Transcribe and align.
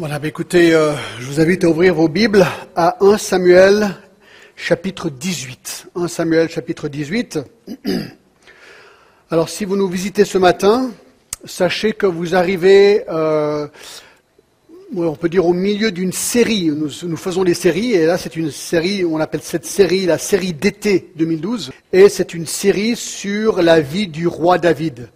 Voilà, 0.00 0.18
bah 0.18 0.28
écoutez, 0.28 0.72
euh, 0.72 0.94
je 1.18 1.26
vous 1.26 1.40
invite 1.42 1.62
à 1.62 1.68
ouvrir 1.68 1.94
vos 1.94 2.08
Bibles 2.08 2.46
à 2.74 2.96
1 3.04 3.18
Samuel 3.18 3.90
chapitre 4.56 5.10
18. 5.10 5.88
1 5.94 6.08
Samuel 6.08 6.48
chapitre 6.48 6.88
18. 6.88 7.38
Alors 9.30 9.50
si 9.50 9.66
vous 9.66 9.76
nous 9.76 9.88
visitez 9.88 10.24
ce 10.24 10.38
matin, 10.38 10.90
sachez 11.44 11.92
que 11.92 12.06
vous 12.06 12.34
arrivez, 12.34 13.04
euh, 13.10 13.68
on 14.96 15.16
peut 15.16 15.28
dire 15.28 15.44
au 15.44 15.52
milieu 15.52 15.92
d'une 15.92 16.12
série. 16.12 16.70
Nous, 16.70 16.88
nous, 17.02 17.16
faisons 17.18 17.44
des 17.44 17.52
séries 17.52 17.92
et 17.92 18.06
là 18.06 18.16
c'est 18.16 18.36
une 18.36 18.50
série, 18.50 19.04
on 19.04 19.20
appelle 19.20 19.42
cette 19.42 19.66
série 19.66 20.06
la 20.06 20.16
série 20.16 20.54
d'été 20.54 21.12
2012 21.16 21.72
et 21.92 22.08
c'est 22.08 22.32
une 22.32 22.46
série 22.46 22.96
sur 22.96 23.60
la 23.60 23.82
vie 23.82 24.08
du 24.08 24.26
roi 24.26 24.56
David. 24.56 25.10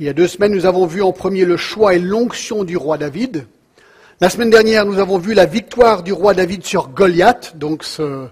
Il 0.00 0.06
y 0.06 0.08
a 0.08 0.14
deux 0.14 0.26
semaines, 0.26 0.52
nous 0.52 0.66
avons 0.66 0.86
vu 0.86 1.00
en 1.00 1.12
premier 1.12 1.44
le 1.44 1.56
choix 1.56 1.94
et 1.94 2.00
l'onction 2.00 2.64
du 2.64 2.76
roi 2.76 2.98
David. 2.98 3.46
La 4.22 4.28
semaine 4.28 4.50
dernière, 4.50 4.84
nous 4.84 4.98
avons 4.98 5.16
vu 5.16 5.32
la 5.32 5.46
victoire 5.46 6.02
du 6.02 6.12
roi 6.12 6.34
David 6.34 6.62
sur 6.66 6.88
Goliath, 6.88 7.56
donc 7.56 7.84
ce, 7.84 8.26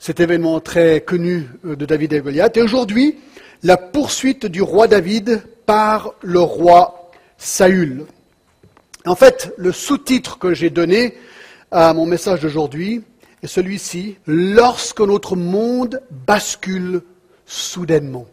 cet 0.00 0.18
événement 0.18 0.58
très 0.58 1.00
connu 1.00 1.46
euh, 1.64 1.76
de 1.76 1.86
David 1.86 2.12
et 2.12 2.20
Goliath. 2.20 2.56
Et 2.56 2.62
aujourd'hui, 2.62 3.20
la 3.62 3.76
poursuite 3.76 4.46
du 4.46 4.62
roi 4.62 4.88
David 4.88 5.44
par 5.64 6.14
le 6.22 6.40
roi 6.40 7.12
Saül. 7.36 8.06
En 9.06 9.14
fait, 9.14 9.54
le 9.58 9.70
sous-titre 9.70 10.40
que 10.40 10.54
j'ai 10.54 10.70
donné 10.70 11.16
à 11.70 11.94
mon 11.94 12.04
message 12.04 12.40
d'aujourd'hui 12.40 13.04
est 13.44 13.46
celui-ci, 13.46 14.16
Lorsque 14.26 15.02
notre 15.02 15.36
monde 15.36 16.02
bascule 16.26 17.02
soudainement. 17.46 18.26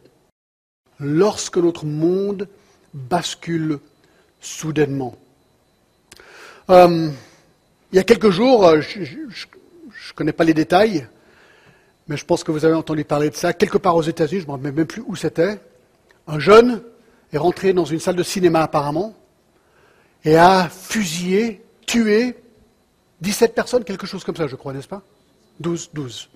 Lorsque 1.00 1.58
notre 1.58 1.86
monde 1.86 2.48
bascule 2.96 3.78
soudainement. 4.42 5.16
Euh, 6.70 7.12
il 7.92 7.96
y 7.96 8.00
a 8.00 8.04
quelques 8.04 8.32
jours, 8.32 8.66
euh, 8.66 8.82
je 8.82 9.00
ne 9.02 10.14
connais 10.16 10.34
pas 10.34 10.44
les 10.44 10.56
détails, 10.56 11.08
mais 12.08 12.18
je 12.18 12.26
pense 12.26 12.44
que 12.44 12.52
vous 12.52 12.66
avez 12.66 12.74
entendu 12.74 13.04
parler 13.04 13.30
de 13.30 13.36
ça, 13.36 13.54
quelque 13.54 13.78
part 13.78 13.96
aux 13.96 14.02
États-Unis, 14.02 14.42
je 14.42 14.46
ne 14.46 14.52
me 14.52 14.58
rappelle 14.58 14.74
même 14.74 14.88
plus 14.88 15.04
où 15.06 15.16
c'était, 15.16 15.60
un 16.28 16.40
jeune 16.40 16.82
est 17.32 17.38
rentré 17.38 17.74
dans 17.74 17.86
une 17.86 18.00
salle 18.00 18.16
de 18.16 18.24
cinéma 18.24 18.64
apparemment 18.64 19.14
et 20.24 20.38
a 20.38 20.68
fusillé, 20.70 21.64
tué 21.86 22.36
17 23.22 23.54
personnes, 23.54 23.84
quelque 23.84 24.08
chose 24.08 24.24
comme 24.24 24.36
ça, 24.36 24.48
je 24.48 24.56
crois, 24.56 24.74
n'est-ce 24.74 24.88
pas? 24.88 25.04
12, 25.60 25.92
12. 25.94 26.30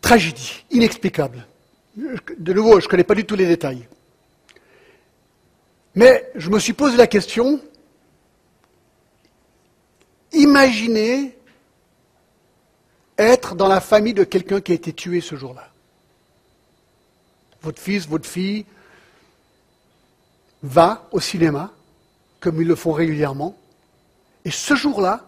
Tragédie, 0.00 0.64
inexplicable. 0.72 1.46
De 1.96 2.52
nouveau, 2.52 2.80
je 2.80 2.86
ne 2.86 2.90
connais 2.90 3.04
pas 3.04 3.14
du 3.14 3.24
tout 3.24 3.36
les 3.36 3.46
détails. 3.46 3.86
Mais 5.94 6.28
je 6.34 6.50
me 6.50 6.58
suis 6.58 6.72
posé 6.72 6.96
la 6.96 7.06
question, 7.06 7.60
Imaginez 10.32 11.36
être 13.18 13.54
dans 13.54 13.68
la 13.68 13.80
famille 13.80 14.14
de 14.14 14.24
quelqu'un 14.24 14.60
qui 14.60 14.72
a 14.72 14.74
été 14.74 14.92
tué 14.92 15.20
ce 15.20 15.36
jour-là. 15.36 15.68
Votre 17.62 17.80
fils, 17.80 18.08
votre 18.08 18.28
fille 18.28 18.64
va 20.62 21.08
au 21.12 21.20
cinéma, 21.20 21.70
comme 22.38 22.60
ils 22.60 22.68
le 22.68 22.74
font 22.74 22.92
régulièrement, 22.92 23.56
et 24.44 24.50
ce 24.50 24.74
jour-là, 24.74 25.26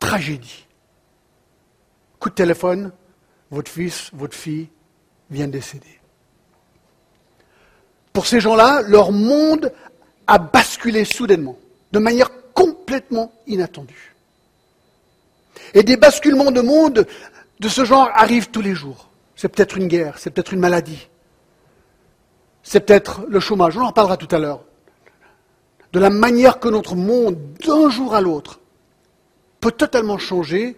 tragédie. 0.00 0.66
Coup 2.18 2.30
de 2.30 2.34
téléphone, 2.34 2.92
votre 3.50 3.70
fils, 3.70 4.10
votre 4.12 4.36
fille 4.36 4.68
vient 5.30 5.46
de 5.46 5.52
décéder. 5.52 6.00
Pour 8.12 8.26
ces 8.26 8.40
gens-là, 8.40 8.82
leur 8.82 9.12
monde 9.12 9.72
a 10.26 10.38
basculé 10.38 11.04
soudainement, 11.04 11.56
de 11.92 11.98
manière 11.98 12.30
complètement 12.82 13.32
inattendu. 13.46 14.14
Et 15.72 15.84
des 15.84 15.96
basculements 15.96 16.50
de 16.50 16.60
monde 16.60 17.06
de 17.60 17.68
ce 17.68 17.84
genre 17.84 18.10
arrivent 18.14 18.50
tous 18.50 18.60
les 18.60 18.74
jours. 18.74 19.08
C'est 19.36 19.48
peut-être 19.48 19.76
une 19.76 19.86
guerre, 19.86 20.18
c'est 20.18 20.30
peut-être 20.30 20.52
une 20.52 20.60
maladie, 20.60 21.08
c'est 22.62 22.80
peut-être 22.80 23.22
le 23.28 23.40
chômage, 23.40 23.76
on 23.76 23.82
en 23.82 23.92
parlera 23.92 24.16
tout 24.16 24.34
à 24.34 24.38
l'heure. 24.38 24.64
De 25.92 26.00
la 26.00 26.10
manière 26.10 26.58
que 26.58 26.68
notre 26.68 26.96
monde, 26.96 27.36
d'un 27.64 27.88
jour 27.88 28.14
à 28.14 28.20
l'autre, 28.20 28.60
peut 29.60 29.72
totalement 29.72 30.18
changer, 30.18 30.76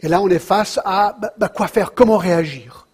et 0.00 0.08
là 0.08 0.20
on 0.20 0.28
est 0.28 0.38
face 0.38 0.78
à 0.84 1.16
bah, 1.20 1.34
bah, 1.36 1.48
quoi 1.48 1.66
faire, 1.66 1.94
comment 1.94 2.16
réagir. 2.16 2.86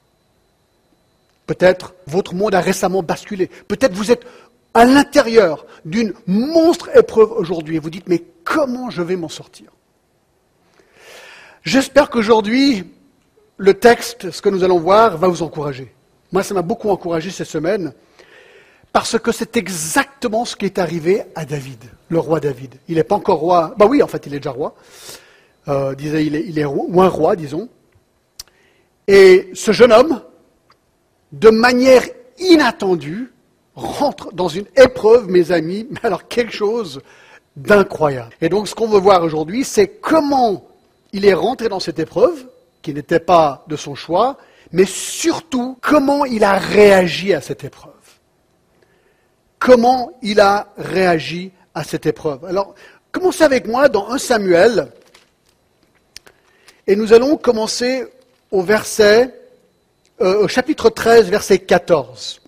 Peut-être 1.46 1.94
votre 2.06 2.34
monde 2.34 2.54
a 2.54 2.60
récemment 2.60 3.02
basculé, 3.02 3.48
peut-être 3.68 3.94
vous 3.94 4.10
êtes 4.10 4.26
à 4.74 4.84
l'intérieur 4.84 5.66
d'une 5.84 6.12
monstre 6.26 6.90
épreuve 6.96 7.32
aujourd'hui 7.32 7.76
et 7.76 7.78
vous 7.78 7.90
dites 7.90 8.08
mais 8.08 8.22
comment 8.44 8.90
je 8.90 9.02
vais 9.02 9.16
m'en 9.16 9.28
sortir? 9.28 9.70
J'espère 11.62 12.08
qu'aujourd'hui, 12.08 12.84
le 13.56 13.74
texte, 13.74 14.30
ce 14.30 14.40
que 14.40 14.48
nous 14.48 14.64
allons 14.64 14.78
voir, 14.78 15.18
va 15.18 15.28
vous 15.28 15.42
encourager. 15.42 15.92
Moi, 16.32 16.42
ça 16.42 16.54
m'a 16.54 16.62
beaucoup 16.62 16.88
encouragé 16.88 17.30
cette 17.30 17.48
semaine 17.48 17.92
parce 18.92 19.18
que 19.18 19.32
c'est 19.32 19.56
exactement 19.56 20.44
ce 20.44 20.56
qui 20.56 20.64
est 20.64 20.78
arrivé 20.78 21.22
à 21.34 21.44
David, 21.44 21.84
le 22.08 22.18
roi 22.18 22.40
David. 22.40 22.76
Il 22.88 22.96
n'est 22.96 23.04
pas 23.04 23.14
encore 23.14 23.38
roi. 23.38 23.74
Bah 23.76 23.86
oui, 23.86 24.02
en 24.02 24.06
fait, 24.06 24.26
il 24.26 24.34
est 24.34 24.38
déjà 24.38 24.50
roi. 24.50 24.74
Euh, 25.68 25.94
il 25.98 26.58
est, 26.58 26.62
un 26.62 27.08
roi, 27.08 27.36
disons. 27.36 27.68
Et 29.06 29.50
ce 29.54 29.72
jeune 29.72 29.92
homme, 29.92 30.22
de 31.32 31.50
manière 31.50 32.02
inattendue, 32.38 33.32
rentre 33.74 34.32
dans 34.32 34.48
une 34.48 34.66
épreuve, 34.76 35.28
mes 35.28 35.52
amis, 35.52 35.86
mais 35.90 36.00
alors 36.02 36.28
quelque 36.28 36.52
chose 36.52 37.00
d'incroyable. 37.56 38.34
Et 38.40 38.48
donc 38.48 38.68
ce 38.68 38.74
qu'on 38.74 38.88
veut 38.88 39.00
voir 39.00 39.22
aujourd'hui, 39.22 39.64
c'est 39.64 39.88
comment 39.88 40.66
il 41.12 41.24
est 41.24 41.34
rentré 41.34 41.68
dans 41.68 41.80
cette 41.80 41.98
épreuve, 41.98 42.46
qui 42.82 42.94
n'était 42.94 43.20
pas 43.20 43.64
de 43.68 43.76
son 43.76 43.94
choix, 43.94 44.38
mais 44.72 44.84
surtout 44.84 45.76
comment 45.80 46.24
il 46.24 46.44
a 46.44 46.54
réagi 46.54 47.34
à 47.34 47.40
cette 47.40 47.64
épreuve. 47.64 47.92
Comment 49.58 50.12
il 50.22 50.40
a 50.40 50.68
réagi 50.78 51.52
à 51.74 51.84
cette 51.84 52.06
épreuve. 52.06 52.44
Alors, 52.44 52.74
commencez 53.12 53.44
avec 53.44 53.66
moi 53.66 53.88
dans 53.88 54.10
1 54.10 54.18
Samuel, 54.18 54.88
et 56.86 56.96
nous 56.96 57.12
allons 57.12 57.36
commencer 57.36 58.06
au 58.50 58.62
verset, 58.62 59.32
euh, 60.20 60.44
au 60.44 60.48
chapitre 60.48 60.90
13, 60.90 61.28
verset 61.28 61.58
14. 61.58 62.39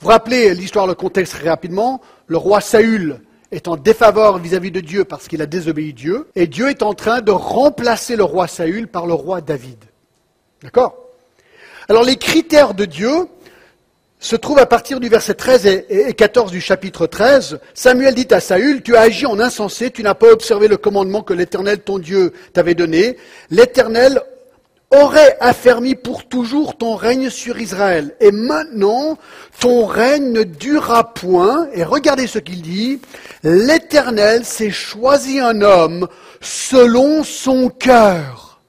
Vous 0.00 0.08
rappelez 0.08 0.54
l'histoire, 0.54 0.86
le 0.86 0.94
contexte 0.94 1.34
très 1.34 1.48
rapidement. 1.48 2.00
Le 2.28 2.36
roi 2.36 2.60
Saül 2.60 3.20
est 3.50 3.66
en 3.66 3.76
défaveur 3.76 4.38
vis-à-vis 4.38 4.70
de 4.70 4.80
Dieu 4.80 5.04
parce 5.04 5.26
qu'il 5.26 5.42
a 5.42 5.46
désobéi 5.46 5.92
Dieu, 5.92 6.28
et 6.36 6.46
Dieu 6.46 6.68
est 6.68 6.82
en 6.82 6.94
train 6.94 7.20
de 7.20 7.32
remplacer 7.32 8.14
le 8.14 8.24
roi 8.24 8.46
Saül 8.46 8.88
par 8.88 9.06
le 9.06 9.14
roi 9.14 9.40
David. 9.40 9.78
D'accord? 10.62 10.94
Alors 11.88 12.04
les 12.04 12.16
critères 12.16 12.74
de 12.74 12.84
Dieu 12.84 13.26
se 14.20 14.36
trouvent 14.36 14.58
à 14.58 14.66
partir 14.66 15.00
du 15.00 15.08
verset 15.08 15.34
13 15.34 15.66
et 15.88 16.12
14 16.12 16.50
du 16.50 16.60
chapitre 16.60 17.06
13. 17.06 17.60
Samuel 17.72 18.14
dit 18.14 18.26
à 18.30 18.40
Saül, 18.40 18.82
tu 18.82 18.96
as 18.96 19.02
agi 19.02 19.26
en 19.26 19.40
insensé, 19.40 19.90
tu 19.90 20.02
n'as 20.02 20.14
pas 20.14 20.30
observé 20.30 20.68
le 20.68 20.76
commandement 20.76 21.22
que 21.22 21.32
l'Éternel, 21.32 21.80
ton 21.80 21.98
Dieu, 21.98 22.32
t'avait 22.52 22.74
donné. 22.74 23.16
L'Éternel 23.50 24.20
aurait 24.90 25.36
affermi 25.40 25.94
pour 25.94 26.26
toujours 26.26 26.76
ton 26.76 26.96
règne 26.96 27.30
sur 27.30 27.60
Israël. 27.60 28.14
Et 28.20 28.32
maintenant, 28.32 29.18
ton 29.60 29.86
règne 29.86 30.32
ne 30.32 30.42
durera 30.42 31.12
point. 31.12 31.68
Et 31.74 31.84
regardez 31.84 32.26
ce 32.26 32.38
qu'il 32.38 32.62
dit. 32.62 33.00
L'Éternel 33.42 34.44
s'est 34.44 34.70
choisi 34.70 35.40
un 35.40 35.60
homme 35.60 36.08
selon 36.40 37.22
son 37.22 37.68
cœur. 37.68 38.60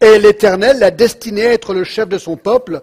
Et 0.00 0.18
l'Éternel 0.18 0.78
l'a 0.78 0.90
destiné 0.90 1.46
à 1.46 1.52
être 1.52 1.74
le 1.74 1.84
chef 1.84 2.08
de 2.08 2.18
son 2.18 2.36
peuple 2.36 2.82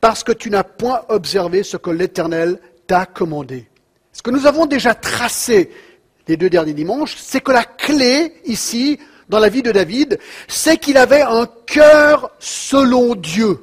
parce 0.00 0.24
que 0.24 0.32
tu 0.32 0.50
n'as 0.50 0.64
point 0.64 1.02
observé 1.08 1.62
ce 1.62 1.76
que 1.76 1.90
l'Éternel 1.90 2.58
t'a 2.86 3.06
commandé. 3.06 3.66
Ce 4.12 4.22
que 4.22 4.30
nous 4.30 4.46
avons 4.46 4.66
déjà 4.66 4.94
tracé 4.94 5.70
les 6.28 6.36
deux 6.36 6.50
derniers 6.50 6.72
dimanches, 6.72 7.16
c'est 7.18 7.40
que 7.40 7.52
la 7.52 7.64
clé 7.64 8.34
ici 8.44 8.98
dans 9.28 9.38
la 9.38 9.48
vie 9.48 9.62
de 9.62 9.72
David, 9.72 10.18
c'est 10.48 10.76
qu'il 10.76 10.96
avait 10.96 11.22
un 11.22 11.48
cœur 11.66 12.30
selon 12.38 13.14
Dieu. 13.14 13.58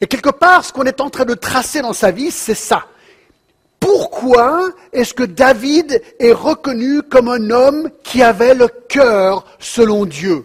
Et 0.00 0.06
quelque 0.06 0.30
part, 0.30 0.64
ce 0.64 0.72
qu'on 0.72 0.84
est 0.84 1.00
en 1.00 1.10
train 1.10 1.24
de 1.24 1.34
tracer 1.34 1.80
dans 1.80 1.92
sa 1.92 2.10
vie, 2.10 2.30
c'est 2.30 2.54
ça. 2.54 2.86
Pourquoi 3.80 4.70
est-ce 4.92 5.14
que 5.14 5.24
David 5.24 6.02
est 6.18 6.32
reconnu 6.32 7.02
comme 7.02 7.28
un 7.28 7.50
homme 7.50 7.90
qui 8.02 8.22
avait 8.22 8.54
le 8.54 8.68
cœur 8.68 9.44
selon 9.58 10.06
Dieu? 10.06 10.44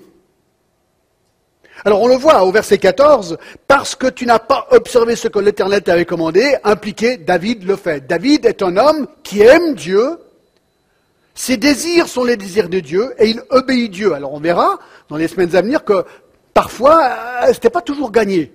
Alors 1.86 2.01
on 2.01 2.07
le 2.07 2.15
voit 2.15 2.44
au 2.44 2.51
verset 2.51 2.77
14, 2.77 3.38
parce 3.68 3.95
que 3.95 4.07
tu 4.07 4.25
n'as 4.25 4.39
pas 4.39 4.68
observé 4.71 5.15
ce 5.15 5.30
que 5.30 5.39
l'Éternel 5.39 5.81
t'avait 5.81 6.06
commandé, 6.06 6.57
impliqué, 6.63 7.15
David 7.15 7.63
le 7.63 7.77
fait. 7.77 8.06
David 8.06 8.45
est 8.45 8.62
un 8.62 8.75
homme 8.75 9.07
qui 9.24 9.41
aime 9.41 9.75
Dieu, 9.75 10.18
ses 11.39 11.56
désirs 11.56 12.09
sont 12.09 12.25
les 12.25 12.36
désirs 12.36 12.68
de 12.68 12.81
Dieu 12.81 13.13
et 13.18 13.30
il 13.30 13.41
obéit 13.50 13.89
Dieu. 13.89 14.13
Alors 14.13 14.33
on 14.33 14.41
verra 14.41 14.77
dans 15.07 15.15
les 15.15 15.30
semaines 15.30 15.56
à 15.56 15.62
venir 15.62 15.86
que 15.86 16.03
parfois, 16.53 17.01
euh, 17.44 17.45
ce 17.45 17.51
n'était 17.51 17.69
pas 17.69 17.80
toujours 17.80 18.12
gagné. 18.12 18.51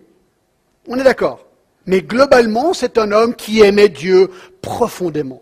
On 0.86 0.98
est 0.98 1.02
d'accord. 1.02 1.46
Mais 1.86 2.02
globalement, 2.02 2.74
c'est 2.74 2.98
un 2.98 3.10
homme 3.10 3.36
qui 3.36 3.62
aimait 3.62 3.88
Dieu 3.88 4.30
profondément. 4.60 5.40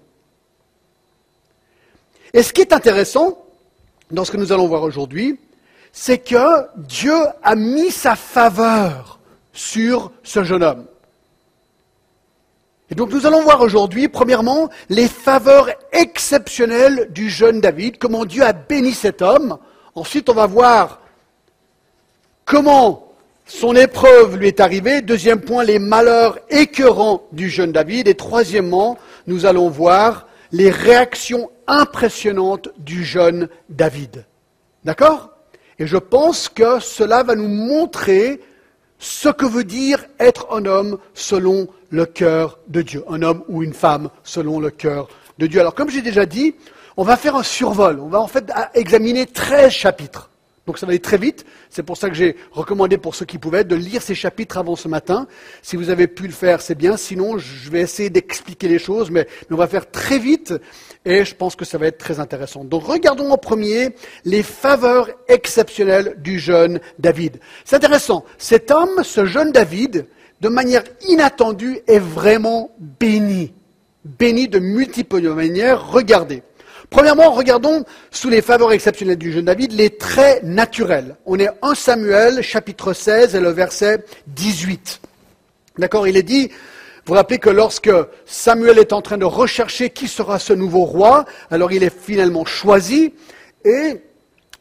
Et 2.32 2.44
ce 2.44 2.52
qui 2.52 2.60
est 2.60 2.72
intéressant 2.72 3.44
dans 4.12 4.24
ce 4.24 4.30
que 4.30 4.36
nous 4.36 4.52
allons 4.52 4.68
voir 4.68 4.84
aujourd'hui, 4.84 5.40
c'est 5.90 6.18
que 6.18 6.68
Dieu 6.76 7.16
a 7.42 7.56
mis 7.56 7.90
sa 7.90 8.14
faveur 8.14 9.18
sur 9.52 10.12
ce 10.22 10.44
jeune 10.44 10.62
homme. 10.62 10.86
Et 12.92 12.94
donc 12.94 13.10
nous 13.10 13.24
allons 13.24 13.40
voir 13.40 13.62
aujourd'hui, 13.62 14.06
premièrement, 14.06 14.68
les 14.90 15.08
faveurs 15.08 15.70
exceptionnelles 15.92 17.08
du 17.08 17.30
jeune 17.30 17.58
David, 17.58 17.96
comment 17.96 18.26
Dieu 18.26 18.42
a 18.42 18.52
béni 18.52 18.92
cet 18.92 19.22
homme. 19.22 19.56
Ensuite, 19.94 20.28
on 20.28 20.34
va 20.34 20.44
voir 20.44 21.00
comment 22.44 23.14
son 23.46 23.74
épreuve 23.76 24.36
lui 24.36 24.48
est 24.48 24.60
arrivée. 24.60 25.00
Deuxième 25.00 25.40
point, 25.40 25.64
les 25.64 25.78
malheurs 25.78 26.38
écœurants 26.50 27.22
du 27.32 27.48
jeune 27.48 27.72
David. 27.72 28.08
Et 28.08 28.14
troisièmement, 28.14 28.98
nous 29.26 29.46
allons 29.46 29.70
voir 29.70 30.26
les 30.50 30.68
réactions 30.68 31.50
impressionnantes 31.66 32.68
du 32.76 33.04
jeune 33.04 33.48
David. 33.70 34.26
D'accord? 34.84 35.30
Et 35.78 35.86
je 35.86 35.96
pense 35.96 36.50
que 36.50 36.78
cela 36.78 37.22
va 37.22 37.36
nous 37.36 37.48
montrer 37.48 38.42
ce 39.02 39.28
que 39.28 39.44
veut 39.44 39.64
dire 39.64 40.04
être 40.20 40.46
un 40.52 40.64
homme 40.64 40.96
selon 41.12 41.66
le 41.90 42.06
cœur 42.06 42.60
de 42.68 42.82
Dieu, 42.82 43.04
un 43.10 43.22
homme 43.22 43.42
ou 43.48 43.64
une 43.64 43.74
femme 43.74 44.08
selon 44.22 44.60
le 44.60 44.70
cœur 44.70 45.08
de 45.38 45.48
Dieu. 45.48 45.58
Alors 45.60 45.74
comme 45.74 45.90
j'ai 45.90 46.02
déjà 46.02 46.24
dit, 46.24 46.54
on 46.96 47.02
va 47.02 47.16
faire 47.16 47.34
un 47.34 47.42
survol, 47.42 47.98
on 47.98 48.08
va 48.08 48.20
en 48.20 48.28
fait 48.28 48.52
examiner 48.74 49.26
13 49.26 49.72
chapitres. 49.72 50.30
Donc 50.66 50.78
ça 50.78 50.86
va 50.86 50.90
aller 50.90 51.00
très 51.00 51.18
vite. 51.18 51.44
C'est 51.70 51.82
pour 51.82 51.96
ça 51.96 52.08
que 52.08 52.14
j'ai 52.14 52.36
recommandé 52.52 52.96
pour 52.96 53.16
ceux 53.16 53.24
qui 53.24 53.38
pouvaient 53.38 53.64
de 53.64 53.74
lire 53.74 54.00
ces 54.00 54.14
chapitres 54.14 54.58
avant 54.58 54.76
ce 54.76 54.86
matin. 54.86 55.26
Si 55.60 55.74
vous 55.74 55.90
avez 55.90 56.06
pu 56.06 56.26
le 56.26 56.32
faire, 56.32 56.60
c'est 56.60 56.76
bien. 56.76 56.96
Sinon, 56.96 57.36
je 57.38 57.68
vais 57.70 57.80
essayer 57.80 58.10
d'expliquer 58.10 58.68
les 58.68 58.78
choses, 58.78 59.10
mais, 59.10 59.26
on 59.50 59.56
va 59.56 59.66
faire 59.66 59.90
très 59.90 60.18
vite 60.18 60.54
et 61.04 61.24
je 61.24 61.34
pense 61.34 61.56
que 61.56 61.64
ça 61.64 61.78
va 61.78 61.86
être 61.88 61.98
très 61.98 62.20
intéressant. 62.20 62.64
Donc 62.64 62.84
regardons 62.84 63.30
en 63.30 63.38
premier 63.38 63.94
les 64.24 64.42
faveurs 64.42 65.10
exceptionnelles 65.28 66.14
du 66.18 66.38
jeune 66.38 66.80
David. 66.98 67.40
C'est 67.64 67.76
intéressant. 67.76 68.24
Cet 68.38 68.70
homme, 68.70 69.02
ce 69.02 69.24
jeune 69.24 69.52
David, 69.52 70.06
de 70.40 70.48
manière 70.48 70.84
inattendue, 71.08 71.80
est 71.86 71.98
vraiment 71.98 72.70
béni. 72.78 73.52
Béni 74.04 74.48
de 74.48 74.58
multiples 74.58 75.28
manières. 75.30 75.90
Regardez. 75.90 76.42
Premièrement, 76.92 77.30
regardons 77.30 77.84
sous 78.10 78.28
les 78.28 78.42
faveurs 78.42 78.70
exceptionnelles 78.70 79.16
du 79.16 79.32
jeune 79.32 79.46
David 79.46 79.72
les 79.72 79.96
traits 79.96 80.42
naturels. 80.42 81.16
On 81.24 81.38
est 81.38 81.48
1 81.62 81.74
Samuel, 81.74 82.42
chapitre 82.42 82.92
16 82.92 83.34
et 83.34 83.40
le 83.40 83.48
verset 83.48 84.04
18. 84.26 85.00
D'accord 85.78 86.06
Il 86.06 86.18
est 86.18 86.22
dit, 86.22 86.48
vous 86.48 86.54
vous 87.06 87.14
rappelez 87.14 87.38
que 87.38 87.48
lorsque 87.48 87.90
Samuel 88.26 88.78
est 88.78 88.92
en 88.92 89.00
train 89.00 89.16
de 89.16 89.24
rechercher 89.24 89.88
qui 89.88 90.06
sera 90.06 90.38
ce 90.38 90.52
nouveau 90.52 90.84
roi, 90.84 91.24
alors 91.50 91.72
il 91.72 91.82
est 91.82 91.98
finalement 91.98 92.44
choisi 92.44 93.14
et 93.64 94.02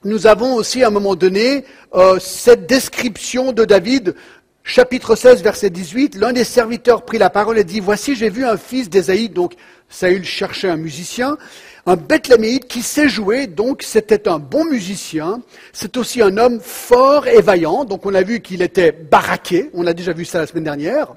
nous 0.05 0.25
avons 0.25 0.53
aussi 0.55 0.85
à 0.85 0.87
un 0.87 0.91
moment 0.91 1.15
donné 1.15 1.65
euh, 1.95 2.17
cette 2.17 2.65
description 2.65 3.51
de 3.51 3.65
David 3.65 4.15
chapitre 4.63 5.15
16, 5.15 5.43
verset 5.43 5.69
18, 5.69 6.15
l'un 6.15 6.33
des 6.33 6.43
serviteurs 6.43 7.03
prit 7.03 7.17
la 7.17 7.29
parole 7.29 7.57
et 7.57 7.63
dit, 7.63 7.79
Voici, 7.79 8.15
j'ai 8.15 8.29
vu 8.29 8.45
un 8.45 8.57
fils 8.57 8.89
d'Ésaïe, 8.89 9.29
donc 9.29 9.53
Saül 9.89 10.23
cherchait 10.23 10.69
un 10.69 10.77
musicien, 10.77 11.37
un 11.85 11.95
Bethléméite 11.95 12.67
qui 12.67 12.81
sait 12.81 13.09
jouer, 13.09 13.47
donc 13.47 13.83
c'était 13.83 14.27
un 14.27 14.39
bon 14.39 14.65
musicien. 14.65 15.41
C'est 15.73 15.97
aussi 15.97 16.21
un 16.21 16.37
homme 16.37 16.59
fort 16.61 17.27
et 17.27 17.41
vaillant, 17.41 17.85
donc 17.85 18.05
on 18.05 18.13
a 18.13 18.21
vu 18.21 18.41
qu'il 18.41 18.61
était 18.61 18.91
baraqué, 18.91 19.69
on 19.73 19.87
a 19.87 19.93
déjà 19.93 20.13
vu 20.13 20.25
ça 20.25 20.39
la 20.39 20.47
semaine 20.47 20.65
dernière. 20.65 21.13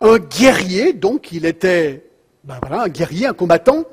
Un 0.00 0.18
guerrier, 0.18 0.92
donc 0.92 1.32
il 1.32 1.46
était 1.46 2.04
ben 2.44 2.58
voilà, 2.62 2.84
un 2.84 2.88
guerrier, 2.88 3.26
un 3.26 3.34
combattant. 3.34 3.84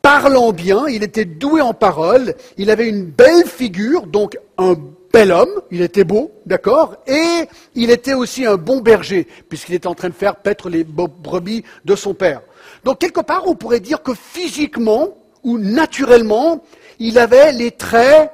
Parlant 0.00 0.52
bien, 0.52 0.86
il 0.88 1.04
était 1.04 1.24
doué 1.24 1.60
en 1.60 1.72
parole, 1.72 2.34
il 2.56 2.70
avait 2.70 2.88
une 2.88 3.04
belle 3.04 3.46
figure, 3.46 4.08
donc 4.08 4.36
un 4.58 4.74
bel 5.12 5.30
homme, 5.30 5.62
il 5.70 5.82
était 5.82 6.02
beau, 6.02 6.32
d'accord, 6.44 6.96
et 7.06 7.46
il 7.76 7.90
était 7.90 8.14
aussi 8.14 8.44
un 8.44 8.56
bon 8.56 8.80
berger, 8.80 9.28
puisqu'il 9.48 9.74
était 9.74 9.86
en 9.86 9.94
train 9.94 10.08
de 10.08 10.14
faire 10.14 10.36
paître 10.36 10.68
les 10.68 10.82
brebis 10.84 11.62
de 11.84 11.94
son 11.94 12.14
père. 12.14 12.40
Donc 12.82 12.98
quelque 12.98 13.20
part, 13.20 13.46
on 13.46 13.54
pourrait 13.54 13.78
dire 13.78 14.02
que 14.02 14.14
physiquement, 14.14 15.16
où 15.42 15.58
naturellement, 15.58 16.62
il 16.98 17.18
avait 17.18 17.52
les 17.52 17.72
traits 17.72 18.32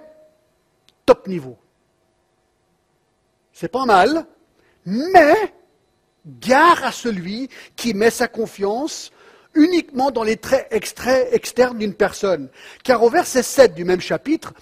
top 1.06 1.26
niveau. 1.26 1.56
C'est 3.52 3.72
pas 3.72 3.86
mal, 3.86 4.26
mais 4.84 5.34
gare 6.26 6.84
à 6.84 6.92
celui 6.92 7.48
qui 7.76 7.94
met 7.94 8.10
sa 8.10 8.28
confiance 8.28 9.10
uniquement 9.54 10.10
dans 10.10 10.22
les 10.22 10.36
traits 10.36 10.68
externes 10.70 11.78
d'une 11.78 11.94
personne. 11.94 12.48
Car 12.84 13.02
au 13.02 13.10
verset 13.10 13.42
7 13.42 13.74
du 13.74 13.84
même 13.84 14.00
chapitre, 14.00 14.52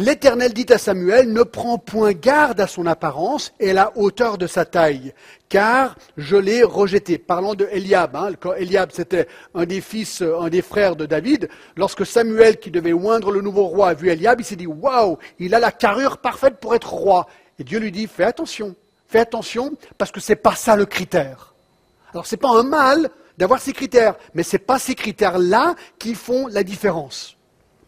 L'Éternel 0.00 0.54
dit 0.54 0.72
à 0.72 0.78
Samuel, 0.78 1.32
ne 1.32 1.42
prends 1.42 1.76
point 1.76 2.12
garde 2.12 2.60
à 2.60 2.68
son 2.68 2.86
apparence 2.86 3.52
et 3.58 3.70
à 3.70 3.74
la 3.74 3.92
hauteur 3.96 4.38
de 4.38 4.46
sa 4.46 4.64
taille, 4.64 5.12
car 5.48 5.96
je 6.16 6.36
l'ai 6.36 6.62
rejeté. 6.62 7.18
Parlant 7.18 7.56
de 7.56 7.66
Eliab, 7.72 8.14
hein, 8.14 8.30
Eliab 8.58 8.90
c'était 8.92 9.26
un 9.56 9.66
des 9.66 9.80
fils, 9.80 10.22
euh, 10.22 10.38
un 10.38 10.50
des 10.50 10.62
frères 10.62 10.94
de 10.94 11.04
David, 11.04 11.48
lorsque 11.74 12.06
Samuel, 12.06 12.60
qui 12.60 12.70
devait 12.70 12.92
oindre 12.92 13.32
le 13.32 13.40
nouveau 13.40 13.64
roi, 13.64 13.88
a 13.88 13.94
vu 13.94 14.08
Eliab, 14.08 14.40
il 14.40 14.44
s'est 14.44 14.54
dit, 14.54 14.68
waouh, 14.68 15.18
il 15.40 15.52
a 15.52 15.58
la 15.58 15.72
carrure 15.72 16.18
parfaite 16.18 16.60
pour 16.60 16.76
être 16.76 16.92
roi. 16.92 17.26
Et 17.58 17.64
Dieu 17.64 17.80
lui 17.80 17.90
dit, 17.90 18.06
fais 18.06 18.22
attention, 18.22 18.76
fais 19.08 19.18
attention, 19.18 19.72
parce 19.98 20.12
que 20.12 20.20
ce 20.20 20.30
n'est 20.30 20.36
pas 20.36 20.54
ça 20.54 20.76
le 20.76 20.86
critère. 20.86 21.54
Alors 22.12 22.24
ce 22.24 22.36
n'est 22.36 22.40
pas 22.40 22.56
un 22.56 22.62
mal 22.62 23.10
d'avoir 23.36 23.60
ces 23.60 23.72
critères, 23.72 24.14
mais 24.32 24.44
ce 24.44 24.54
n'est 24.54 24.62
pas 24.62 24.78
ces 24.78 24.94
critères-là 24.94 25.74
qui 25.98 26.14
font 26.14 26.46
la 26.46 26.62
différence. 26.62 27.37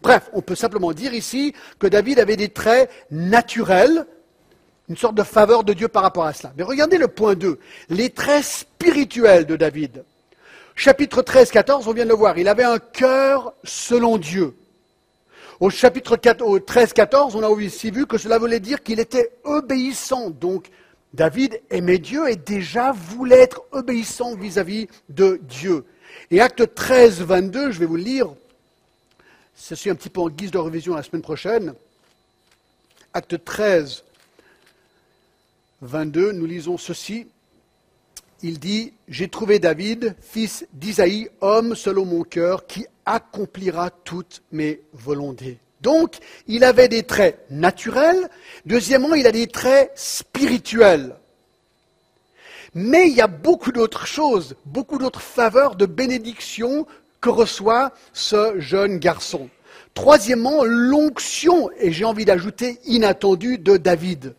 Bref, 0.03 0.31
on 0.33 0.41
peut 0.41 0.55
simplement 0.55 0.93
dire 0.93 1.15
ici 1.15 1.55
que 1.79 1.87
David 1.87 2.19
avait 2.19 2.37
des 2.37 2.49
traits 2.49 2.91
naturels, 3.11 4.07
une 4.89 4.97
sorte 4.97 5.15
de 5.15 5.23
faveur 5.23 5.63
de 5.63 5.73
Dieu 5.73 5.89
par 5.89 6.03
rapport 6.03 6.25
à 6.25 6.33
cela. 6.33 6.53
Mais 6.57 6.63
regardez 6.63 6.99
le 6.99 7.09
point 7.09 7.35
2, 7.35 7.59
les 7.91 8.11
traits 8.11 8.45
spirituels 8.45 9.47
de 9.47 9.57
David. 9.57 10.05
Chapitre 10.75 11.21
13, 11.21 11.51
14, 11.51 11.89
on 11.89 11.93
vient 11.93 12.05
de 12.05 12.11
le 12.11 12.17
voir, 12.17 12.39
il 12.39 12.49
avait 12.49 12.65
un 12.65 12.79
cœur 12.79 13.53
selon 13.65 14.17
Dieu. 14.17 14.55
Au 15.61 15.69
chapitre 15.69 16.17
13, 16.17 16.95
14, 16.95 17.37
on 17.37 17.43
a 17.43 17.49
aussi 17.49 17.91
vu 17.91 18.07
que 18.07 18.17
cela 18.17 18.39
voulait 18.39 18.61
dire 18.61 18.83
qu'il 18.83 18.99
était 18.99 19.31
obéissant. 19.45 20.31
Donc, 20.31 20.71
David 21.13 21.61
aimait 21.69 21.99
Dieu 21.99 22.31
et 22.31 22.37
déjà 22.37 22.93
voulait 22.93 23.41
être 23.41 23.65
obéissant 23.73 24.35
vis-à-vis 24.37 24.89
de 25.11 25.39
Dieu. 25.43 25.85
Et 26.31 26.41
acte 26.41 26.75
13, 26.75 27.21
22, 27.21 27.73
je 27.73 27.79
vais 27.79 27.85
vous 27.85 27.97
le 27.97 28.03
lire, 28.03 28.29
Ceci 29.63 29.91
un 29.91 29.95
petit 29.95 30.09
peu 30.09 30.23
en 30.23 30.31
guise 30.31 30.51
de 30.51 30.59
révision 30.59 30.95
la 30.95 31.03
semaine 31.03 31.21
prochaine. 31.21 31.75
Acte 33.13 33.45
13, 33.45 34.03
22, 35.83 36.33
nous 36.33 36.47
lisons 36.47 36.79
ceci. 36.79 37.27
Il 38.43 38.59
dit, 38.59 38.95
J'ai 39.07 39.29
trouvé 39.29 39.59
David, 39.59 40.17
fils 40.23 40.67
d'Isaïe, 40.73 41.29
homme 41.43 41.75
selon 41.75 42.07
mon 42.07 42.23
cœur, 42.23 42.67
qui 42.67 42.87
accomplira 43.05 43.91
toutes 43.91 44.43
mes 44.51 44.81
volontés. 44.95 45.59
Donc, 45.83 46.17
il 46.47 46.65
avait 46.65 46.89
des 46.89 47.03
traits 47.03 47.45
naturels. 47.51 48.31
Deuxièmement, 48.65 49.15
il 49.15 49.27
a 49.27 49.33
des 49.33 49.47
traits 49.47 49.93
spirituels. 49.95 51.17
Mais 52.75 53.09
il 53.09 53.15
y 53.15 53.21
a 53.21 53.27
beaucoup 53.27 53.73
d'autres 53.73 54.07
choses, 54.07 54.57
beaucoup 54.65 54.97
d'autres 54.97 55.21
faveurs 55.21 55.77
de 55.77 55.85
bénédiction 55.87 56.87
que 57.21 57.29
reçoit 57.29 57.93
ce 58.13 58.59
jeune 58.59 58.99
garçon. 58.99 59.49
Troisièmement, 59.95 60.65
l'onction, 60.65 61.71
et 61.79 61.93
j'ai 61.93 62.05
envie 62.05 62.25
d'ajouter 62.25 62.79
inattendue, 62.85 63.59
de 63.59 63.77
David. 63.77 64.35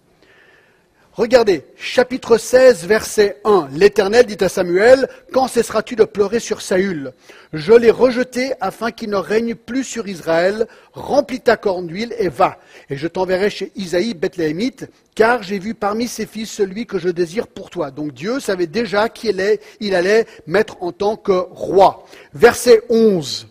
Regardez, 1.14 1.66
chapitre 1.76 2.38
16, 2.38 2.86
verset 2.86 3.42
1. 3.44 3.68
L'Éternel 3.74 4.26
dit 4.26 4.42
à 4.42 4.48
Samuel, 4.48 5.10
Quand 5.34 5.50
cesseras-tu 5.50 5.98
de 5.98 6.06
pleurer 6.06 6.40
sur 6.40 6.62
Saül? 6.62 7.12
Je 7.52 7.74
l'ai 7.74 7.92
rejeté 7.92 8.54
afin 8.62 8.92
qu'il 8.92 9.10
ne 9.10 9.18
règne 9.18 9.56
plus 9.56 9.84
sur 9.84 10.08
Israël. 10.08 10.68
Remplis 10.94 11.42
ta 11.42 11.58
corne 11.58 11.88
d'huile 11.88 12.16
et 12.18 12.30
va. 12.30 12.60
Et 12.90 12.96
je 12.96 13.10
t'enverrai 13.10 13.50
chez 13.50 13.74
Isaïe, 13.76 14.14
Bethléemite, 14.14 14.90
car 15.14 15.44
j'ai 15.44 15.60
vu 15.60 15.74
parmi 15.74 16.08
ses 16.08 16.26
fils 16.26 16.50
celui 16.50 16.86
que 16.86 16.98
je 16.98 17.10
désire 17.10 17.48
pour 17.48 17.70
toi. 17.70 17.92
Donc 17.92 18.14
Dieu 18.14 18.40
savait 18.40 18.68
déjà 18.68 19.10
qui 19.10 19.34
il 19.82 19.96
allait 19.96 20.26
mettre 20.48 20.82
en 20.82 20.94
tant 20.94 21.18
que 21.18 21.34
roi. 21.34 22.06
Verset 22.34 22.84
11. 22.88 23.50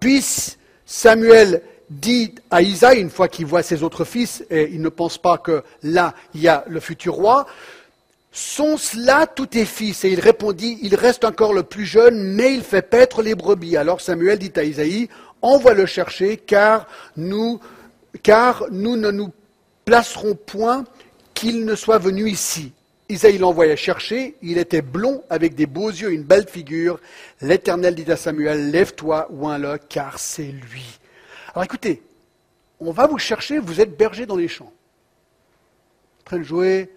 Puis 0.00 0.24
Samuel 0.84 1.62
dit 1.88 2.34
à 2.50 2.62
Isaïe, 2.62 3.00
une 3.00 3.10
fois 3.10 3.28
qu'il 3.28 3.46
voit 3.46 3.62
ses 3.62 3.82
autres 3.82 4.04
fils, 4.04 4.44
et 4.50 4.70
il 4.72 4.80
ne 4.80 4.88
pense 4.88 5.18
pas 5.18 5.38
que 5.38 5.62
là, 5.82 6.14
il 6.34 6.40
y 6.40 6.48
a 6.48 6.64
le 6.66 6.80
futur 6.80 7.14
roi, 7.14 7.46
sont-ce 8.32 8.98
là 8.98 9.26
tous 9.26 9.46
tes 9.46 9.64
fils? 9.64 10.04
Et 10.04 10.10
il 10.10 10.20
répondit, 10.20 10.78
il 10.82 10.94
reste 10.94 11.24
encore 11.24 11.54
le 11.54 11.62
plus 11.62 11.86
jeune, 11.86 12.34
mais 12.34 12.52
il 12.54 12.62
fait 12.62 12.82
paître 12.82 13.22
les 13.22 13.34
brebis. 13.34 13.76
Alors 13.76 14.00
Samuel 14.00 14.38
dit 14.38 14.52
à 14.56 14.64
Isaïe, 14.64 15.08
envoie-le 15.42 15.86
chercher, 15.86 16.36
car 16.36 16.86
nous, 17.16 17.60
ne 18.14 19.10
nous 19.10 19.32
placerons 19.84 20.34
point 20.34 20.84
qu'il 21.34 21.64
ne 21.64 21.74
soit 21.74 21.98
venu 21.98 22.28
ici. 22.28 22.72
Isaïe 23.08 23.38
l'envoya 23.38 23.76
chercher, 23.76 24.34
il 24.42 24.58
était 24.58 24.82
blond 24.82 25.22
avec 25.30 25.54
des 25.54 25.66
beaux 25.66 25.90
yeux, 25.90 26.12
une 26.12 26.24
belle 26.24 26.48
figure. 26.48 26.98
L'Éternel 27.40 27.94
dit 27.94 28.10
à 28.10 28.16
Samuel, 28.16 28.72
lève-toi, 28.72 29.28
oins-le, 29.30 29.78
car 29.88 30.18
c'est 30.18 30.52
lui. 30.52 30.98
Alors 31.56 31.64
écoutez, 31.64 32.02
on 32.80 32.92
va 32.92 33.06
vous 33.06 33.16
chercher, 33.16 33.58
vous 33.58 33.80
êtes 33.80 33.96
berger 33.96 34.26
dans 34.26 34.36
les 34.36 34.46
champs, 34.46 34.70
en 36.20 36.24
train 36.26 36.36
de 36.36 36.42
jouer 36.42 36.92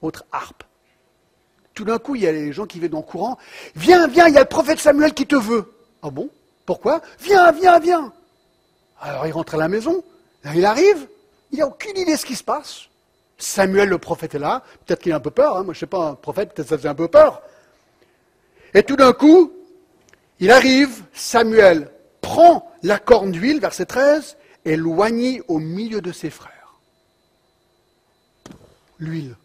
votre 0.00 0.24
harpe. 0.30 0.62
Tout 1.74 1.84
d'un 1.84 1.98
coup, 1.98 2.14
il 2.14 2.22
y 2.22 2.28
a 2.28 2.30
les 2.30 2.52
gens 2.52 2.64
qui 2.64 2.78
viennent 2.78 2.94
en 2.94 3.02
courant. 3.02 3.38
Viens, 3.74 4.06
viens, 4.06 4.28
il 4.28 4.34
y 4.34 4.36
a 4.36 4.42
le 4.42 4.46
prophète 4.46 4.78
Samuel 4.78 5.14
qui 5.14 5.26
te 5.26 5.34
veut. 5.34 5.74
Ah 6.00 6.10
bon? 6.10 6.30
Pourquoi? 6.64 7.02
Viens, 7.18 7.50
viens, 7.50 7.80
viens. 7.80 8.12
Alors 9.00 9.26
il 9.26 9.32
rentre 9.32 9.56
à 9.56 9.58
la 9.58 9.66
maison, 9.66 10.04
il 10.54 10.64
arrive, 10.64 11.08
il 11.50 11.58
n'a 11.58 11.66
aucune 11.66 11.96
idée 11.96 12.12
de 12.12 12.16
ce 12.16 12.24
qui 12.24 12.36
se 12.36 12.44
passe. 12.44 12.82
Samuel 13.36 13.88
le 13.88 13.98
prophète 13.98 14.36
est 14.36 14.38
là, 14.38 14.62
peut-être 14.86 15.02
qu'il 15.02 15.10
a 15.10 15.16
un 15.16 15.20
peu 15.20 15.32
peur, 15.32 15.56
hein. 15.56 15.64
moi 15.64 15.74
je 15.74 15.78
ne 15.78 15.80
sais 15.80 15.86
pas, 15.86 16.10
un 16.10 16.14
prophète, 16.14 16.54
peut-être 16.54 16.68
ça 16.68 16.78
faisait 16.78 16.88
un 16.88 16.94
peu 16.94 17.08
peur. 17.08 17.42
Et 18.74 18.84
tout 18.84 18.94
d'un 18.94 19.12
coup, 19.12 19.52
il 20.38 20.52
arrive, 20.52 21.02
Samuel 21.12 21.91
prend 22.32 22.72
la 22.82 22.98
corne 22.98 23.30
d'huile, 23.30 23.60
verset 23.60 23.84
13, 23.84 24.38
et 24.64 24.74
loignit 24.74 25.42
au 25.48 25.58
milieu 25.58 26.00
de 26.00 26.12
ses 26.12 26.30
frères. 26.30 26.78
L'huile. 28.98 29.36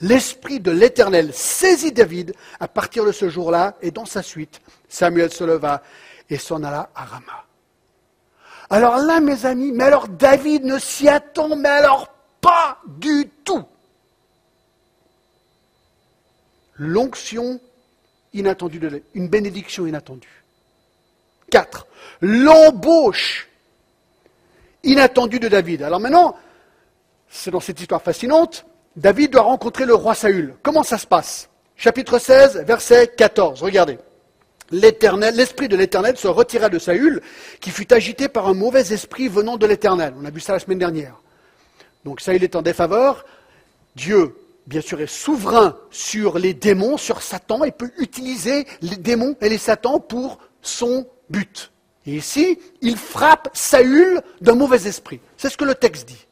L'esprit 0.00 0.60
de 0.60 0.70
l'Éternel 0.70 1.34
saisit 1.34 1.92
David 1.92 2.34
à 2.58 2.68
partir 2.68 3.04
de 3.04 3.12
ce 3.12 3.28
jour-là, 3.28 3.76
et 3.82 3.90
dans 3.90 4.06
sa 4.06 4.22
suite, 4.22 4.62
Samuel 4.88 5.30
se 5.30 5.44
leva 5.44 5.82
et 6.30 6.38
s'en 6.38 6.62
alla 6.62 6.88
à 6.94 7.04
Rama. 7.04 7.44
Alors 8.70 8.96
là, 8.96 9.20
mes 9.20 9.44
amis, 9.44 9.72
mais 9.72 9.84
alors 9.84 10.08
David 10.08 10.64
ne 10.64 10.78
s'y 10.78 11.06
attend, 11.06 11.54
mais 11.54 11.68
alors 11.68 12.14
pas 12.40 12.80
du 12.86 13.28
tout. 13.44 13.64
L'onction 16.76 17.60
inattendue, 18.32 18.80
une 19.12 19.28
bénédiction 19.28 19.86
inattendue. 19.86 20.45
4. 21.50 21.86
L'embauche 22.20 23.48
inattendue 24.82 25.40
de 25.40 25.48
David. 25.48 25.82
Alors 25.82 26.00
maintenant, 26.00 26.36
c'est 27.28 27.50
dans 27.50 27.60
cette 27.60 27.80
histoire 27.80 28.02
fascinante, 28.02 28.66
David 28.96 29.32
doit 29.32 29.42
rencontrer 29.42 29.84
le 29.84 29.94
roi 29.94 30.14
Saül. 30.14 30.54
Comment 30.62 30.82
ça 30.82 30.96
se 30.96 31.06
passe? 31.06 31.50
Chapitre 31.76 32.18
16, 32.18 32.64
verset 32.66 33.08
14. 33.16 33.62
Regardez. 33.62 33.98
L'esprit 34.70 35.68
de 35.68 35.76
l'Éternel 35.76 36.16
se 36.16 36.26
retira 36.26 36.68
de 36.68 36.78
Saül, 36.78 37.20
qui 37.60 37.70
fut 37.70 37.92
agité 37.92 38.28
par 38.28 38.48
un 38.48 38.54
mauvais 38.54 38.92
esprit 38.92 39.28
venant 39.28 39.56
de 39.56 39.66
l'Éternel. 39.66 40.14
On 40.20 40.24
a 40.24 40.30
vu 40.30 40.40
ça 40.40 40.52
la 40.54 40.58
semaine 40.58 40.78
dernière. 40.78 41.20
Donc 42.04 42.20
Saül 42.20 42.42
est 42.42 42.56
en 42.56 42.62
défaveur. 42.62 43.26
Dieu, 43.94 44.34
bien 44.66 44.80
sûr, 44.80 45.00
est 45.00 45.06
souverain 45.06 45.76
sur 45.90 46.38
les 46.38 46.54
démons, 46.54 46.96
sur 46.96 47.22
Satan, 47.22 47.64
et 47.64 47.70
peut 47.70 47.92
utiliser 47.98 48.66
les 48.80 48.96
démons 48.96 49.36
et 49.40 49.48
les 49.48 49.58
Satans 49.58 50.00
pour 50.00 50.38
son 50.62 51.06
but. 51.30 51.70
Et 52.06 52.16
ici, 52.16 52.58
il 52.82 52.96
frappe 52.96 53.48
Saül 53.52 54.20
d'un 54.40 54.54
mauvais 54.54 54.86
esprit. 54.86 55.20
C'est 55.36 55.50
ce 55.50 55.56
que 55.56 55.64
le 55.64 55.74
texte 55.74 56.08
dit. 56.08 56.26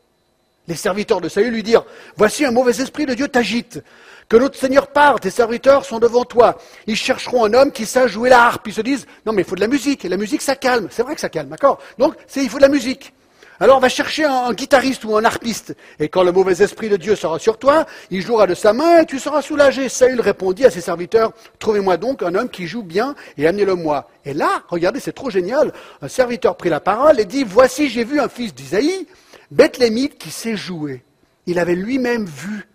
Les 0.68 0.76
serviteurs 0.76 1.20
de 1.20 1.28
Saül 1.28 1.52
lui 1.52 1.62
dirent, 1.62 1.84
Voici 2.16 2.44
un 2.44 2.50
mauvais 2.50 2.80
esprit 2.80 3.06
de 3.06 3.14
Dieu 3.14 3.28
t'agite. 3.28 3.82
Que 4.28 4.36
notre 4.36 4.58
Seigneur 4.58 4.86
parte, 4.86 5.22
tes 5.22 5.30
serviteurs 5.30 5.84
sont 5.84 5.98
devant 5.98 6.24
toi. 6.24 6.56
Ils 6.86 6.96
chercheront 6.96 7.44
un 7.44 7.52
homme 7.52 7.72
qui 7.72 7.84
sache 7.84 8.12
jouer 8.12 8.30
la 8.30 8.46
harpe. 8.46 8.66
Ils 8.68 8.72
se 8.74 8.80
disent, 8.80 9.06
non 9.26 9.32
mais 9.32 9.42
il 9.42 9.44
faut 9.44 9.56
de 9.56 9.60
la 9.60 9.66
musique. 9.66 10.04
Et 10.04 10.08
la 10.08 10.16
musique, 10.16 10.40
ça 10.40 10.56
calme. 10.56 10.88
C'est 10.90 11.02
vrai 11.02 11.14
que 11.14 11.20
ça 11.20 11.28
calme, 11.28 11.50
d'accord? 11.50 11.78
Donc, 11.98 12.14
il 12.36 12.48
faut 12.48 12.56
de 12.56 12.62
la 12.62 12.68
musique. 12.68 13.12
Alors 13.60 13.80
va 13.80 13.88
chercher 13.88 14.24
un, 14.24 14.52
guitariste 14.52 15.04
ou 15.04 15.16
un 15.16 15.24
harpiste. 15.24 15.76
Et 15.98 16.08
quand 16.08 16.22
le 16.22 16.32
mauvais 16.32 16.62
esprit 16.62 16.88
de 16.88 16.96
Dieu 16.96 17.14
sera 17.14 17.38
sur 17.38 17.58
toi, 17.58 17.86
il 18.10 18.20
jouera 18.20 18.46
de 18.46 18.54
sa 18.54 18.72
main 18.72 19.00
et 19.00 19.06
tu 19.06 19.18
seras 19.18 19.42
soulagé. 19.42 19.88
Saül 19.88 20.20
répondit 20.20 20.64
à 20.64 20.70
ses 20.70 20.80
serviteurs, 20.80 21.32
trouvez-moi 21.58 21.96
donc 21.96 22.22
un 22.22 22.34
homme 22.34 22.48
qui 22.48 22.66
joue 22.66 22.82
bien 22.82 23.14
et 23.38 23.46
amenez-le-moi. 23.46 24.08
Et 24.24 24.34
là, 24.34 24.62
regardez, 24.68 25.00
c'est 25.00 25.12
trop 25.12 25.30
génial. 25.30 25.72
Un 26.02 26.08
serviteur 26.08 26.56
prit 26.56 26.70
la 26.70 26.80
parole 26.80 27.20
et 27.20 27.24
dit, 27.24 27.44
voici 27.44 27.88
j'ai 27.88 28.04
vu 28.04 28.20
un 28.20 28.28
fils 28.28 28.54
d'Isaïe 28.54 29.06
Bethlémite 29.50 30.18
qui 30.18 30.30
sait 30.30 30.56
jouer. 30.56 31.04
Il 31.46 31.58
avait 31.58 31.76
lui-même 31.76 32.24
vu 32.24 32.68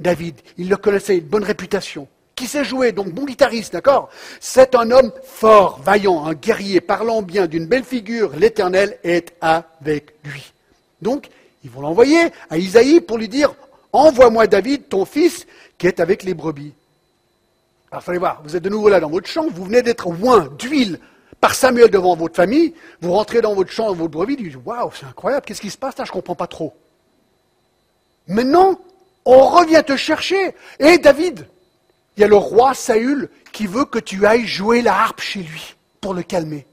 David. 0.00 0.34
Il 0.58 0.68
le 0.68 0.76
connaissait, 0.76 1.18
une 1.18 1.24
bonne 1.24 1.44
réputation. 1.44 2.08
Qui 2.36 2.46
sait 2.46 2.64
jouer, 2.64 2.92
donc 2.92 3.12
bon 3.12 3.24
guitariste, 3.24 3.72
d'accord? 3.72 4.10
C'est 4.40 4.74
un 4.74 4.90
homme 4.90 5.10
fort, 5.24 5.80
vaillant, 5.82 6.26
un 6.26 6.34
guerrier, 6.34 6.82
parlant 6.82 7.22
bien, 7.22 7.46
d'une 7.46 7.64
belle 7.64 7.82
figure. 7.82 8.36
L'Éternel 8.36 8.98
est 9.04 9.34
avec 9.40 10.14
lui. 10.22 10.52
Donc, 11.00 11.30
ils 11.64 11.70
vont 11.70 11.80
l'envoyer 11.80 12.30
à 12.50 12.58
Isaïe 12.58 13.00
pour 13.00 13.16
lui 13.16 13.28
dire 13.28 13.54
Envoie-moi 13.92 14.46
David, 14.46 14.90
ton 14.90 15.06
fils, 15.06 15.46
qui 15.78 15.86
est 15.86 15.98
avec 15.98 16.24
les 16.24 16.34
brebis. 16.34 16.74
Alors, 17.90 18.02
fallait 18.02 18.18
voir, 18.18 18.42
vous 18.44 18.54
êtes 18.54 18.62
de 18.62 18.68
nouveau 18.68 18.90
là 18.90 19.00
dans 19.00 19.08
votre 19.08 19.28
champ, 19.28 19.48
vous 19.48 19.64
venez 19.64 19.80
d'être 19.80 20.06
oint 20.22 20.50
d'huile 20.58 21.00
par 21.40 21.54
Samuel 21.54 21.90
devant 21.90 22.16
votre 22.16 22.36
famille, 22.36 22.74
vous 23.00 23.12
rentrez 23.12 23.40
dans 23.40 23.54
votre 23.54 23.70
champ, 23.70 23.86
dans 23.86 23.94
votre 23.94 24.10
brebis, 24.10 24.36
vous 24.36 24.42
dites 24.42 24.58
Waouh, 24.62 24.90
c'est 24.92 25.06
incroyable, 25.06 25.46
qu'est-ce 25.46 25.62
qui 25.62 25.70
se 25.70 25.78
passe 25.78 25.96
là? 25.96 26.04
Je 26.04 26.10
ne 26.10 26.14
comprends 26.14 26.34
pas 26.34 26.46
trop. 26.46 26.74
Maintenant, 28.28 28.78
on 29.24 29.46
revient 29.46 29.82
te 29.86 29.96
chercher. 29.96 30.54
Et 30.78 30.98
David, 30.98 31.46
il 32.16 32.20
y 32.20 32.24
a 32.24 32.28
le 32.28 32.36
roi 32.36 32.74
Saül 32.74 33.28
qui 33.52 33.66
veut 33.66 33.84
que 33.84 33.98
tu 33.98 34.26
ailles 34.26 34.46
jouer 34.46 34.82
la 34.82 34.94
harpe 34.94 35.20
chez 35.20 35.40
lui 35.40 35.76
pour 36.00 36.14
le 36.14 36.22
calmer. 36.22 36.66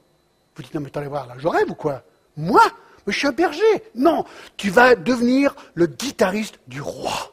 Vous 0.56 0.62
dites 0.62 0.74
Non, 0.74 0.80
mais 0.80 0.88
attendez 0.88 1.08
voir, 1.08 1.26
là, 1.26 1.34
je 1.38 1.48
rêve 1.48 1.70
ou 1.70 1.74
quoi? 1.74 2.02
Moi? 2.36 2.62
Mais 3.06 3.12
je 3.12 3.18
suis 3.18 3.28
un 3.28 3.32
berger. 3.32 3.82
Non, 3.94 4.24
tu 4.56 4.70
vas 4.70 4.94
devenir 4.94 5.54
le 5.74 5.86
guitariste 5.86 6.58
du 6.66 6.80
roi. 6.80 7.32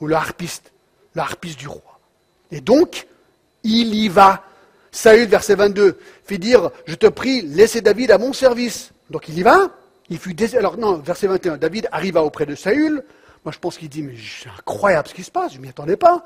Ou 0.00 0.08
le 0.08 0.16
harpiste, 0.16 0.72
le 1.14 1.20
harpiste 1.20 1.58
du 1.58 1.68
roi. 1.68 2.00
Et 2.50 2.60
donc, 2.60 3.06
il 3.62 3.94
y 3.94 4.08
va 4.08 4.44
Saül, 4.90 5.26
verset 5.26 5.56
22, 5.56 5.98
fit 6.24 6.38
dire, 6.38 6.70
je 6.86 6.94
te 6.94 7.06
prie, 7.06 7.42
laissez 7.42 7.80
David 7.80 8.12
à 8.12 8.18
mon 8.18 8.32
service. 8.32 8.92
Donc 9.10 9.28
il 9.28 9.36
y 9.36 9.42
va, 9.42 9.70
il 10.08 10.18
fut 10.18 10.36
Alors 10.56 10.78
non, 10.78 10.98
verset 10.98 11.26
21, 11.26 11.56
David 11.56 11.88
arriva 11.90 12.22
auprès 12.22 12.46
de 12.46 12.54
Saül. 12.54 13.02
Moi 13.44 13.52
je 13.52 13.58
pense 13.58 13.76
qu'il 13.76 13.88
dit, 13.88 14.02
mais 14.02 14.14
c'est 14.16 14.48
incroyable 14.48 15.08
ce 15.08 15.14
qui 15.14 15.24
se 15.24 15.32
passe, 15.32 15.52
je 15.52 15.58
ne 15.58 15.62
m'y 15.62 15.68
attendais 15.68 15.96
pas. 15.96 16.24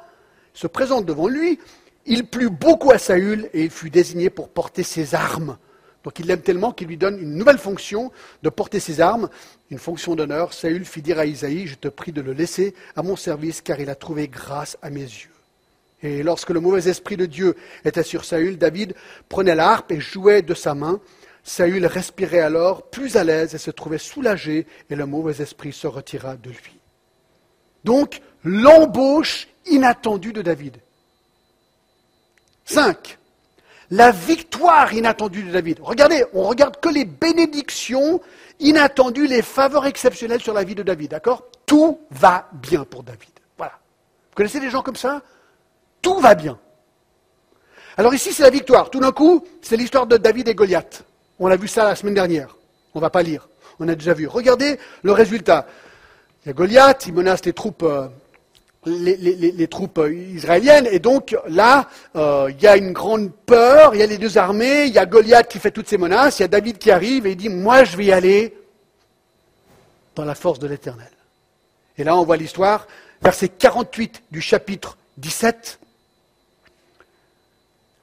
Se 0.58 0.66
présente 0.66 1.06
devant 1.06 1.28
lui, 1.28 1.60
il 2.04 2.26
plut 2.26 2.50
beaucoup 2.50 2.90
à 2.90 2.98
Saül 2.98 3.48
et 3.54 3.62
il 3.62 3.70
fut 3.70 3.90
désigné 3.90 4.28
pour 4.28 4.48
porter 4.48 4.82
ses 4.82 5.14
armes. 5.14 5.56
Donc 6.02 6.18
il 6.18 6.26
l'aime 6.26 6.40
tellement 6.40 6.72
qu'il 6.72 6.88
lui 6.88 6.96
donne 6.96 7.16
une 7.16 7.36
nouvelle 7.36 7.58
fonction 7.58 8.10
de 8.42 8.48
porter 8.48 8.80
ses 8.80 9.00
armes, 9.00 9.28
une 9.70 9.78
fonction 9.78 10.16
d'honneur. 10.16 10.52
Saül 10.52 10.84
fit 10.84 11.00
dire 11.00 11.20
à 11.20 11.26
Isaïe, 11.26 11.68
je 11.68 11.76
te 11.76 11.86
prie 11.86 12.10
de 12.10 12.20
le 12.20 12.32
laisser 12.32 12.74
à 12.96 13.04
mon 13.04 13.14
service 13.14 13.60
car 13.60 13.78
il 13.78 13.88
a 13.88 13.94
trouvé 13.94 14.26
grâce 14.26 14.76
à 14.82 14.90
mes 14.90 15.02
yeux. 15.02 15.30
Et 16.02 16.24
lorsque 16.24 16.50
le 16.50 16.58
mauvais 16.58 16.88
esprit 16.88 17.16
de 17.16 17.26
Dieu 17.26 17.54
était 17.84 18.02
sur 18.02 18.24
Saül, 18.24 18.58
David 18.58 18.94
prenait 19.28 19.54
la 19.54 19.70
harpe 19.70 19.92
et 19.92 20.00
jouait 20.00 20.42
de 20.42 20.54
sa 20.54 20.74
main. 20.74 20.98
Saül 21.44 21.86
respirait 21.86 22.40
alors 22.40 22.90
plus 22.90 23.16
à 23.16 23.22
l'aise 23.22 23.54
et 23.54 23.58
se 23.58 23.70
trouvait 23.70 23.98
soulagé, 23.98 24.66
et 24.90 24.96
le 24.96 25.06
mauvais 25.06 25.40
esprit 25.40 25.72
se 25.72 25.86
retira 25.86 26.34
de 26.34 26.50
lui. 26.50 26.80
Donc, 27.84 28.20
l'embauche 28.42 29.46
inattendue 29.70 30.32
de 30.32 30.42
David. 30.42 30.78
5. 32.64 33.18
La 33.90 34.10
victoire 34.10 34.92
inattendue 34.92 35.42
de 35.42 35.50
David. 35.50 35.78
Regardez, 35.80 36.24
on 36.34 36.44
regarde 36.44 36.78
que 36.78 36.88
les 36.88 37.06
bénédictions 37.06 38.20
inattendues, 38.60 39.26
les 39.26 39.42
faveurs 39.42 39.86
exceptionnelles 39.86 40.42
sur 40.42 40.52
la 40.52 40.64
vie 40.64 40.74
de 40.74 40.82
David, 40.82 41.12
d'accord? 41.12 41.44
Tout 41.64 42.00
va 42.10 42.48
bien 42.52 42.84
pour 42.84 43.02
David. 43.02 43.30
Voilà. 43.56 43.78
Vous 44.30 44.34
connaissez 44.34 44.60
des 44.60 44.70
gens 44.70 44.82
comme 44.82 44.96
ça? 44.96 45.22
Tout 46.02 46.18
va 46.20 46.34
bien. 46.34 46.58
Alors 47.96 48.14
ici, 48.14 48.32
c'est 48.32 48.42
la 48.42 48.50
victoire. 48.50 48.90
Tout 48.90 49.00
d'un 49.00 49.12
coup, 49.12 49.46
c'est 49.62 49.76
l'histoire 49.76 50.06
de 50.06 50.16
David 50.16 50.48
et 50.48 50.54
Goliath. 50.54 51.04
On 51.38 51.48
a 51.48 51.56
vu 51.56 51.68
ça 51.68 51.84
la 51.84 51.96
semaine 51.96 52.14
dernière. 52.14 52.56
On 52.94 52.98
ne 52.98 53.02
va 53.02 53.10
pas 53.10 53.22
lire. 53.22 53.48
On 53.80 53.88
a 53.88 53.94
déjà 53.94 54.12
vu. 54.12 54.26
Regardez 54.26 54.78
le 55.02 55.12
résultat. 55.12 55.66
Il 56.44 56.48
y 56.48 56.50
a 56.50 56.52
Goliath, 56.52 57.06
il 57.06 57.14
menace 57.14 57.44
les 57.44 57.52
troupes, 57.52 57.84
les, 58.86 59.68
troupes 59.68 59.98
euh, 59.98 60.14
israéliennes. 60.14 60.88
Et 60.90 60.98
donc 60.98 61.36
là, 61.48 61.88
euh, 62.16 62.50
il 62.50 62.62
y 62.62 62.66
a 62.66 62.76
une 62.76 62.92
grande 62.92 63.32
peur. 63.32 63.94
Il 63.94 64.00
y 64.00 64.02
a 64.02 64.06
les 64.06 64.18
deux 64.18 64.38
armées. 64.38 64.84
Il 64.86 64.92
y 64.92 64.98
a 64.98 65.06
Goliath 65.06 65.48
qui 65.48 65.58
fait 65.58 65.70
toutes 65.70 65.88
ces 65.88 65.98
menaces. 65.98 66.38
Il 66.38 66.42
y 66.42 66.44
a 66.44 66.48
David 66.48 66.78
qui 66.78 66.90
arrive 66.90 67.26
et 67.26 67.32
il 67.32 67.36
dit, 67.36 67.48
moi, 67.48 67.84
je 67.84 67.96
vais 67.96 68.06
y 68.06 68.12
aller 68.12 68.56
dans 70.14 70.24
la 70.24 70.34
force 70.34 70.58
de 70.58 70.66
l'Éternel. 70.66 71.10
Et 71.96 72.04
là, 72.04 72.16
on 72.16 72.24
voit 72.24 72.36
l'histoire, 72.36 72.86
verset 73.22 73.48
48 73.48 74.22
du 74.30 74.40
chapitre 74.40 74.96
17. 75.18 75.80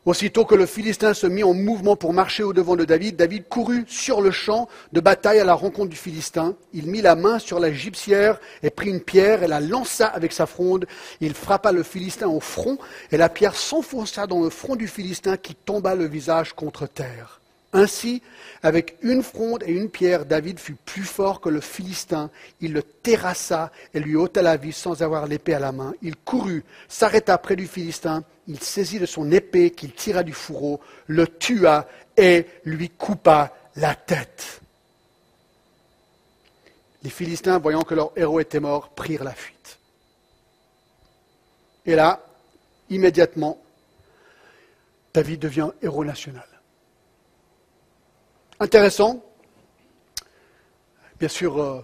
Aussitôt 0.05 0.45
que 0.45 0.53
le 0.53 0.67
Philistin 0.67 1.15
se 1.15 1.25
mit 1.25 1.43
en 1.43 1.55
mouvement 1.55 1.95
pour 1.95 2.13
marcher 2.13 2.43
au-devant 2.43 2.75
de 2.75 2.85
David, 2.85 3.15
David 3.15 3.47
courut 3.49 3.85
sur 3.87 4.21
le 4.21 4.29
champ 4.29 4.69
de 4.93 4.99
bataille 4.99 5.39
à 5.39 5.43
la 5.43 5.55
rencontre 5.55 5.89
du 5.89 5.95
Philistin. 5.95 6.55
Il 6.73 6.85
mit 6.91 7.01
la 7.01 7.15
main 7.15 7.39
sur 7.39 7.59
la 7.59 7.73
gypsière 7.73 8.39
et 8.61 8.69
prit 8.69 8.91
une 8.91 9.01
pierre 9.01 9.41
et 9.41 9.47
la 9.47 9.59
lança 9.59 10.05
avec 10.05 10.31
sa 10.31 10.45
fronde. 10.45 10.85
Il 11.21 11.33
frappa 11.33 11.71
le 11.71 11.81
Philistin 11.81 12.27
au 12.27 12.39
front 12.39 12.77
et 13.11 13.17
la 13.17 13.29
pierre 13.29 13.55
s'enfonça 13.55 14.27
dans 14.27 14.43
le 14.43 14.51
front 14.51 14.75
du 14.75 14.87
Philistin 14.87 15.37
qui 15.37 15.55
tomba 15.55 15.95
le 15.95 16.05
visage 16.05 16.53
contre 16.53 16.85
terre. 16.85 17.41
Ainsi, 17.75 18.21
avec 18.63 18.95
une 19.01 19.21
fronde 19.21 19.61
et 19.63 19.73
une 19.73 19.89
pierre, 19.89 20.25
David 20.25 20.59
fut 20.59 20.75
plus 20.75 21.03
fort 21.03 21.41
que 21.41 21.49
le 21.49 21.59
Philistin. 21.59 22.31
Il 22.61 22.71
le 22.71 22.81
terrassa 22.81 23.69
et 23.93 23.99
lui 23.99 24.15
ôta 24.15 24.41
la 24.41 24.55
vie 24.55 24.71
sans 24.71 25.03
avoir 25.03 25.27
l'épée 25.27 25.53
à 25.53 25.59
la 25.59 25.73
main. 25.73 25.93
Il 26.01 26.15
courut, 26.15 26.63
s'arrêta 26.87 27.37
près 27.37 27.57
du 27.57 27.67
Philistin. 27.67 28.23
Il 28.47 28.61
saisit 28.61 28.97
de 28.97 29.05
son 29.05 29.29
épée 29.29 29.71
qu'il 29.71 29.91
tira 29.91 30.23
du 30.23 30.31
fourreau, 30.31 30.79
le 31.07 31.27
tua 31.27 31.85
et 32.15 32.45
lui 32.63 32.89
coupa 32.91 33.53
la 33.75 33.93
tête. 33.93 34.61
Les 37.03 37.09
Philistins, 37.09 37.59
voyant 37.59 37.83
que 37.83 37.93
leur 37.93 38.13
héros 38.15 38.39
était 38.39 38.61
mort, 38.61 38.91
prirent 38.91 39.25
la 39.25 39.33
fuite. 39.33 39.79
Et 41.85 41.95
là, 41.95 42.25
immédiatement, 42.89 43.61
David 45.13 45.41
devient 45.41 45.71
héros 45.81 46.05
national. 46.05 46.54
Intéressant. 48.59 49.21
Bien 51.19 51.27
sûr, 51.27 51.83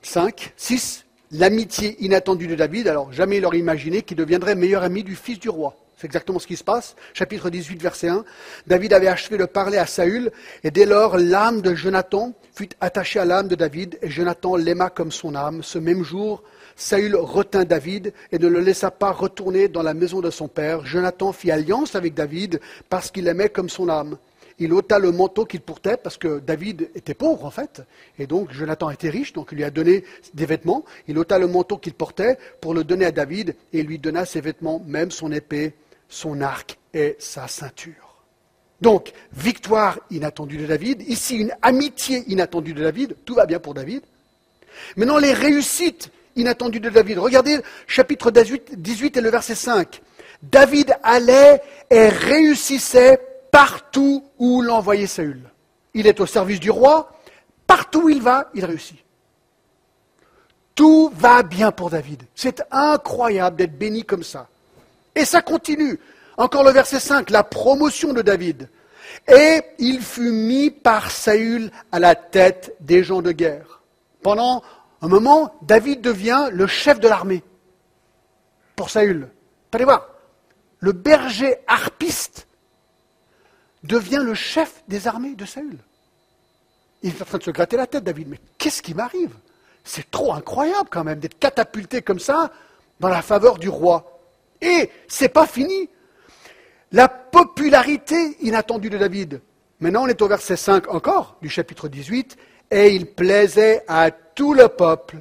5, 0.00 0.40
euh, 0.40 0.50
6, 0.56 1.04
l'amitié 1.32 1.96
inattendue 2.02 2.46
de 2.46 2.54
David. 2.54 2.88
Alors, 2.88 3.12
jamais 3.12 3.36
il 3.36 3.44
aurait 3.44 3.58
imaginé 3.58 4.00
qu'il 4.02 4.16
deviendrait 4.16 4.54
meilleur 4.54 4.82
ami 4.82 5.04
du 5.04 5.14
fils 5.14 5.38
du 5.38 5.50
roi. 5.50 5.76
C'est 5.98 6.06
exactement 6.06 6.38
ce 6.38 6.46
qui 6.46 6.56
se 6.56 6.64
passe. 6.64 6.96
Chapitre 7.12 7.50
18, 7.50 7.82
verset 7.82 8.08
1. 8.08 8.24
David 8.66 8.94
avait 8.94 9.08
achevé 9.08 9.36
de 9.36 9.44
parler 9.44 9.76
à 9.76 9.84
Saül, 9.84 10.32
et 10.64 10.70
dès 10.70 10.86
lors, 10.86 11.18
l'âme 11.18 11.60
de 11.60 11.74
Jonathan 11.74 12.32
fut 12.54 12.70
attachée 12.80 13.20
à 13.20 13.26
l'âme 13.26 13.48
de 13.48 13.54
David, 13.54 13.98
et 14.00 14.08
Jonathan 14.08 14.56
l'aima 14.56 14.88
comme 14.88 15.12
son 15.12 15.34
âme. 15.34 15.62
Ce 15.62 15.78
même 15.78 16.04
jour, 16.04 16.42
Saül 16.74 17.16
retint 17.16 17.64
David 17.64 18.14
et 18.32 18.38
ne 18.38 18.48
le 18.48 18.60
laissa 18.60 18.90
pas 18.90 19.12
retourner 19.12 19.68
dans 19.68 19.82
la 19.82 19.92
maison 19.92 20.22
de 20.22 20.30
son 20.30 20.48
père. 20.48 20.86
Jonathan 20.86 21.32
fit 21.32 21.50
alliance 21.50 21.94
avec 21.96 22.14
David 22.14 22.60
parce 22.88 23.10
qu'il 23.10 23.24
l'aimait 23.24 23.50
comme 23.50 23.68
son 23.68 23.90
âme. 23.90 24.16
Il 24.62 24.72
ôta 24.72 24.98
le 24.98 25.12
manteau 25.12 25.44
qu'il 25.44 25.60
portait 25.60 25.96
parce 25.96 26.16
que 26.16 26.38
David 26.38 26.90
était 26.94 27.14
pauvre 27.14 27.44
en 27.44 27.50
fait, 27.50 27.82
et 28.18 28.26
donc 28.26 28.52
Jonathan 28.52 28.90
était 28.90 29.10
riche, 29.10 29.32
donc 29.32 29.48
il 29.52 29.56
lui 29.56 29.64
a 29.64 29.70
donné 29.70 30.04
des 30.34 30.46
vêtements. 30.46 30.84
Il 31.08 31.18
ôta 31.18 31.38
le 31.38 31.46
manteau 31.46 31.78
qu'il 31.78 31.94
portait 31.94 32.38
pour 32.60 32.72
le 32.72 32.84
donner 32.84 33.04
à 33.04 33.12
David 33.12 33.56
et 33.72 33.82
lui 33.82 33.98
donna 33.98 34.24
ses 34.24 34.40
vêtements, 34.40 34.80
même 34.86 35.10
son 35.10 35.32
épée 35.32 35.74
son 36.12 36.42
arc 36.42 36.78
et 36.92 37.16
sa 37.18 37.48
ceinture. 37.48 38.16
Donc, 38.80 39.12
victoire 39.32 39.98
inattendue 40.10 40.58
de 40.58 40.66
David, 40.66 41.02
ici 41.08 41.36
une 41.36 41.54
amitié 41.62 42.24
inattendue 42.26 42.74
de 42.74 42.82
David, 42.82 43.16
tout 43.24 43.34
va 43.34 43.46
bien 43.46 43.58
pour 43.58 43.74
David. 43.74 44.02
Maintenant, 44.96 45.18
les 45.18 45.32
réussites 45.32 46.10
inattendues 46.36 46.80
de 46.80 46.90
David. 46.90 47.18
Regardez 47.18 47.60
chapitre 47.86 48.30
18 48.30 49.16
et 49.16 49.20
le 49.20 49.30
verset 49.30 49.54
5. 49.54 50.02
David 50.42 50.94
allait 51.02 51.62
et 51.90 52.08
réussissait 52.08 53.20
partout 53.52 54.24
où 54.38 54.62
l'envoyait 54.62 55.06
Saül. 55.06 55.42
Il 55.94 56.08
est 56.08 56.18
au 56.18 56.26
service 56.26 56.58
du 56.58 56.70
roi, 56.70 57.12
partout 57.68 58.04
où 58.04 58.08
il 58.08 58.20
va, 58.20 58.50
il 58.54 58.64
réussit. 58.64 58.98
Tout 60.74 61.12
va 61.14 61.44
bien 61.44 61.70
pour 61.70 61.90
David. 61.90 62.24
C'est 62.34 62.62
incroyable 62.70 63.56
d'être 63.56 63.78
béni 63.78 64.04
comme 64.04 64.22
ça. 64.24 64.48
Et 65.14 65.26
ça 65.26 65.42
continue. 65.42 66.00
Encore 66.38 66.64
le 66.64 66.70
verset 66.70 66.98
5, 66.98 67.28
la 67.28 67.44
promotion 67.44 68.14
de 68.14 68.22
David. 68.22 68.70
Et 69.28 69.60
il 69.78 70.00
fut 70.00 70.32
mis 70.32 70.70
par 70.70 71.10
Saül 71.10 71.70
à 71.92 71.98
la 71.98 72.14
tête 72.14 72.74
des 72.80 73.04
gens 73.04 73.20
de 73.20 73.32
guerre. 73.32 73.82
Pendant 74.22 74.62
un 75.02 75.08
moment, 75.08 75.54
David 75.60 76.00
devient 76.00 76.48
le 76.50 76.66
chef 76.66 77.00
de 77.00 77.08
l'armée 77.08 77.44
pour 78.76 78.88
Saül. 78.88 79.28
Allez 79.72 79.84
voir, 79.84 80.08
le 80.78 80.92
berger 80.92 81.56
harpiste 81.66 82.46
devient 83.84 84.20
le 84.22 84.34
chef 84.34 84.82
des 84.88 85.06
armées 85.06 85.34
de 85.34 85.44
Saül. 85.44 85.78
Il 87.02 87.10
est 87.10 87.22
en 87.22 87.24
train 87.24 87.38
de 87.38 87.42
se 87.42 87.50
gratter 87.50 87.76
la 87.76 87.86
tête, 87.86 88.04
David. 88.04 88.28
Mais 88.28 88.38
qu'est-ce 88.58 88.82
qui 88.82 88.94
m'arrive? 88.94 89.34
C'est 89.84 90.10
trop 90.10 90.32
incroyable 90.32 90.88
quand 90.90 91.04
même 91.04 91.18
d'être 91.18 91.38
catapulté 91.38 92.02
comme 92.02 92.20
ça 92.20 92.52
dans 93.00 93.08
la 93.08 93.22
faveur 93.22 93.58
du 93.58 93.68
roi. 93.68 94.20
Et 94.60 94.90
c'est 95.08 95.28
pas 95.28 95.46
fini. 95.46 95.88
La 96.92 97.08
popularité 97.08 98.36
inattendue 98.40 98.90
de 98.90 98.98
David. 98.98 99.40
Maintenant, 99.80 100.04
on 100.04 100.08
est 100.08 100.22
au 100.22 100.28
verset 100.28 100.56
5 100.56 100.88
encore 100.88 101.36
du 101.42 101.48
chapitre 101.48 101.88
18. 101.88 102.36
Et 102.70 102.94
il 102.94 103.06
plaisait 103.06 103.82
à 103.88 104.10
tout 104.10 104.54
le 104.54 104.68
peuple, 104.68 105.18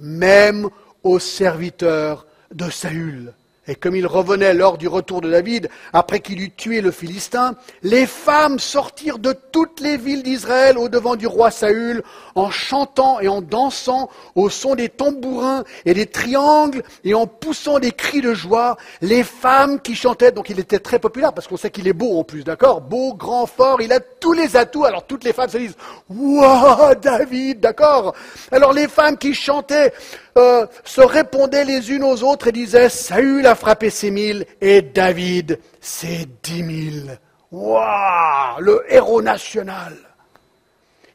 même 0.00 0.68
aux 1.02 1.18
serviteurs 1.18 2.26
de 2.52 2.68
Saül. 2.68 3.32
Et 3.68 3.74
comme 3.74 3.94
il 3.94 4.06
revenait 4.06 4.54
lors 4.54 4.78
du 4.78 4.88
retour 4.88 5.20
de 5.20 5.30
David, 5.30 5.68
après 5.92 6.20
qu'il 6.20 6.40
eut 6.40 6.50
tué 6.50 6.80
le 6.80 6.90
Philistin, 6.90 7.54
les 7.82 8.06
femmes 8.06 8.58
sortirent 8.58 9.18
de 9.18 9.34
toutes 9.52 9.80
les 9.80 9.98
villes 9.98 10.22
d'Israël 10.22 10.78
au 10.78 10.88
devant 10.88 11.16
du 11.16 11.26
roi 11.26 11.50
Saül, 11.50 12.02
en 12.34 12.50
chantant 12.50 13.20
et 13.20 13.28
en 13.28 13.42
dansant 13.42 14.08
au 14.34 14.48
son 14.48 14.74
des 14.74 14.88
tambourins 14.88 15.64
et 15.84 15.92
des 15.92 16.06
triangles 16.06 16.82
et 17.04 17.12
en 17.12 17.26
poussant 17.26 17.78
des 17.78 17.92
cris 17.92 18.22
de 18.22 18.32
joie. 18.32 18.78
Les 19.02 19.22
femmes 19.22 19.80
qui 19.80 19.94
chantaient, 19.94 20.32
donc 20.32 20.48
il 20.48 20.58
était 20.58 20.78
très 20.78 20.98
populaire 20.98 21.34
parce 21.34 21.46
qu'on 21.46 21.58
sait 21.58 21.70
qu'il 21.70 21.88
est 21.88 21.92
beau 21.92 22.18
en 22.18 22.24
plus, 22.24 22.44
d'accord? 22.44 22.80
Beau, 22.80 23.12
grand, 23.12 23.44
fort, 23.44 23.82
il 23.82 23.92
a 23.92 24.00
tous 24.00 24.32
les 24.32 24.56
atouts. 24.56 24.86
Alors 24.86 25.06
toutes 25.06 25.24
les 25.24 25.34
femmes 25.34 25.50
se 25.50 25.58
disent, 25.58 25.76
Waouh, 26.08 26.94
David, 26.94 27.60
d'accord 27.60 28.14
Alors 28.50 28.72
les 28.72 28.88
femmes 28.88 29.18
qui 29.18 29.34
chantaient, 29.34 29.92
euh, 30.38 30.66
se 30.84 31.00
répondaient 31.00 31.64
les 31.64 31.90
unes 31.90 32.04
aux 32.04 32.22
autres 32.22 32.48
et 32.48 32.52
disaient 32.52 32.88
Saül 32.88 33.46
a 33.46 33.54
frappé 33.54 33.90
ses 33.90 34.10
mille 34.10 34.46
et 34.60 34.82
David 34.82 35.58
ses 35.80 36.26
dix 36.42 36.62
mille. 36.62 37.18
Waouh 37.50 38.60
Le 38.60 38.84
héros 38.88 39.22
national. 39.22 39.96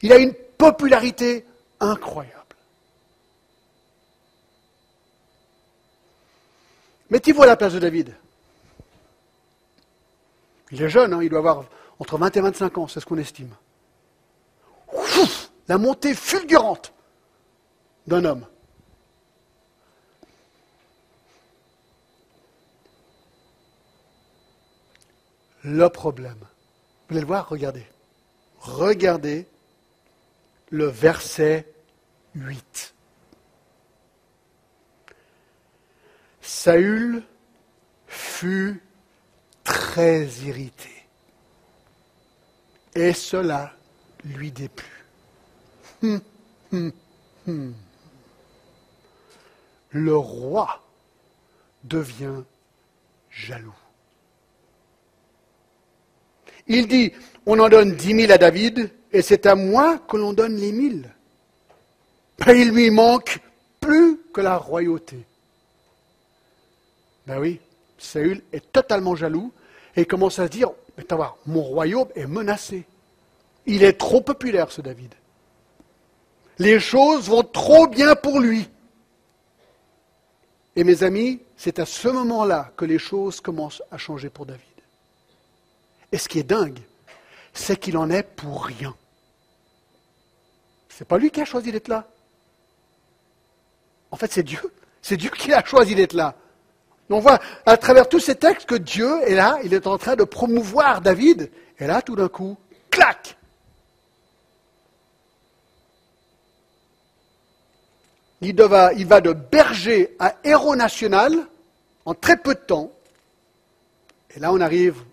Il 0.01 0.11
a 0.11 0.17
une 0.17 0.33
popularité 0.33 1.45
incroyable. 1.79 2.33
Mettez-vous 7.09 7.43
à 7.43 7.47
la 7.47 7.55
place 7.55 7.73
de 7.73 7.79
David. 7.79 8.13
Il 10.71 10.81
est 10.81 10.89
jeune, 10.89 11.13
hein, 11.13 11.19
il 11.21 11.29
doit 11.29 11.39
avoir 11.39 11.65
entre 11.99 12.17
20 12.17 12.35
et 12.35 12.41
25 12.41 12.77
ans, 12.79 12.87
c'est 12.87 12.99
ce 12.99 13.05
qu'on 13.05 13.17
estime. 13.17 13.53
la 15.67 15.77
montée 15.77 16.13
fulgurante 16.15 16.93
d'un 18.07 18.25
homme. 18.25 18.45
Le 25.63 25.87
problème. 25.89 26.37
Vous 26.39 27.09
voulez 27.09 27.21
le 27.21 27.27
voir? 27.27 27.47
Regardez. 27.49 27.85
Regardez 28.59 29.47
le 30.69 30.85
verset 30.85 31.67
8. 32.35 32.93
Saül 36.41 37.23
fut 38.07 38.81
très 39.63 40.25
irrité. 40.25 40.89
Et 42.95 43.13
cela 43.13 43.73
lui 44.23 44.51
déplut. 44.51 45.05
Hum, 46.03 46.21
hum, 46.71 46.91
hum. 47.47 47.73
Le 49.89 50.15
roi 50.17 50.83
devient 51.83 52.43
jaloux. 53.29 53.73
Il 56.67 56.87
dit, 56.87 57.11
on 57.45 57.59
en 57.59 57.69
donne 57.69 57.95
dix 57.95 58.13
mille 58.13 58.31
à 58.31 58.37
David, 58.37 58.89
et 59.11 59.21
c'est 59.21 59.45
à 59.45 59.55
moi 59.55 59.99
que 59.99 60.17
l'on 60.17 60.33
donne 60.33 60.55
les 60.55 60.71
mille. 60.71 61.09
Ben, 62.39 62.55
il 62.55 62.71
lui 62.71 62.89
manque 62.89 63.39
plus 63.79 64.19
que 64.33 64.41
la 64.41 64.57
royauté. 64.57 65.25
Ben 67.27 67.39
oui, 67.39 67.59
Saül 67.97 68.41
est 68.51 68.71
totalement 68.71 69.15
jaloux 69.15 69.51
et 69.95 70.05
commence 70.05 70.39
à 70.39 70.47
se 70.47 70.51
dire, 70.51 70.71
mais 70.97 71.05
voir, 71.11 71.37
mon 71.45 71.61
royaume 71.61 72.09
est 72.15 72.27
menacé. 72.27 72.85
Il 73.65 73.83
est 73.83 73.93
trop 73.93 74.21
populaire, 74.21 74.71
ce 74.71 74.81
David. 74.81 75.13
Les 76.59 76.79
choses 76.79 77.29
vont 77.29 77.43
trop 77.43 77.87
bien 77.87 78.15
pour 78.15 78.39
lui. 78.39 78.69
Et 80.75 80.83
mes 80.83 81.03
amis, 81.03 81.41
c'est 81.55 81.79
à 81.79 81.85
ce 81.85 82.07
moment-là 82.07 82.71
que 82.75 82.85
les 82.85 82.99
choses 82.99 83.39
commencent 83.39 83.83
à 83.91 83.97
changer 83.97 84.29
pour 84.29 84.45
David. 84.45 84.72
Et 86.13 86.17
ce 86.19 86.29
qui 86.29 86.37
est 86.37 86.43
dingue, 86.43 86.79
c'est 87.53 87.75
qu'il 87.75 87.97
en 87.97 88.09
est 88.11 88.21
pour 88.21 88.65
rien. 88.65 88.95
C'est 90.87 91.07
pas 91.07 91.17
lui 91.17 91.31
qui 91.31 91.41
a 91.41 91.45
choisi 91.45 91.71
d'être 91.71 91.87
là. 91.87 92.07
En 94.11 94.15
fait, 94.15 94.31
c'est 94.31 94.43
Dieu. 94.43 94.61
C'est 95.01 95.17
Dieu 95.17 95.31
qui 95.31 95.51
a 95.51 95.65
choisi 95.65 95.95
d'être 95.95 96.13
là. 96.13 96.35
On 97.09 97.19
voit 97.19 97.39
à 97.65 97.77
travers 97.77 98.07
tous 98.07 98.19
ces 98.19 98.35
textes 98.35 98.67
que 98.67 98.75
Dieu 98.75 99.21
est 99.23 99.35
là, 99.35 99.57
il 99.63 99.73
est 99.73 99.87
en 99.87 99.97
train 99.97 100.15
de 100.15 100.23
promouvoir 100.23 101.01
David. 101.01 101.51
Et 101.79 101.87
là, 101.87 102.01
tout 102.01 102.15
d'un 102.15 102.29
coup, 102.29 102.57
clac 102.89 103.35
il 108.41 108.55
va 109.07 109.21
de 109.21 109.31
berger 109.31 110.15
à 110.19 110.35
héros 110.43 110.75
national 110.75 111.33
en 112.05 112.13
très 112.13 112.35
peu 112.35 112.53
de 112.53 112.59
temps. 112.59 112.91
Et 114.35 114.39
là, 114.39 114.51
on 114.51 114.59
arrive 114.59 115.03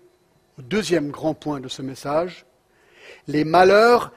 au 0.61 0.63
deuxième 0.63 1.09
grand 1.09 1.33
point 1.33 1.59
de 1.59 1.67
ce 1.67 1.81
message, 1.81 2.45
les 3.27 3.43
malheurs 3.43 4.11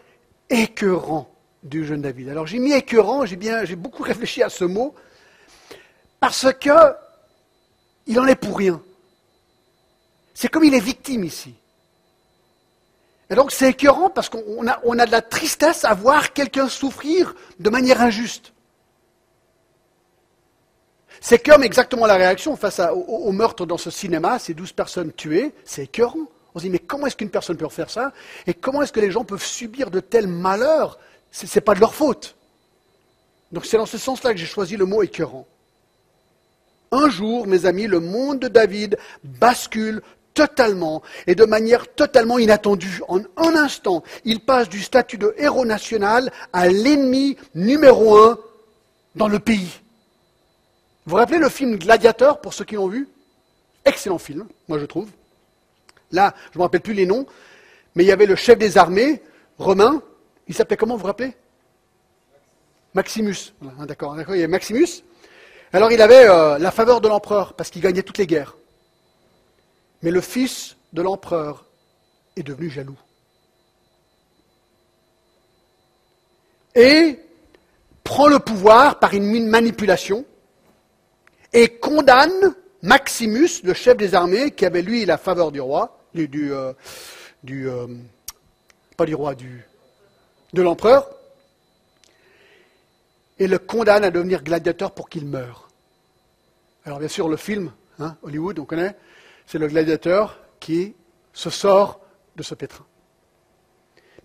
écœurants 0.50 1.34
du 1.62 1.86
jeune 1.86 2.02
David. 2.02 2.28
Alors 2.28 2.46
j'ai 2.46 2.58
mis 2.58 2.72
écœurant, 2.72 3.24
j'ai 3.24 3.36
bien, 3.36 3.64
j'ai 3.64 3.76
beaucoup 3.76 4.02
réfléchi 4.12 4.42
à 4.42 4.50
ce 4.50 4.64
mot, 4.64 4.94
parce 6.20 6.46
que 6.60 6.92
il 8.06 8.20
en 8.20 8.26
est 8.26 8.36
pour 8.36 8.58
rien. 8.58 8.82
C'est 10.34 10.48
comme 10.48 10.64
il 10.64 10.74
est 10.74 10.80
victime 10.80 11.24
ici. 11.24 11.54
Et 13.30 13.34
donc 13.34 13.50
c'est 13.50 13.70
écœurant 13.70 14.10
parce 14.10 14.28
qu'on 14.28 14.68
a, 14.68 14.80
on 14.84 14.98
a 14.98 15.06
de 15.06 15.12
la 15.12 15.22
tristesse 15.22 15.86
à 15.86 15.94
voir 15.94 16.34
quelqu'un 16.34 16.68
souffrir 16.68 17.34
de 17.58 17.70
manière 17.70 18.02
injuste. 18.02 18.52
C'est 21.22 21.38
comme 21.38 21.62
exactement 21.62 22.04
la 22.04 22.16
réaction 22.16 22.54
face 22.54 22.82
au, 22.92 23.32
meurtre 23.32 23.64
dans 23.64 23.78
ce 23.78 23.90
cinéma, 23.90 24.38
ces 24.38 24.52
douze 24.52 24.72
personnes 24.72 25.10
tuées, 25.10 25.54
c'est 25.64 25.84
écœurant. 25.84 26.28
On 26.54 26.60
se 26.60 26.64
dit, 26.64 26.70
mais 26.70 26.78
comment 26.78 27.06
est-ce 27.06 27.16
qu'une 27.16 27.30
personne 27.30 27.56
peut 27.56 27.68
faire 27.68 27.90
ça 27.90 28.12
Et 28.46 28.54
comment 28.54 28.82
est-ce 28.82 28.92
que 28.92 29.00
les 29.00 29.10
gens 29.10 29.24
peuvent 29.24 29.44
subir 29.44 29.90
de 29.90 30.00
tels 30.00 30.28
malheurs? 30.28 30.98
Ce 31.32 31.46
n'est 31.52 31.60
pas 31.60 31.74
de 31.74 31.80
leur 31.80 31.94
faute. 31.94 32.36
Donc 33.50 33.66
c'est 33.66 33.76
dans 33.76 33.86
ce 33.86 33.98
sens-là 33.98 34.32
que 34.32 34.38
j'ai 34.38 34.46
choisi 34.46 34.76
le 34.76 34.86
mot 34.86 35.02
écœurant. 35.02 35.46
Un 36.92 37.08
jour, 37.08 37.48
mes 37.48 37.66
amis, 37.66 37.88
le 37.88 37.98
monde 37.98 38.38
de 38.38 38.48
David 38.48 38.98
bascule 39.24 40.00
totalement 40.32 41.02
et 41.26 41.34
de 41.34 41.44
manière 41.44 41.92
totalement 41.92 42.38
inattendue. 42.38 43.00
En 43.08 43.20
un 43.36 43.56
instant, 43.56 44.04
il 44.24 44.40
passe 44.40 44.68
du 44.68 44.80
statut 44.80 45.18
de 45.18 45.34
héros 45.38 45.64
national 45.64 46.32
à 46.52 46.68
l'ennemi 46.68 47.36
numéro 47.54 48.16
un 48.16 48.38
dans 49.16 49.28
le 49.28 49.38
pays. 49.38 49.80
Vous 51.06 51.10
vous 51.10 51.16
rappelez 51.16 51.38
le 51.38 51.48
film 51.48 51.76
Gladiateur, 51.76 52.40
pour 52.40 52.54
ceux 52.54 52.64
qui 52.64 52.76
l'ont 52.76 52.88
vu? 52.88 53.08
Excellent 53.84 54.18
film, 54.18 54.46
moi 54.68 54.78
je 54.78 54.86
trouve. 54.86 55.08
Là, 56.12 56.34
je 56.52 56.58
ne 56.58 56.60
me 56.60 56.62
rappelle 56.64 56.80
plus 56.80 56.94
les 56.94 57.06
noms, 57.06 57.26
mais 57.94 58.04
il 58.04 58.06
y 58.06 58.12
avait 58.12 58.26
le 58.26 58.36
chef 58.36 58.58
des 58.58 58.78
armées, 58.78 59.22
romain, 59.58 60.02
il 60.46 60.54
s'appelait 60.54 60.76
comment, 60.76 60.94
vous 60.94 61.00
vous 61.00 61.06
rappelez? 61.06 61.34
Maximus. 62.94 63.52
Hein, 63.62 63.86
d'accord, 63.86 64.16
il 64.28 64.40
y 64.40 64.46
Maximus. 64.46 65.02
Alors 65.72 65.90
il 65.90 66.00
avait 66.00 66.28
euh, 66.28 66.58
la 66.58 66.70
faveur 66.70 67.00
de 67.00 67.08
l'empereur, 67.08 67.54
parce 67.54 67.70
qu'il 67.70 67.82
gagnait 67.82 68.02
toutes 68.02 68.18
les 68.18 68.26
guerres. 68.26 68.56
Mais 70.02 70.10
le 70.10 70.20
fils 70.20 70.76
de 70.92 71.02
l'empereur 71.02 71.64
est 72.36 72.42
devenu 72.42 72.70
jaloux. 72.70 72.98
Et 76.76 77.18
prend 78.04 78.28
le 78.28 78.38
pouvoir 78.38 78.98
par 78.98 79.14
une 79.14 79.48
manipulation 79.48 80.24
et 81.52 81.68
condamne 81.68 82.54
Maximus, 82.84 83.62
le 83.64 83.72
chef 83.72 83.96
des 83.96 84.14
armées, 84.14 84.50
qui 84.50 84.66
avait 84.66 84.82
lui 84.82 85.06
la 85.06 85.16
faveur 85.16 85.50
du 85.50 85.58
roi, 85.58 85.98
du, 86.12 86.28
du, 86.28 86.52
euh, 86.52 86.74
euh, 87.50 87.86
pas 88.98 89.06
du 89.06 89.14
roi, 89.14 89.34
du, 89.34 89.64
de 90.52 90.60
l'empereur, 90.60 91.08
et 93.38 93.46
le 93.46 93.58
condamne 93.58 94.04
à 94.04 94.10
devenir 94.10 94.42
gladiateur 94.42 94.92
pour 94.92 95.08
qu'il 95.08 95.24
meure. 95.24 95.70
Alors 96.84 96.98
bien 96.98 97.08
sûr, 97.08 97.26
le 97.26 97.38
film, 97.38 97.72
hein, 97.98 98.18
Hollywood, 98.22 98.58
on 98.58 98.66
connaît, 98.66 98.94
c'est 99.46 99.58
le 99.58 99.68
gladiateur 99.68 100.38
qui 100.60 100.94
se 101.32 101.48
sort 101.48 102.00
de 102.36 102.42
ce 102.42 102.54
pétrin. 102.54 102.84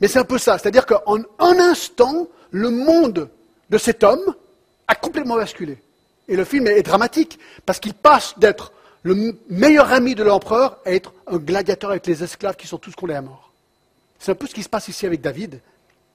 Mais 0.02 0.10
c'est 0.10 0.20
un 0.20 0.26
peu 0.26 0.38
ça, 0.38 0.58
c'est-à-dire 0.58 0.86
qu'en 0.86 1.20
un 1.40 1.60
instant, 1.60 2.28
le 2.52 2.72
monde 2.72 3.30
de 3.70 3.78
cet 3.78 4.04
homme 4.04 4.36
a 4.86 4.96
complètement 4.96 5.38
basculé. 5.38 5.82
Et 6.30 6.36
le 6.36 6.46
film 6.46 6.68
est 6.68 6.84
dramatique, 6.84 7.40
parce 7.66 7.80
qu'il 7.80 7.96
passe 7.96 8.36
d'être 8.38 8.72
le 9.02 9.36
meilleur 9.50 9.92
ami 9.92 10.14
de 10.14 10.24
l'empereur 10.24 10.78
à 10.86 10.92
être 10.92 11.12
un 11.26 11.38
gladiateur 11.38 11.90
avec 11.90 12.06
les 12.06 12.24
esclaves 12.24 12.56
qui 12.56 12.68
sont 12.68 12.78
tous 12.78 12.94
condamnés 12.96 13.18
à 13.18 13.22
mort. 13.24 13.52
C'est 14.20 14.32
un 14.32 14.36
peu 14.36 14.46
ce 14.46 14.54
qui 14.54 14.62
se 14.62 14.70
passe 14.70 14.88
ici 14.88 15.08
avec 15.08 15.22
David. 15.22 15.60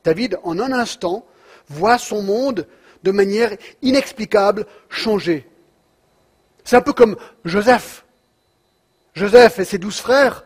David, 0.04 0.38
en 0.44 0.60
un 0.60 0.72
instant, 0.72 1.26
voit 1.68 1.98
son 1.98 2.22
monde 2.22 2.66
de 3.02 3.10
manière 3.10 3.56
inexplicable 3.82 4.66
changer. 4.88 5.48
C'est 6.62 6.76
un 6.76 6.82
peu 6.82 6.92
comme 6.92 7.16
Joseph. 7.44 8.04
Joseph 9.14 9.58
et 9.58 9.64
ses 9.64 9.78
douze 9.78 9.98
frères, 9.98 10.44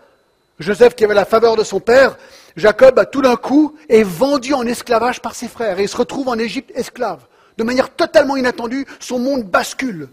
Joseph 0.59 0.95
qui 0.95 1.05
avait 1.05 1.15
la 1.15 1.25
faveur 1.25 1.57
de 1.57 1.65
son 1.65 1.81
père, 1.81 2.17
Jacob, 2.57 3.07
tout 3.13 3.23
d'un 3.23 3.37
coup, 3.37 3.77
est 3.89 4.03
vendu 4.03 4.55
en 4.55 4.67
esclavage 4.67 5.21
par 5.21 5.35
ses 5.35 5.49
frères 5.49 5.79
et 5.79 5.83
il 5.83 5.89
se 5.89 5.97
retrouve 5.97 6.29
en 6.29 6.39
Égypte 6.39 6.73
esclave 6.75 7.27
de 7.59 7.65
manière 7.65 7.91
totalement 7.91 8.37
inattendue, 8.37 8.87
son 9.01 9.19
monde 9.19 9.43
bascule. 9.43 10.09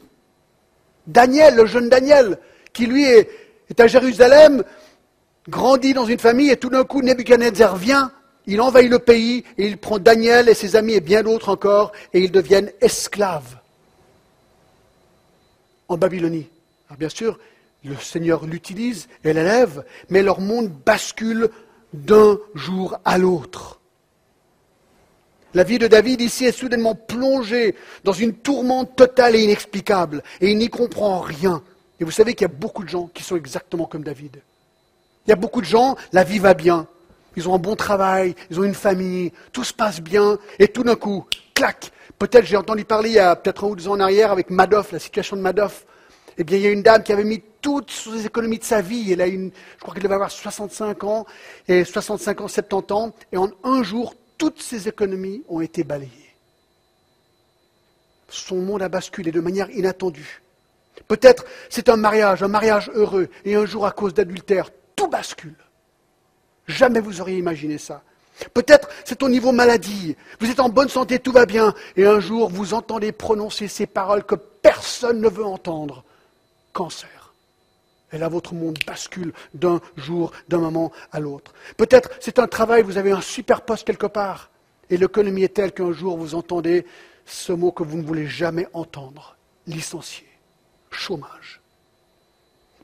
Daniel, 1.05 1.55
le 1.55 1.67
jeune 1.67 1.89
Daniel, 1.89 2.39
qui 2.73 2.87
lui 2.87 3.05
est, 3.05 3.29
à 3.79 3.87
Jérusalem, 3.87 4.63
grandit 5.47 5.93
dans 5.93 6.05
une 6.05 6.19
famille, 6.19 6.49
et 6.49 6.57
tout 6.57 6.69
d'un 6.69 6.83
coup, 6.83 7.03
Nebuchadnezzar 7.03 7.77
vient, 7.77 8.11
il 8.47 8.59
envahit 8.61 8.89
le 8.89 8.97
pays, 8.97 9.43
et 9.59 9.67
il 9.67 9.77
prend 9.77 9.99
Daniel 9.99 10.49
et 10.49 10.55
ses 10.55 10.75
amis 10.75 10.93
et 10.93 11.01
bien 11.01 11.21
d'autres 11.21 11.49
encore, 11.49 11.91
et 12.13 12.19
ils 12.19 12.31
deviennent 12.31 12.71
esclaves 12.81 13.57
en 15.87 15.97
Babylonie. 15.97 16.47
Alors 16.89 16.97
bien 16.97 17.09
sûr, 17.09 17.37
le 17.83 17.95
Seigneur 17.97 18.45
l'utilise 18.47 19.07
et 19.23 19.33
l'élève, 19.33 19.85
mais 20.09 20.23
leur 20.23 20.41
monde 20.41 20.71
bascule 20.83 21.49
d'un 21.93 22.39
jour 22.55 22.97
à 23.05 23.19
l'autre. 23.19 23.74
La 25.55 25.63
vie 25.63 25.79
de 25.79 25.87
David 25.87 26.19
ici 26.19 26.43
est 26.43 26.51
soudainement 26.51 26.95
plongée 26.95 27.75
dans 28.03 28.11
une 28.11 28.33
tourmente 28.33 28.97
totale 28.97 29.37
et 29.37 29.43
inexplicable, 29.45 30.21
et 30.41 30.51
il 30.51 30.57
n'y 30.57 30.67
comprend 30.67 31.21
rien. 31.21 31.63
Et 32.01 32.03
vous 32.03 32.11
savez 32.11 32.33
qu'il 32.33 32.41
y 32.41 32.51
a 32.51 32.53
beaucoup 32.53 32.83
de 32.83 32.89
gens 32.89 33.09
qui 33.13 33.23
sont 33.23 33.37
exactement 33.37 33.85
comme 33.85 34.03
David. 34.03 34.41
Il 35.25 35.29
y 35.29 35.31
a 35.31 35.37
beaucoup 35.37 35.61
de 35.61 35.65
gens, 35.65 35.95
la 36.11 36.25
vie 36.25 36.39
va 36.39 36.55
bien, 36.55 36.87
ils 37.37 37.47
ont 37.47 37.55
un 37.55 37.57
bon 37.57 37.77
travail, 37.77 38.35
ils 38.51 38.59
ont 38.59 38.65
une 38.65 38.75
famille, 38.75 39.31
tout 39.53 39.63
se 39.63 39.73
passe 39.73 40.01
bien, 40.01 40.37
et 40.59 40.67
tout 40.67 40.83
d'un 40.83 40.97
coup, 40.97 41.25
clac, 41.53 41.89
peut-être 42.19 42.45
j'ai 42.45 42.57
entendu 42.57 42.83
parler 42.83 43.11
il 43.11 43.15
y 43.15 43.19
a 43.19 43.37
peut-être 43.37 43.63
un 43.63 43.67
ou 43.69 43.77
deux 43.77 43.87
ans 43.87 43.93
en 43.93 44.01
arrière 44.01 44.33
avec 44.33 44.49
Madoff, 44.49 44.91
la 44.91 44.99
situation 44.99 45.37
de 45.37 45.41
Madoff. 45.41 45.85
Eh 46.37 46.43
bien, 46.43 46.57
il 46.57 46.63
y 46.63 46.67
a 46.67 46.71
une 46.71 46.83
dame 46.83 47.01
qui 47.01 47.13
avait 47.13 47.23
mis 47.23 47.41
toutes 47.61 47.91
ses 47.91 48.25
économies 48.25 48.59
de 48.59 48.65
sa 48.65 48.81
vie. 48.81 49.15
Je 49.15 49.49
crois 49.79 49.93
qu'elle 49.93 50.03
devait 50.03 50.15
avoir 50.15 50.31
65 50.31 51.01
ans, 51.05 51.25
et 51.69 51.85
65 51.85 52.41
ans, 52.41 52.49
70 52.49 52.91
ans, 52.91 53.13
et 53.31 53.37
en 53.37 53.49
un 53.63 53.83
jour, 53.83 54.15
toutes 54.37 54.61
ses 54.61 54.87
économies 54.87 55.43
ont 55.47 55.61
été 55.61 55.83
balayées. 55.83 56.11
Son 58.29 58.57
monde 58.57 58.81
a 58.81 58.89
basculé 58.89 59.31
de 59.31 59.39
manière 59.39 59.69
inattendue. 59.69 60.41
Peut-être 61.07 61.45
c'est 61.69 61.89
un 61.89 61.97
mariage, 61.97 62.43
un 62.43 62.47
mariage 62.47 62.91
heureux, 62.93 63.29
et 63.43 63.55
un 63.55 63.65
jour 63.65 63.85
à 63.85 63.91
cause 63.91 64.13
d'adultère, 64.13 64.69
tout 64.95 65.07
bascule. 65.07 65.55
Jamais 66.67 66.99
vous 66.99 67.21
auriez 67.21 67.37
imaginé 67.37 67.77
ça. 67.77 68.01
Peut-être 68.53 68.89
c'est 69.05 69.23
au 69.23 69.29
niveau 69.29 69.51
maladie. 69.51 70.15
Vous 70.39 70.49
êtes 70.49 70.59
en 70.59 70.69
bonne 70.69 70.89
santé, 70.89 71.19
tout 71.19 71.31
va 71.31 71.45
bien, 71.45 71.73
et 71.95 72.05
un 72.05 72.19
jour 72.19 72.49
vous 72.49 72.73
entendez 72.73 73.11
prononcer 73.11 73.67
ces 73.67 73.85
paroles 73.85 74.25
que 74.25 74.35
personne 74.35 75.21
ne 75.21 75.29
veut 75.29 75.45
entendre. 75.45 76.03
Cancer. 76.73 77.24
Et 78.15 78.17
là, 78.17 78.29
votre 78.29 78.53
monde 78.53 78.79
bascule 78.87 79.33
d'un 79.53 79.81
jour, 79.97 80.31
d'un 80.47 80.59
moment 80.59 80.93
à 81.11 81.19
l'autre. 81.19 81.53
Peut-être 81.75 82.09
c'est 82.21 82.39
un 82.39 82.47
travail, 82.47 82.81
vous 82.81 82.97
avez 82.97 83.11
un 83.11 83.19
super 83.19 83.61
poste 83.61 83.85
quelque 83.85 84.05
part, 84.07 84.49
et 84.89 84.95
l'économie 84.95 85.43
est 85.43 85.53
telle 85.53 85.73
qu'un 85.73 85.91
jour 85.91 86.17
vous 86.17 86.33
entendez 86.33 86.85
ce 87.25 87.51
mot 87.51 87.73
que 87.73 87.83
vous 87.83 87.97
ne 87.97 88.03
voulez 88.03 88.25
jamais 88.25 88.67
entendre, 88.71 89.35
licencié, 89.67 90.25
chômage. 90.91 91.59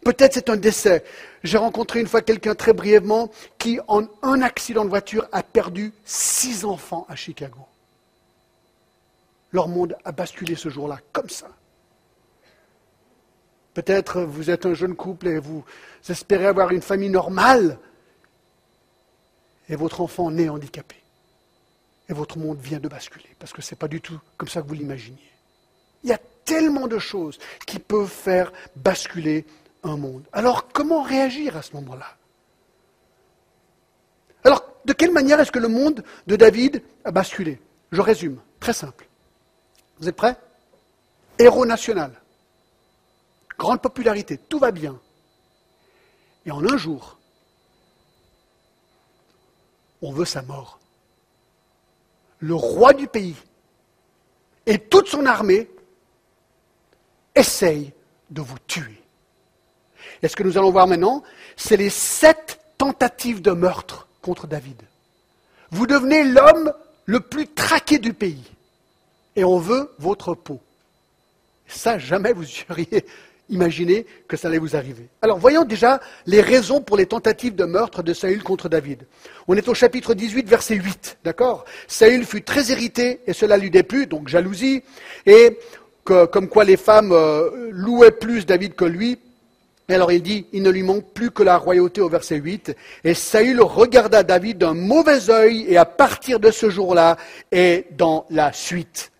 Peut-être 0.03 0.33
c'est 0.33 0.49
un 0.49 0.57
décès. 0.57 1.05
J'ai 1.45 1.57
rencontré 1.57 2.01
une 2.01 2.07
fois 2.07 2.21
quelqu'un 2.21 2.53
très 2.53 2.73
brièvement 2.73 3.31
qui, 3.57 3.79
en 3.87 4.07
un 4.23 4.41
accident 4.41 4.83
de 4.83 4.89
voiture, 4.89 5.29
a 5.31 5.43
perdu 5.43 5.93
six 6.03 6.65
enfants 6.65 7.05
à 7.07 7.15
Chicago. 7.15 7.67
Leur 9.53 9.69
monde 9.69 9.95
a 10.03 10.11
basculé 10.11 10.55
ce 10.55 10.67
jour-là, 10.67 10.99
comme 11.13 11.29
ça. 11.29 11.47
Peut-être 13.73 14.21
vous 14.21 14.49
êtes 14.49 14.65
un 14.65 14.73
jeune 14.73 14.95
couple 14.95 15.27
et 15.27 15.39
vous 15.39 15.63
espérez 16.09 16.47
avoir 16.47 16.71
une 16.71 16.81
famille 16.81 17.09
normale 17.09 17.79
et 19.69 19.75
votre 19.75 20.01
enfant 20.01 20.29
naît 20.29 20.49
handicapé. 20.49 20.97
Et 22.09 22.13
votre 22.13 22.37
monde 22.37 22.59
vient 22.59 22.79
de 22.79 22.89
basculer 22.89 23.29
parce 23.39 23.53
que 23.53 23.61
ce 23.61 23.73
n'est 23.73 23.77
pas 23.77 23.87
du 23.87 24.01
tout 24.01 24.19
comme 24.35 24.49
ça 24.49 24.61
que 24.61 24.67
vous 24.67 24.73
l'imaginiez. 24.73 25.31
Il 26.03 26.09
y 26.09 26.13
a 26.13 26.19
tellement 26.43 26.87
de 26.87 26.99
choses 26.99 27.39
qui 27.65 27.79
peuvent 27.79 28.09
faire 28.09 28.51
basculer 28.75 29.45
un 29.83 29.95
monde. 29.95 30.23
Alors 30.33 30.67
comment 30.73 31.03
réagir 31.03 31.55
à 31.55 31.61
ce 31.61 31.73
moment-là? 31.73 32.17
Alors 34.43 34.65
de 34.83 34.91
quelle 34.91 35.13
manière 35.13 35.39
est-ce 35.39 35.51
que 35.51 35.59
le 35.59 35.69
monde 35.69 36.03
de 36.27 36.35
David 36.35 36.83
a 37.05 37.11
basculé? 37.11 37.61
Je 37.93 38.01
résume, 38.01 38.41
très 38.59 38.73
simple. 38.73 39.07
Vous 39.99 40.09
êtes 40.09 40.15
prêts? 40.15 40.35
Héros 41.39 41.65
national 41.65 42.20
grande 43.61 43.81
popularité, 43.81 44.39
tout 44.39 44.57
va 44.57 44.71
bien. 44.71 44.99
Et 46.47 46.51
en 46.51 46.65
un 46.65 46.77
jour, 46.77 47.19
on 50.01 50.11
veut 50.11 50.25
sa 50.25 50.41
mort. 50.41 50.79
Le 52.39 52.55
roi 52.55 52.93
du 52.93 53.07
pays 53.07 53.35
et 54.65 54.79
toute 54.79 55.07
son 55.07 55.27
armée 55.27 55.69
essayent 57.35 57.93
de 58.31 58.41
vous 58.41 58.57
tuer. 58.65 58.99
Et 60.23 60.27
ce 60.27 60.35
que 60.35 60.41
nous 60.41 60.57
allons 60.57 60.71
voir 60.71 60.87
maintenant, 60.87 61.21
c'est 61.55 61.77
les 61.77 61.91
sept 61.91 62.59
tentatives 62.79 63.43
de 63.43 63.51
meurtre 63.51 64.07
contre 64.23 64.47
David. 64.47 64.81
Vous 65.69 65.85
devenez 65.85 66.23
l'homme 66.23 66.73
le 67.05 67.19
plus 67.19 67.47
traqué 67.47 67.99
du 67.99 68.13
pays. 68.13 68.51
Et 69.35 69.43
on 69.43 69.59
veut 69.59 69.93
votre 69.99 70.33
peau. 70.33 70.59
Ça, 71.67 71.99
jamais 71.99 72.33
vous 72.33 72.45
auriez 72.71 73.05
imaginé 73.51 74.05
que 74.27 74.37
ça 74.37 74.47
allait 74.47 74.57
vous 74.57 74.75
arriver. 74.75 75.07
Alors, 75.21 75.37
voyons 75.37 75.63
déjà 75.63 75.99
les 76.25 76.41
raisons 76.41 76.81
pour 76.81 76.97
les 76.97 77.05
tentatives 77.05 77.55
de 77.55 77.65
meurtre 77.65 78.01
de 78.01 78.13
Saül 78.13 78.41
contre 78.41 78.69
David. 78.69 79.05
On 79.47 79.55
est 79.55 79.67
au 79.67 79.73
chapitre 79.73 80.13
18, 80.13 80.49
verset 80.49 80.75
8, 80.75 81.19
d'accord? 81.23 81.65
Saül 81.87 82.25
fut 82.25 82.41
très 82.41 82.65
irrité 82.65 83.19
et 83.27 83.33
cela 83.33 83.57
lui 83.57 83.69
déplut, 83.69 84.07
donc 84.07 84.27
jalousie, 84.27 84.81
et 85.25 85.59
comme 86.03 86.47
quoi 86.47 86.63
les 86.63 86.77
femmes 86.77 87.11
euh, 87.11 87.69
louaient 87.71 88.11
plus 88.11 88.45
David 88.45 88.73
que 88.73 88.85
lui. 88.85 89.19
Et 89.89 89.93
alors 89.93 90.11
il 90.11 90.21
dit, 90.21 90.47
il 90.53 90.63
ne 90.63 90.69
lui 90.69 90.83
manque 90.83 91.13
plus 91.13 91.31
que 91.31 91.43
la 91.43 91.57
royauté 91.57 92.01
au 92.01 92.09
verset 92.09 92.37
8. 92.37 92.75
Et 93.03 93.13
Saül 93.13 93.61
regarda 93.61 94.23
David 94.23 94.57
d'un 94.59 94.73
mauvais 94.73 95.29
œil 95.29 95.65
et 95.67 95.77
à 95.77 95.85
partir 95.85 96.39
de 96.39 96.49
ce 96.49 96.69
jour-là 96.69 97.17
est 97.51 97.87
dans 97.97 98.25
la 98.29 98.53
suite. 98.53 99.10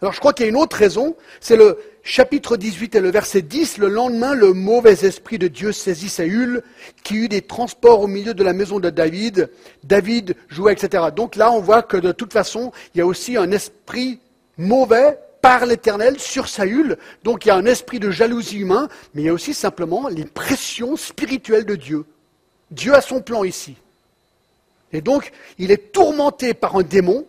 Alors 0.00 0.12
je 0.12 0.20
crois 0.20 0.32
qu'il 0.32 0.44
y 0.44 0.48
a 0.48 0.50
une 0.50 0.56
autre 0.56 0.76
raison, 0.76 1.16
c'est 1.40 1.56
le 1.56 1.78
chapitre 2.02 2.56
18 2.56 2.94
et 2.94 3.00
le 3.00 3.10
verset 3.10 3.42
10. 3.42 3.78
Le 3.78 3.88
lendemain, 3.88 4.34
le 4.34 4.52
mauvais 4.52 5.04
esprit 5.04 5.38
de 5.38 5.48
Dieu 5.48 5.72
saisit 5.72 6.08
Saül, 6.08 6.62
qui 7.02 7.16
eut 7.16 7.28
des 7.28 7.42
transports 7.42 8.00
au 8.00 8.06
milieu 8.06 8.32
de 8.34 8.44
la 8.44 8.52
maison 8.52 8.78
de 8.78 8.90
David. 8.90 9.50
David 9.84 10.36
jouait, 10.48 10.72
etc. 10.72 11.04
Donc 11.14 11.36
là, 11.36 11.50
on 11.50 11.60
voit 11.60 11.82
que 11.82 11.96
de 11.96 12.12
toute 12.12 12.32
façon, 12.32 12.72
il 12.94 12.98
y 12.98 13.00
a 13.00 13.06
aussi 13.06 13.36
un 13.36 13.50
esprit 13.50 14.20
mauvais 14.56 15.18
par 15.42 15.66
l'Éternel 15.66 16.18
sur 16.18 16.48
Saül. 16.48 16.96
Donc 17.24 17.44
il 17.44 17.48
y 17.48 17.50
a 17.50 17.56
un 17.56 17.66
esprit 17.66 17.98
de 17.98 18.10
jalousie 18.10 18.58
humain, 18.58 18.88
mais 19.14 19.22
il 19.22 19.24
y 19.26 19.28
a 19.28 19.32
aussi 19.32 19.54
simplement 19.54 20.08
les 20.08 20.24
pressions 20.24 20.96
spirituelles 20.96 21.66
de 21.66 21.76
Dieu. 21.76 22.04
Dieu 22.70 22.94
a 22.94 23.00
son 23.00 23.20
plan 23.20 23.44
ici. 23.44 23.76
Et 24.92 25.00
donc, 25.00 25.32
il 25.58 25.70
est 25.70 25.92
tourmenté 25.92 26.54
par 26.54 26.76
un 26.76 26.82
démon. 26.82 27.26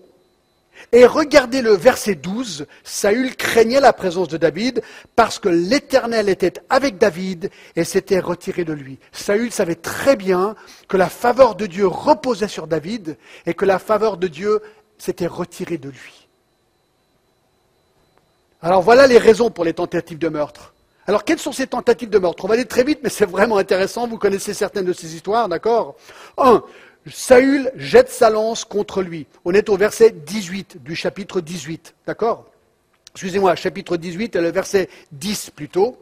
Et 0.91 1.05
regardez 1.05 1.61
le 1.61 1.73
verset 1.73 2.15
12, 2.15 2.65
Saül 2.83 3.35
craignait 3.35 3.79
la 3.79 3.93
présence 3.93 4.27
de 4.27 4.37
David 4.37 4.81
parce 5.15 5.37
que 5.37 5.49
l'Éternel 5.49 6.29
était 6.29 6.53
avec 6.69 6.97
David 6.97 7.51
et 7.75 7.83
s'était 7.83 8.19
retiré 8.19 8.63
de 8.63 8.73
lui. 8.73 8.99
Saül 9.11 9.51
savait 9.51 9.75
très 9.75 10.15
bien 10.15 10.55
que 10.87 10.97
la 10.97 11.09
faveur 11.09 11.55
de 11.55 11.65
Dieu 11.65 11.85
reposait 11.85 12.47
sur 12.47 12.67
David 12.67 13.17
et 13.45 13.53
que 13.53 13.65
la 13.65 13.79
faveur 13.79 14.17
de 14.17 14.27
Dieu 14.27 14.61
s'était 14.97 15.27
retirée 15.27 15.77
de 15.77 15.89
lui. 15.89 16.27
Alors 18.61 18.81
voilà 18.81 19.07
les 19.07 19.17
raisons 19.17 19.51
pour 19.51 19.63
les 19.63 19.73
tentatives 19.73 20.17
de 20.17 20.27
meurtre. 20.27 20.73
Alors 21.07 21.23
quelles 21.23 21.39
sont 21.39 21.53
ces 21.53 21.67
tentatives 21.67 22.09
de 22.09 22.19
meurtre? 22.19 22.45
On 22.45 22.47
va 22.47 22.55
aller 22.55 22.65
très 22.65 22.83
vite, 22.83 22.99
mais 23.01 23.09
c'est 23.09 23.25
vraiment 23.25 23.57
intéressant. 23.57 24.07
Vous 24.07 24.17
connaissez 24.17 24.53
certaines 24.53 24.85
de 24.85 24.93
ces 24.93 25.15
histoires, 25.15 25.49
d'accord? 25.49 25.95
Un, 26.37 26.63
Saül 27.07 27.71
jette 27.75 28.09
sa 28.09 28.29
lance 28.29 28.65
contre 28.65 29.01
lui. 29.01 29.27
On 29.45 29.53
est 29.53 29.69
au 29.69 29.77
verset 29.77 30.11
18 30.11 30.83
du 30.83 30.95
chapitre 30.95 31.41
18, 31.41 31.95
d'accord? 32.05 32.45
Excusez-moi, 33.13 33.55
chapitre 33.55 33.97
18 33.97 34.35
et 34.35 34.41
le 34.41 34.51
verset 34.51 34.89
10 35.11 35.51
plutôt. 35.51 35.97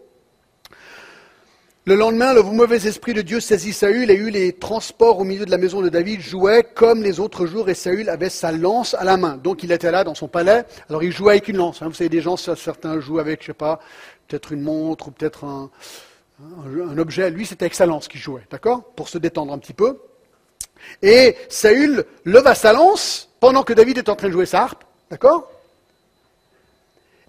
Le 1.85 1.95
lendemain, 1.95 2.33
le 2.33 2.43
mauvais 2.43 2.85
esprit 2.85 3.13
de 3.13 3.21
Dieu 3.21 3.39
saisit 3.39 3.71
Saül 3.71 4.11
et 4.11 4.15
eut 4.15 4.29
les 4.29 4.51
transports 4.51 5.19
au 5.19 5.23
milieu 5.23 5.45
de 5.45 5.51
la 5.51 5.57
maison 5.57 5.81
de 5.81 5.87
David, 5.87 6.19
jouait 6.19 6.63
comme 6.75 7.01
les 7.01 7.21
autres 7.21 7.45
jours 7.45 7.69
et 7.69 7.75
Saül 7.75 8.09
avait 8.09 8.29
sa 8.29 8.51
lance 8.51 8.93
à 8.93 9.05
la 9.05 9.15
main. 9.15 9.37
Donc 9.37 9.63
il 9.63 9.71
était 9.71 9.89
là 9.89 10.03
dans 10.03 10.13
son 10.13 10.27
palais, 10.27 10.65
alors 10.89 11.01
il 11.01 11.13
jouait 11.13 11.33
avec 11.33 11.47
une 11.47 11.55
lance. 11.55 11.81
Hein. 11.81 11.87
Vous 11.87 11.93
savez, 11.93 12.09
des 12.09 12.19
gens, 12.19 12.35
certains 12.35 12.99
jouent 12.99 13.19
avec, 13.19 13.41
je 13.41 13.47
sais 13.47 13.53
pas, 13.53 13.79
peut-être 14.27 14.51
une 14.51 14.63
montre 14.63 15.07
ou 15.07 15.11
peut-être 15.11 15.45
un, 15.45 15.69
un, 16.41 16.97
objet. 16.97 17.29
Lui, 17.29 17.45
c'était 17.45 17.63
avec 17.63 17.73
sa 17.73 17.85
lance 17.85 18.09
qu'il 18.09 18.19
jouait, 18.19 18.45
d'accord? 18.51 18.83
Pour 18.95 19.07
se 19.07 19.17
détendre 19.17 19.53
un 19.53 19.57
petit 19.57 19.73
peu. 19.73 19.97
Et 21.01 21.35
Saül 21.49 22.05
leva 22.23 22.55
sa 22.55 22.73
lance 22.73 23.29
pendant 23.39 23.63
que 23.63 23.73
David 23.73 23.99
est 23.99 24.09
en 24.09 24.15
train 24.15 24.27
de 24.27 24.33
jouer 24.33 24.45
sa 24.45 24.63
harpe, 24.63 24.83
d'accord? 25.09 25.51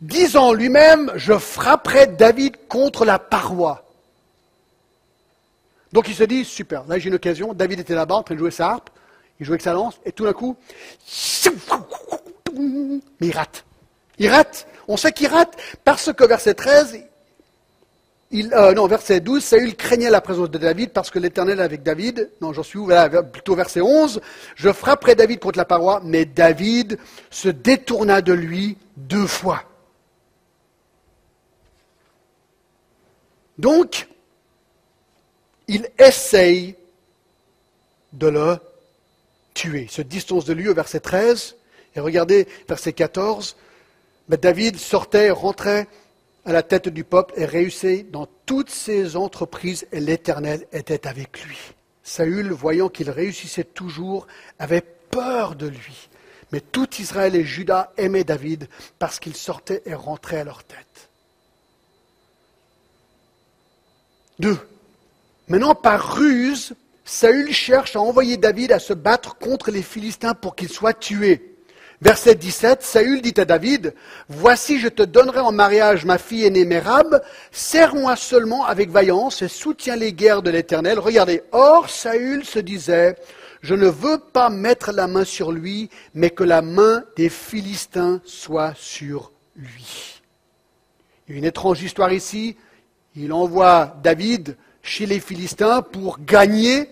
Disant 0.01 0.53
lui-même, 0.53 1.12
je 1.16 1.37
frapperai 1.37 2.07
David 2.07 2.57
contre 2.68 3.05
la 3.05 3.18
paroi. 3.18 3.85
Donc 5.92 6.09
il 6.09 6.14
se 6.14 6.25
dit, 6.25 6.44
super, 6.44 6.85
là 6.87 6.99
j'ai 6.99 7.09
une 7.09 7.14
occasion, 7.14 7.55
David 7.55 7.81
était 7.81 7.94
là-bas 7.94 8.16
en 8.16 8.23
train 8.23 8.35
de 8.35 8.40
jouer 8.40 8.51
sa 8.51 8.71
harpe, 8.71 8.90
il 9.40 9.47
jouait 9.47 9.55
avec 9.55 9.62
sa 9.62 9.73
lance, 9.73 9.94
et 10.05 10.12
tout 10.12 10.25
d'un 10.25 10.33
coup, 10.33 10.57
mais 13.21 13.27
il 13.29 13.33
rate. 13.33 13.64
Il 14.18 14.29
rate. 14.29 14.66
On 14.88 14.97
sait 14.97 15.12
qu'il 15.12 15.29
rate 15.29 15.57
parce 15.85 16.12
que 16.12 16.25
verset 16.25 16.55
13, 16.55 16.99
euh, 18.35 18.75
non, 18.75 18.87
verset 18.87 19.21
12, 19.21 19.43
Saül 19.43 19.75
craignait 19.75 20.11
la 20.11 20.21
présence 20.21 20.51
de 20.51 20.59
David 20.59 20.91
parce 20.91 21.11
que 21.11 21.19
l'Éternel 21.19 21.61
avec 21.61 21.83
David. 21.83 22.31
Non, 22.43 22.53
j'en 22.53 22.62
suis 22.62 22.79
où? 22.79 22.91
Plutôt 23.33 23.55
verset 23.55 23.81
11. 23.81 24.21
Je 24.55 24.71
frapperai 24.71 25.14
David 25.14 25.41
contre 25.41 25.59
la 25.59 25.64
paroi, 25.64 26.03
mais 26.05 26.27
David 26.27 26.99
se 27.31 27.49
détourna 27.49 28.21
de 28.21 28.35
lui 28.35 28.77
deux 28.97 29.27
fois. 29.27 29.62
Donc, 33.57 34.09
il 35.67 35.88
essaye 35.99 36.77
de 38.12 38.29
le 38.29 38.59
tuer. 39.55 39.87
Se 39.91 40.03
distance 40.03 40.45
de 40.45 40.53
lui 40.53 40.69
au 40.69 40.75
verset 40.75 41.01
13. 41.01 41.57
Et 41.97 42.01
regardez, 42.01 42.47
verset 42.69 42.93
14. 42.93 43.57
Mais 44.29 44.37
David 44.37 44.77
sortait, 44.77 45.31
rentrait 45.31 45.88
à 46.49 46.53
la 46.53 46.63
tête 46.63 46.89
du 46.89 47.05
peuple 47.05 47.35
et 47.37 47.45
réussissait 47.45 48.07
dans 48.11 48.27
toutes 48.47 48.71
ses 48.71 49.17
entreprises 49.17 49.87
et 49.93 50.01
l'Éternel 50.01 50.67
était 50.73 51.07
avec 51.07 51.45
lui. 51.45 51.59
Saül, 52.03 52.53
voyant 52.53 52.89
qu'il 52.89 53.11
réussissait 53.11 53.65
toujours, 53.65 54.27
avait 54.59 54.81
peur 54.81 55.57
de 55.57 55.67
lui. 55.67 56.09
Mais 56.51 56.63
tout 56.63 56.89
Israël 57.01 57.37
et 57.37 57.45
Juda 57.45 57.93
aimaient 57.99 58.25
David 58.25 58.67
parce 58.99 59.21
qu'il 59.21 59.37
sortait 59.37 59.83
et 59.85 59.93
rentrait 59.93 60.41
à 60.41 60.45
leur 60.45 60.65
tête. 60.65 61.11
Deux, 64.39 64.59
Maintenant, 65.49 65.75
par 65.75 66.17
ruse, 66.17 66.75
Saül 67.05 67.53
cherche 67.53 67.95
à 67.95 68.01
envoyer 68.01 68.39
David 68.39 68.73
à 68.73 68.79
se 68.79 68.95
battre 68.95 69.37
contre 69.37 69.71
les 69.71 69.83
Philistins 69.83 70.33
pour 70.33 70.57
qu'il 70.57 70.71
soit 70.71 70.95
tué. 70.95 71.58
Verset 72.01 72.37
17, 72.37 72.83
Saül 72.83 73.23
dit 73.23 73.35
à 73.39 73.45
David, 73.45 73.93
Voici, 74.29 74.79
je 74.79 74.87
te 74.87 75.03
donnerai 75.03 75.41
en 75.41 75.51
mariage 75.51 76.05
ma 76.05 76.17
fille 76.17 76.45
aînée 76.45 76.65
Mérab, 76.65 77.21
serre-moi 77.51 78.15
seulement 78.15 78.65
avec 78.65 78.91
vaillance 78.91 79.43
et 79.43 79.49
soutiens 79.49 79.97
les 79.97 80.13
guerres 80.13 80.43
de 80.43 80.51
l'Éternel. 80.51 81.01
Regardez, 81.01 81.43
or 81.51 81.91
Saül 81.91 82.45
se 82.45 82.61
disait, 82.61 83.17
Je 83.63 83.75
ne 83.75 83.89
veux 83.89 84.19
pas 84.19 84.49
mettre 84.49 84.93
la 84.93 85.09
main 85.09 85.25
sur 85.25 85.51
lui, 85.51 85.91
mais 86.15 86.31
que 86.31 86.45
la 86.45 86.63
main 86.63 87.03
des 87.17 87.29
Philistins 87.29 88.21
soit 88.25 88.75
sur 88.77 89.33
lui. 89.57 90.23
Une 91.27 91.45
étrange 91.45 91.83
histoire 91.83 92.13
ici. 92.13 92.57
Il 93.17 93.33
envoie 93.33 93.97
David 94.05 94.57
chez 94.83 95.07
les 95.07 95.19
Philistins 95.19 95.83
pour 95.83 96.21
gagner, 96.21 96.89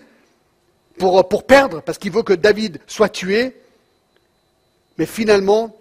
pour, 0.98 1.28
pour 1.28 1.46
perdre, 1.46 1.80
parce 1.80 1.98
qu'il 1.98 2.10
veut 2.10 2.24
que 2.24 2.32
David 2.32 2.80
soit 2.88 3.08
tué. 3.08 3.54
Mais 4.98 5.06
finalement, 5.06 5.76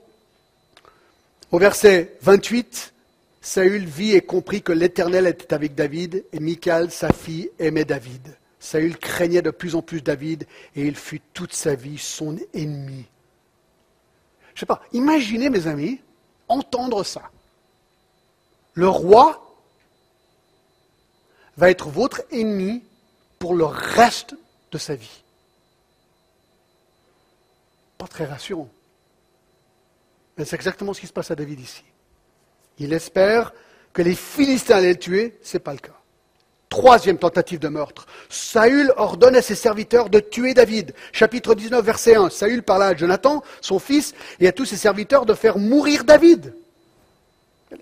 au 1.51 1.59
verset 1.59 2.17
28, 2.21 2.93
Saül 3.41 3.85
vit 3.85 4.13
et 4.13 4.21
comprit 4.21 4.61
que 4.61 4.71
l'Éternel 4.71 5.27
était 5.27 5.53
avec 5.53 5.75
David, 5.75 6.25
et 6.33 6.39
Michal, 6.39 6.91
sa 6.91 7.13
fille, 7.13 7.51
aimait 7.59 7.85
David. 7.85 8.35
Saül 8.59 8.97
craignait 8.97 9.43
de 9.43 9.51
plus 9.51 9.75
en 9.75 9.81
plus 9.81 10.01
David, 10.01 10.47
et 10.75 10.81
il 10.81 10.95
fut 10.95 11.21
toute 11.33 11.53
sa 11.53 11.75
vie 11.75 11.97
son 11.97 12.37
ennemi. 12.53 13.05
Je 14.53 14.61
sais 14.61 14.65
pas, 14.65 14.81
imaginez 14.93 15.49
mes 15.49 15.67
amis, 15.67 16.01
entendre 16.47 17.03
ça. 17.03 17.29
Le 18.73 18.87
roi 18.87 19.55
va 21.57 21.69
être 21.69 21.89
votre 21.89 22.23
ennemi 22.31 22.83
pour 23.37 23.53
le 23.53 23.65
reste 23.65 24.35
de 24.71 24.77
sa 24.77 24.95
vie. 24.95 25.23
Pas 27.97 28.07
très 28.07 28.25
rassurant. 28.25 28.69
Mais 30.37 30.45
c'est 30.45 30.55
exactement 30.55 30.93
ce 30.93 31.01
qui 31.01 31.07
se 31.07 31.13
passe 31.13 31.31
à 31.31 31.35
David 31.35 31.59
ici. 31.59 31.83
Il 32.77 32.93
espère 32.93 33.53
que 33.93 34.01
les 34.01 34.15
Philistins 34.15 34.77
allaient 34.77 34.89
le 34.89 34.99
tuer, 34.99 35.37
ce 35.41 35.55
n'est 35.55 35.61
pas 35.61 35.71
le 35.71 35.79
cas. 35.79 35.93
Troisième 36.67 37.17
tentative 37.17 37.59
de 37.59 37.69
meurtre. 37.69 38.05
Saül 38.27 38.91
ordonne 38.97 39.35
à 39.35 39.41
ses 39.41 39.55
serviteurs 39.55 40.09
de 40.09 40.19
tuer 40.19 40.53
David. 40.53 40.93
Chapitre 41.13 41.55
19, 41.55 41.85
verset 41.85 42.15
1. 42.15 42.29
Saül 42.29 42.63
parla 42.63 42.87
à 42.87 42.95
Jonathan, 42.95 43.41
son 43.61 43.79
fils, 43.79 44.13
et 44.41 44.47
à 44.47 44.51
tous 44.51 44.65
ses 44.65 44.75
serviteurs 44.75 45.25
de 45.25 45.33
faire 45.33 45.57
mourir 45.57 46.03
David. 46.03 46.53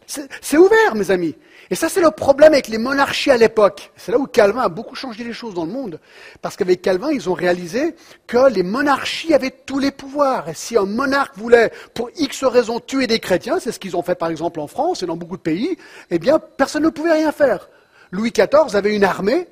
C'est 0.08 0.58
ouvert, 0.58 0.96
mes 0.96 1.12
amis. 1.12 1.36
Et 1.70 1.76
ça, 1.76 1.90
c'est 1.90 2.02
le 2.02 2.12
problème 2.12 2.54
avec 2.54 2.68
les 2.68 2.78
monarchies 2.78 3.32
à 3.32 3.38
l'époque. 3.38 3.92
C'est 3.96 4.12
là 4.12 4.20
où 4.20 4.28
Calvin 4.28 4.62
a 4.62 4.70
beaucoup 4.70 4.96
changé 4.96 5.24
les 5.24 5.34
choses 5.34 5.54
dans 5.54 5.66
le 5.66 5.72
monde. 5.72 6.00
Parce 6.42 6.56
qu'avec 6.56 6.82
Calvin, 6.82 7.12
ils 7.12 7.30
ont 7.30 7.34
réalisé 7.34 7.96
que 8.28 8.50
les 8.50 8.64
monarchies 8.64 9.34
avaient 9.34 9.50
tous 9.66 9.80
les 9.80 9.92
pouvoirs. 9.92 10.50
Et 10.50 10.54
si 10.54 10.78
un 10.78 10.86
monarque 10.86 11.38
voulait, 11.38 11.72
pour 11.94 12.10
X 12.16 12.44
raisons, 12.44 12.80
tuer 12.80 13.08
des 13.08 13.20
chrétiens, 13.20 13.60
c'est 13.60 13.72
ce 13.72 13.80
qu'ils 13.80 13.96
ont 13.96 14.04
fait 14.04 14.16
par 14.16 14.30
exemple 14.30 14.60
en 14.60 14.68
France 14.68 15.04
et 15.04 15.06
dans 15.06 15.16
beaucoup 15.16 15.38
de 15.38 15.42
pays, 15.42 15.78
eh 16.12 16.20
bien, 16.20 16.38
personne 16.40 16.84
ne 16.84 16.90
pouvait 16.90 17.14
rien 17.14 17.32
faire. 17.32 17.70
Louis 18.12 18.32
XIV 18.32 18.76
avait 18.76 18.96
une 18.96 19.04
armée, 19.04 19.48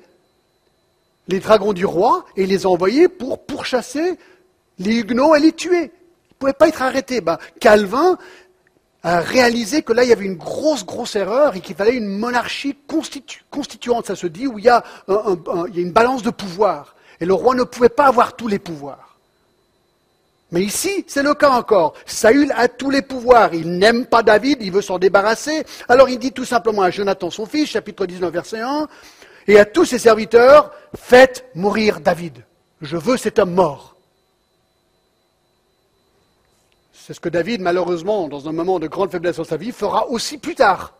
les 1.26 1.40
dragons 1.40 1.72
du 1.72 1.84
roi, 1.84 2.24
et 2.36 2.46
les 2.46 2.66
a 2.66 2.68
envoyés 2.68 3.08
pour 3.08 3.44
pourchasser 3.44 4.18
les 4.78 4.98
Huguenots 4.98 5.34
et 5.34 5.40
les 5.40 5.52
tuer. 5.52 5.90
Ils 5.90 6.34
ne 6.34 6.38
pouvaient 6.38 6.52
pas 6.52 6.68
être 6.68 6.82
arrêtés. 6.82 7.20
Ben, 7.20 7.38
Calvin 7.58 8.18
a 9.02 9.20
réalisé 9.20 9.82
que 9.82 9.92
là, 9.92 10.04
il 10.04 10.10
y 10.10 10.12
avait 10.12 10.24
une 10.24 10.36
grosse, 10.36 10.86
grosse 10.86 11.16
erreur 11.16 11.56
et 11.56 11.60
qu'il 11.60 11.74
fallait 11.74 11.96
une 11.96 12.08
monarchie 12.08 12.76
constituante, 13.50 14.06
ça 14.06 14.14
se 14.14 14.26
dit, 14.26 14.46
où 14.46 14.58
il 14.58 14.64
y, 14.64 14.68
a 14.68 14.84
il 15.08 15.74
y 15.74 15.78
a 15.78 15.82
une 15.82 15.92
balance 15.92 16.22
de 16.22 16.30
pouvoir. 16.30 16.94
Et 17.20 17.26
le 17.26 17.34
roi 17.34 17.54
ne 17.54 17.64
pouvait 17.64 17.88
pas 17.88 18.06
avoir 18.06 18.36
tous 18.36 18.48
les 18.48 18.58
pouvoirs. 18.58 19.12
Mais 20.52 20.62
ici, 20.62 21.04
c'est 21.08 21.22
le 21.22 21.32
cas 21.32 21.50
encore. 21.50 21.94
Saül 22.04 22.52
a 22.54 22.68
tous 22.68 22.90
les 22.90 23.00
pouvoirs. 23.00 23.54
Il 23.54 23.78
n'aime 23.78 24.04
pas 24.06 24.22
David, 24.22 24.58
il 24.60 24.70
veut 24.70 24.82
s'en 24.82 24.98
débarrasser. 24.98 25.64
Alors 25.88 26.10
il 26.10 26.18
dit 26.18 26.32
tout 26.32 26.44
simplement 26.44 26.82
à 26.82 26.90
Jonathan, 26.90 27.30
son 27.30 27.46
fils, 27.46 27.70
chapitre 27.70 28.04
19, 28.04 28.30
verset 28.30 28.60
1, 28.60 28.86
et 29.48 29.58
à 29.58 29.64
tous 29.64 29.86
ses 29.86 29.98
serviteurs, 29.98 30.70
faites 30.94 31.46
mourir 31.54 32.00
David. 32.00 32.44
Je 32.82 32.96
veux 32.96 33.16
cet 33.16 33.38
homme 33.38 33.54
mort. 33.54 33.91
C'est 37.04 37.14
ce 37.14 37.20
que 37.20 37.28
David, 37.28 37.60
malheureusement, 37.60 38.28
dans 38.28 38.48
un 38.48 38.52
moment 38.52 38.78
de 38.78 38.86
grande 38.86 39.10
faiblesse 39.10 39.38
dans 39.38 39.44
sa 39.44 39.56
vie, 39.56 39.72
fera 39.72 40.06
aussi 40.06 40.38
plus 40.38 40.54
tard. 40.54 40.94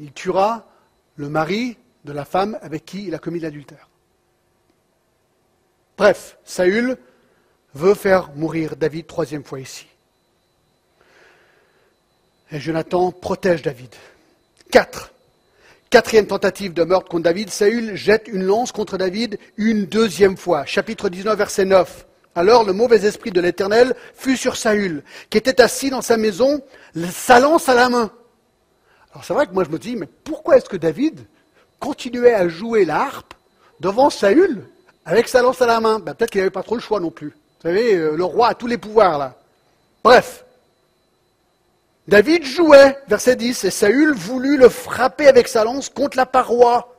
Il 0.00 0.12
tuera 0.12 0.66
le 1.14 1.28
mari 1.28 1.76
de 2.04 2.12
la 2.12 2.24
femme 2.24 2.58
avec 2.60 2.84
qui 2.84 3.04
il 3.06 3.14
a 3.14 3.20
commis 3.20 3.38
l'adultère. 3.38 3.88
Bref, 5.96 6.38
Saül 6.44 6.96
veut 7.72 7.94
faire 7.94 8.32
mourir 8.34 8.74
David 8.74 9.06
troisième 9.06 9.44
fois 9.44 9.60
ici. 9.60 9.86
Et 12.50 12.58
Jonathan 12.58 13.12
protège 13.12 13.62
David. 13.62 13.94
Quatre. 14.72 15.12
Quatrième 15.88 16.26
tentative 16.26 16.72
de 16.72 16.82
meurtre 16.82 17.08
contre 17.08 17.22
David, 17.22 17.50
Saül 17.50 17.94
jette 17.94 18.26
une 18.26 18.42
lance 18.42 18.72
contre 18.72 18.98
David 18.98 19.38
une 19.56 19.86
deuxième 19.86 20.36
fois. 20.36 20.64
Chapitre 20.64 21.08
19, 21.08 21.38
verset 21.38 21.64
9. 21.64 22.06
Alors 22.34 22.64
le 22.64 22.72
mauvais 22.72 23.04
esprit 23.04 23.30
de 23.30 23.40
l'Éternel 23.40 23.94
fut 24.14 24.36
sur 24.36 24.56
Saül, 24.56 25.04
qui 25.30 25.38
était 25.38 25.60
assis 25.60 25.90
dans 25.90 26.02
sa 26.02 26.16
maison, 26.16 26.62
sa 27.10 27.38
lance 27.38 27.68
à 27.68 27.74
la 27.74 27.88
main. 27.88 28.10
Alors 29.12 29.24
c'est 29.24 29.34
vrai 29.34 29.46
que 29.46 29.52
moi 29.52 29.64
je 29.64 29.70
me 29.70 29.78
dis, 29.78 29.94
mais 29.94 30.06
pourquoi 30.24 30.56
est-ce 30.56 30.68
que 30.68 30.76
David 30.76 31.20
continuait 31.78 32.34
à 32.34 32.48
jouer 32.48 32.84
l'harpe 32.84 33.34
devant 33.80 34.10
Saül 34.10 34.66
avec 35.04 35.28
sa 35.28 35.42
lance 35.42 35.62
à 35.62 35.66
la 35.66 35.80
main? 35.80 36.00
Ben, 36.00 36.14
peut-être 36.14 36.30
qu'il 36.30 36.40
n'avait 36.40 36.50
pas 36.50 36.64
trop 36.64 36.74
le 36.74 36.80
choix 36.80 36.98
non 36.98 37.10
plus. 37.10 37.28
Vous 37.28 37.68
savez, 37.68 37.94
euh, 37.94 38.16
le 38.16 38.24
roi 38.24 38.48
a 38.48 38.54
tous 38.54 38.66
les 38.66 38.78
pouvoirs 38.78 39.18
là. 39.18 39.36
Bref. 40.02 40.44
David 42.06 42.44
jouait, 42.44 42.98
verset 43.08 43.36
10, 43.36 43.64
et 43.64 43.70
Saül 43.70 44.12
voulut 44.12 44.58
le 44.58 44.68
frapper 44.68 45.26
avec 45.26 45.48
sa 45.48 45.64
lance 45.64 45.88
contre 45.88 46.18
la 46.18 46.26
paroi. 46.26 46.94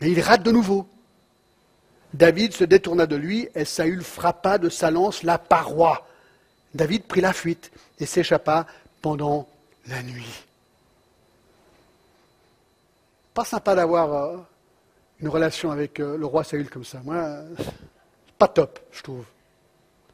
Mais 0.00 0.10
il 0.10 0.20
rate 0.20 0.44
de 0.44 0.52
nouveau. 0.52 0.86
David 2.14 2.52
se 2.52 2.64
détourna 2.64 3.06
de 3.06 3.16
lui 3.16 3.48
et 3.54 3.64
Saül 3.64 4.02
frappa 4.02 4.58
de 4.58 4.68
sa 4.68 4.90
lance 4.90 5.22
la 5.22 5.38
paroi. 5.38 6.06
David 6.74 7.04
prit 7.04 7.20
la 7.20 7.32
fuite 7.32 7.70
et 7.98 8.06
s'échappa 8.06 8.66
pendant 9.00 9.48
la 9.86 10.02
nuit. 10.02 10.44
Pas 13.34 13.44
sympa 13.44 13.74
d'avoir 13.74 14.12
euh, 14.12 14.36
une 15.20 15.28
relation 15.28 15.70
avec 15.70 16.00
euh, 16.00 16.18
le 16.18 16.26
roi 16.26 16.44
Saül 16.44 16.68
comme 16.68 16.84
ça. 16.84 17.00
Moi, 17.04 17.24
pas 18.38 18.48
top, 18.48 18.78
je 18.92 19.02
trouve. 19.02 19.24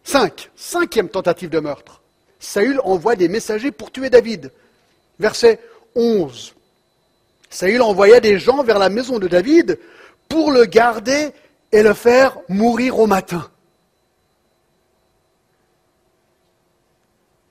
Cinq, 0.04 0.50
cinquième 0.54 1.08
tentative 1.08 1.50
de 1.50 1.58
meurtre. 1.58 2.00
Saül 2.38 2.80
envoie 2.84 3.16
des 3.16 3.28
messagers 3.28 3.72
pour 3.72 3.90
tuer 3.90 4.08
David. 4.08 4.52
Verset 5.18 5.58
11. 5.96 6.54
Saül 7.50 7.82
envoya 7.82 8.20
des 8.20 8.38
gens 8.38 8.62
vers 8.62 8.78
la 8.78 8.88
maison 8.88 9.18
de 9.18 9.26
David 9.26 9.78
pour 10.28 10.52
le 10.52 10.64
garder 10.64 11.32
et 11.72 11.83
le 11.83 11.94
faire 11.94 12.38
mourir 12.48 12.98
au 12.98 13.07
matin. 13.07 13.50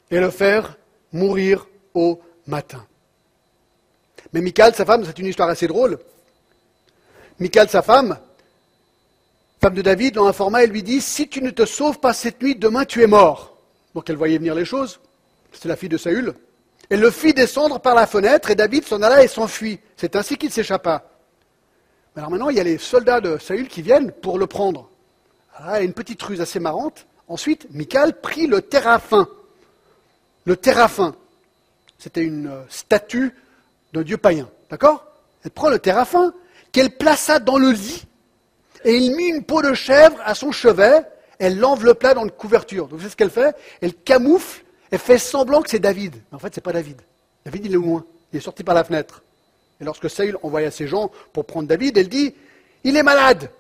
Et 0.10 0.20
le 0.20 0.30
faire 0.30 0.78
mourir 1.12 1.68
au 1.94 2.22
matin. 2.46 2.86
Mais 4.34 4.42
Michal, 4.42 4.74
sa 4.74 4.86
femme, 4.86 5.04
c'est 5.06 5.20
une 5.20 5.28
histoire 5.28 5.50
assez 5.50 5.68
drôle. 5.68 6.00
Michal, 7.40 7.70
sa 7.70 7.82
femme, 7.82 8.18
femme 9.62 9.76
de 9.76 9.82
David, 9.82 10.16
l'en 10.16 10.28
informa 10.28 10.64
et 10.64 10.68
lui 10.68 10.84
dit 10.84 11.02
Si 11.02 11.28
tu 11.28 11.42
ne 11.42 11.52
te 11.52 11.66
sauves 11.66 12.00
pas 12.00 12.14
cette 12.14 12.42
nuit, 12.42 12.56
demain 12.56 12.86
tu 12.86 13.04
es 13.04 13.08
mort. 13.08 13.58
Donc 13.94 14.10
elle 14.10 14.16
voyait 14.16 14.38
venir 14.38 14.56
les 14.56 14.66
choses. 14.66 15.00
C'était 15.52 15.70
la 15.70 15.76
fille 15.76 15.90
de 15.90 15.98
Saül. 15.98 16.34
Elle 16.90 17.02
le 17.02 17.12
fit 17.12 17.34
descendre 17.34 17.80
par 17.80 17.96
la 17.96 18.08
fenêtre 18.08 18.50
et 18.50 18.56
David 18.56 18.86
s'en 18.86 19.02
alla 19.02 19.24
et 19.24 19.28
s'enfuit. 19.28 19.80
C'est 19.98 20.16
ainsi 20.16 20.38
qu'il 20.38 20.52
s'échappa. 20.52 21.04
Alors 22.18 22.32
maintenant, 22.32 22.50
il 22.50 22.58
y 22.58 22.60
a 22.60 22.64
les 22.64 22.80
soldats 22.80 23.22
de 23.22 23.38
Saül 23.38 23.68
qui 23.68 23.84
viennent 23.84 24.12
pour 24.12 24.40
le 24.40 24.48
prendre. 24.48 24.90
Alors, 25.56 25.74
a 25.74 25.82
une 25.82 25.94
petite 25.94 26.22
ruse 26.24 26.42
assez 26.42 26.60
marrante. 26.60 27.06
Ensuite, 27.28 27.68
Michal 27.72 28.20
prit 28.20 28.48
le 28.48 28.64
terrafin. 28.64 29.28
Le 30.46 30.58
terrafin, 30.58 31.16
c'était 32.00 32.24
une 32.24 32.48
euh, 32.48 32.62
statue 32.70 33.36
d'un 33.94 34.02
dieu 34.02 34.18
païen. 34.18 34.50
D'accord? 34.72 35.06
Elle 35.44 35.52
prend 35.52 35.70
le 35.70 35.78
terrafin 35.78 36.34
qu'elle 36.72 36.98
plaça 36.98 37.38
dans 37.38 37.60
le 37.60 37.70
lit 37.70 38.06
et 38.84 38.96
il 38.96 39.16
mit 39.16 39.28
une 39.28 39.44
peau 39.44 39.62
de 39.62 39.76
chèvre 39.76 40.18
à 40.26 40.34
son 40.34 40.52
chevet. 40.52 41.04
Elle 41.38 41.60
l'enveloppa 41.60 42.16
dans 42.16 42.24
une 42.24 42.32
couverture. 42.32 42.88
Donc, 42.88 43.00
savez 43.00 43.12
ce 43.12 43.16
qu'elle 43.16 43.30
fait 43.30 43.56
Elle 43.80 43.94
camoufle, 43.94 44.64
elle 44.90 44.98
fait 44.98 45.20
semblant 45.20 45.62
que 45.62 45.70
c'est 45.70 45.78
David. 45.78 46.16
Mais 46.32 46.36
en 46.36 46.40
fait, 46.40 46.56
ce 46.56 46.60
n'est 46.60 46.64
pas 46.64 46.74
David. 46.74 47.00
David, 47.46 47.66
il 47.66 47.72
est 47.74 47.76
loin. 47.76 48.04
Il 48.34 48.38
est 48.38 48.42
sorti 48.42 48.64
par 48.64 48.74
la 48.74 48.84
fenêtre. 48.84 49.22
Et 49.80 49.84
lorsque 49.84 50.10
Saül 50.10 50.38
envoya 50.44 50.72
ses 50.72 50.88
gens 50.88 51.12
pour 51.34 51.46
prendre 51.46 51.68
David, 51.68 51.98
elle 51.98 52.10
dit 52.10 52.34
Il 52.84 52.98
est 52.98 53.04
malade. 53.04 53.52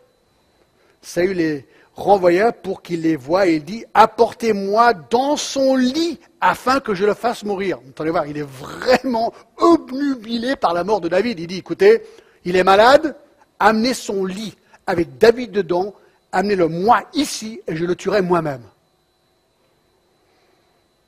Saül 1.01 1.39
est 1.39 1.65
renvoya 1.95 2.51
pour 2.51 2.81
qu'il 2.81 3.01
les 3.01 3.15
voie 3.15 3.47
et 3.47 3.55
il 3.55 3.63
dit 3.63 3.85
Apportez-moi 3.93 4.93
dans 4.93 5.37
son 5.37 5.75
lit 5.75 6.19
afin 6.41 6.79
que 6.79 6.93
je 6.93 7.05
le 7.05 7.13
fasse 7.13 7.43
mourir. 7.43 7.79
Vous 7.83 7.89
entendez 7.89 8.11
voir, 8.11 8.27
il 8.27 8.37
est 8.37 8.47
vraiment 8.47 9.33
obnubilé 9.57 10.55
par 10.55 10.73
la 10.73 10.83
mort 10.83 11.01
de 11.01 11.09
David. 11.09 11.39
Il 11.39 11.47
dit 11.47 11.57
Écoutez, 11.57 12.01
il 12.45 12.55
est 12.55 12.63
malade, 12.63 13.15
amenez 13.59 13.93
son 13.93 14.25
lit 14.25 14.55
avec 14.87 15.17
David 15.17 15.51
dedans, 15.51 15.93
amenez-le 16.31 16.67
moi 16.67 17.03
ici 17.13 17.61
et 17.67 17.75
je 17.75 17.85
le 17.85 17.95
tuerai 17.95 18.21
moi-même. 18.21 18.63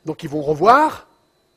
Donc 0.05 0.23
ils 0.23 0.29
vont 0.29 0.41
revoir, 0.41 1.07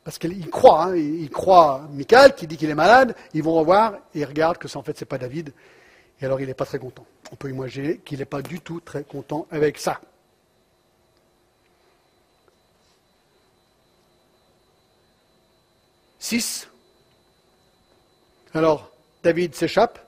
parce 0.04 0.18
qu'il 0.18 0.50
croit, 0.50 0.86
hein, 0.86 0.96
il 0.96 1.30
croit 1.30 1.88
Michael 1.92 2.34
qui 2.34 2.46
dit 2.46 2.56
qu'il 2.56 2.70
est 2.70 2.74
malade, 2.74 3.14
ils 3.34 3.42
vont 3.42 3.54
revoir 3.54 3.94
et 4.14 4.20
ils 4.20 4.24
regardent 4.24 4.58
que 4.58 4.76
en 4.76 4.82
fait 4.82 4.98
c'est 4.98 5.04
pas 5.04 5.18
David. 5.18 5.52
Et 6.20 6.24
alors 6.24 6.40
il 6.40 6.46
n'est 6.46 6.54
pas 6.54 6.66
très 6.66 6.78
content. 6.78 7.06
On 7.30 7.36
peut 7.36 7.50
imaginer 7.50 7.98
qu'il 7.98 8.18
n'est 8.18 8.24
pas 8.24 8.42
du 8.42 8.60
tout 8.60 8.80
très 8.80 9.04
content 9.04 9.46
avec 9.50 9.78
ça. 9.78 10.00
Six. 16.18 16.68
Alors, 18.54 18.92
David 19.24 19.54
s'échappe. 19.56 19.98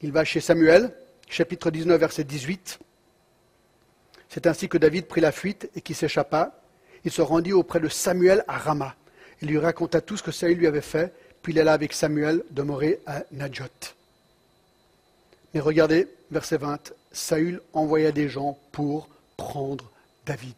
Il 0.00 0.10
va 0.10 0.24
chez 0.24 0.40
Samuel, 0.40 0.92
chapitre 1.28 1.70
19, 1.70 2.00
verset 2.00 2.24
18. 2.24 2.80
C'est 4.28 4.46
ainsi 4.48 4.68
que 4.68 4.78
David 4.78 5.06
prit 5.06 5.20
la 5.20 5.30
fuite 5.30 5.70
et 5.76 5.80
qui 5.80 5.94
s'échappa. 5.94 6.61
Il 7.04 7.10
se 7.10 7.22
rendit 7.22 7.52
auprès 7.52 7.80
de 7.80 7.88
Samuel 7.88 8.44
à 8.48 8.58
Rama. 8.58 8.94
Il 9.40 9.48
lui 9.48 9.58
raconta 9.58 10.00
tout 10.00 10.16
ce 10.16 10.22
que 10.22 10.30
Saül 10.30 10.58
lui 10.58 10.66
avait 10.66 10.80
fait, 10.80 11.12
puis 11.42 11.52
il 11.52 11.58
alla 11.58 11.72
avec 11.72 11.92
Samuel 11.92 12.44
demeurer 12.50 13.00
à 13.06 13.24
Najot. 13.32 13.64
Mais 15.52 15.60
regardez, 15.60 16.08
verset 16.30 16.58
20, 16.58 16.92
Saül 17.10 17.60
envoya 17.72 18.12
des 18.12 18.28
gens 18.28 18.58
pour 18.70 19.08
prendre 19.36 19.90
David. 20.24 20.54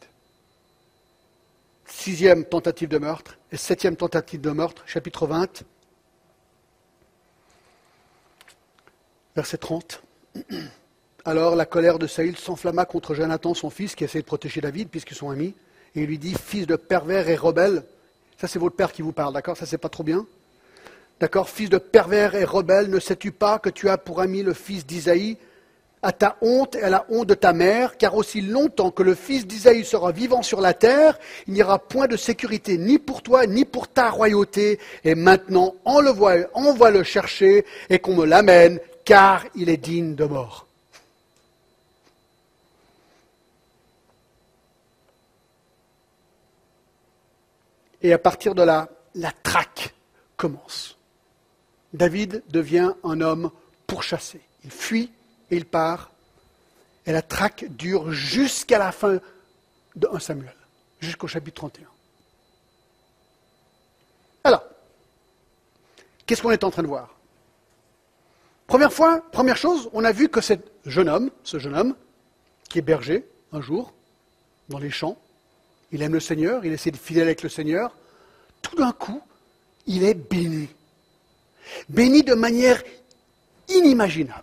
Sixième 1.87 2.44
tentative 2.44 2.88
de 2.88 2.98
meurtre 2.98 3.38
et 3.50 3.57
septième 3.57 3.96
tentative 3.96 4.40
de 4.40 4.50
meurtre, 4.50 4.83
chapitre 4.87 5.26
20, 5.26 5.64
verset 9.35 9.59
30. 9.59 10.02
Alors 11.24 11.57
la 11.57 11.64
colère 11.64 11.98
de 11.98 12.07
Saül 12.07 12.37
s'enflamma 12.37 12.85
contre 12.85 13.14
Jonathan, 13.14 13.54
son 13.54 13.71
fils, 13.71 13.94
qui 13.94 14.04
essayait 14.04 14.23
de 14.23 14.27
protéger 14.27 14.60
David, 14.60 14.90
puisqu'ils 14.90 15.16
sont 15.16 15.31
amis, 15.31 15.54
et 15.95 16.03
il 16.03 16.07
lui 16.07 16.19
dit 16.19 16.35
Fils 16.35 16.67
de 16.67 16.77
pervers 16.77 17.29
et 17.29 17.37
rebelle, 17.37 17.85
ça 18.38 18.49
c'est 18.49 18.59
votre 18.59 18.77
père 18.77 18.92
qui 18.92 19.03
vous 19.03 19.13
parle, 19.13 19.35
d'accord 19.35 19.57
Ça 19.57 19.67
c'est 19.67 19.79
pas 19.79 19.88
trop 19.88 20.03
bien 20.03 20.27
D'accord 21.21 21.49
Fils 21.49 21.71
de 21.71 21.79
pervers 21.79 22.35
et 22.35 22.45
rebelle, 22.45 22.90
ne 22.90 22.99
sais-tu 22.99 23.31
pas 23.31 23.59
que 23.59 23.71
tu 23.71 23.88
as 23.88 23.99
pour 23.99 24.21
ami 24.21 24.42
le 24.42 24.53
fils 24.53 24.85
d'Isaïe? 24.85 25.37
À 26.03 26.13
ta 26.13 26.37
honte 26.42 26.75
et 26.75 26.83
à 26.83 26.90
la 26.90 27.07
honte 27.09 27.29
de 27.29 27.35
ta 27.35 27.55
mère, 27.55 27.97
car 27.97 28.15
aussi 28.15 28.42
longtemps 28.42 28.90
que 28.90 29.03
le 29.03 29.15
fils 29.15 29.47
d'Isaïe 29.47 29.87
sera 29.87 30.13
vivant 30.13 30.42
sur 30.42 30.61
la 30.61 30.75
terre, 30.75 31.19
il 31.47 31.55
n'y 31.55 31.63
aura 31.63 31.79
point 31.79 32.09
de 32.09 32.19
sécurité 32.19 32.77
ni 32.77 32.99
pour 32.99 33.23
toi 33.23 33.47
ni 33.47 33.65
pour 33.65 33.88
ta 33.88 34.11
royauté. 34.11 34.79
Et 35.03 35.15
maintenant, 35.15 35.77
envoie-le 35.87 37.03
chercher 37.05 37.65
et 37.88 38.01
qu'on 38.01 38.17
me 38.17 38.27
l'amène, 38.27 38.81
car 39.07 39.45
il 39.55 39.71
est 39.71 39.79
digne 39.79 40.15
de 40.15 40.27
mort. 40.27 40.67
Et 48.05 48.13
à 48.13 48.19
partir 48.19 48.55
de 48.55 48.63
là, 48.63 48.90
la 49.15 49.33
traque 49.33 49.94
commence. 50.37 50.98
David 51.94 52.44
devient 52.50 52.92
un 53.02 53.23
homme 53.23 53.50
pourchassé. 53.87 54.42
Il 54.63 54.71
fuit 54.71 55.11
et 55.50 55.57
il 55.57 55.65
part. 55.65 56.11
Et 57.07 57.13
la 57.13 57.23
traque 57.23 57.65
dure 57.71 58.13
jusqu'à 58.13 58.79
la 58.79 58.92
fin 58.92 59.21
de 59.96 60.09
1 60.13 60.19
Samuel, 60.19 60.55
jusqu'au 61.00 61.27
chapitre 61.27 61.57
31. 61.57 61.87
Alors, 64.44 64.65
qu'est-ce 66.27 66.42
qu'on 66.42 66.50
est 66.50 66.65
en 66.65 66.71
train 66.71 66.83
de 66.83 66.88
voir? 66.88 67.15
Première 68.67 68.92
fois, 68.92 69.23
première 69.33 69.57
chose, 69.57 69.88
on 69.94 70.05
a 70.05 70.13
vu 70.13 70.29
que 70.29 70.42
ce 70.42 70.55
jeune 70.85 71.09
homme, 71.09 71.31
ce 71.42 71.59
jeune 71.59 71.75
homme, 71.75 71.96
qui 72.69 72.81
est 72.81 72.83
berger 72.83 73.27
un 73.52 73.63
jour, 73.63 73.94
dans 74.69 74.79
les 74.79 74.90
champs, 74.90 75.19
il 75.95 76.03
aime 76.03 76.15
le 76.15 76.21
Seigneur, 76.21 76.65
il 76.65 76.73
essaie 76.73 76.90
de 76.90 76.97
fidèle 76.97 77.29
avec 77.29 77.45
le 77.45 77.49
Seigneur, 77.49 77.97
tout 78.61 78.75
d'un 78.75 78.90
coup, 78.90 79.23
il 79.87 80.03
est 80.03 80.15
béni. 80.15 80.69
Béni 81.88 82.25
de 82.25 82.35
manière 82.35 82.83
inimaginable. 83.69 84.42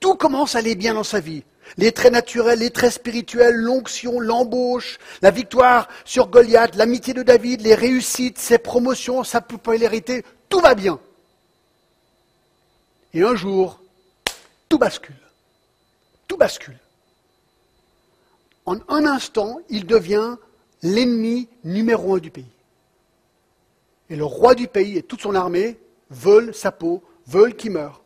Tout 0.00 0.16
commence 0.16 0.56
à 0.56 0.58
aller 0.58 0.74
bien 0.74 0.94
dans 0.94 1.04
sa 1.04 1.20
vie. 1.20 1.44
Les 1.76 1.92
traits 1.92 2.12
naturels, 2.12 2.58
les 2.58 2.70
traits 2.70 2.92
spirituels, 2.92 3.54
l'onction, 3.54 4.18
l'embauche, 4.18 4.98
la 5.22 5.30
victoire 5.30 5.86
sur 6.04 6.26
Goliath, 6.26 6.74
l'amitié 6.74 7.14
de 7.14 7.22
David, 7.22 7.60
les 7.60 7.76
réussites, 7.76 8.38
ses 8.38 8.58
promotions, 8.58 9.22
sa 9.22 9.40
popularité, 9.40 10.24
tout 10.48 10.60
va 10.60 10.74
bien. 10.74 10.98
Et 13.14 13.22
un 13.22 13.36
jour, 13.36 13.80
tout 14.68 14.78
bascule. 14.78 15.14
Tout 16.26 16.36
bascule. 16.36 16.78
En 18.66 18.78
un 18.88 19.06
instant, 19.06 19.60
il 19.68 19.86
devient 19.86 20.36
l'ennemi 20.82 21.48
numéro 21.64 22.14
un 22.14 22.18
du 22.18 22.30
pays. 22.30 22.50
Et 24.10 24.16
le 24.16 24.24
roi 24.24 24.54
du 24.54 24.68
pays 24.68 24.96
et 24.96 25.02
toute 25.02 25.20
son 25.20 25.34
armée 25.34 25.78
veulent 26.10 26.54
sa 26.54 26.72
peau, 26.72 27.02
veulent 27.26 27.54
qu'il 27.54 27.72
meure, 27.72 28.02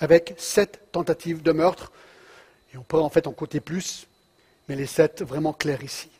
avec 0.00 0.34
sept 0.38 0.80
tentatives 0.92 1.42
de 1.42 1.52
meurtre. 1.52 1.92
Et 2.72 2.76
on 2.76 2.82
peut 2.82 2.98
en 2.98 3.08
fait 3.08 3.26
en 3.26 3.32
compter 3.32 3.60
plus, 3.60 4.08
mais 4.68 4.76
les 4.76 4.86
sept 4.86 5.22
vraiment 5.22 5.52
clairs 5.52 5.84
ici. 5.84 6.10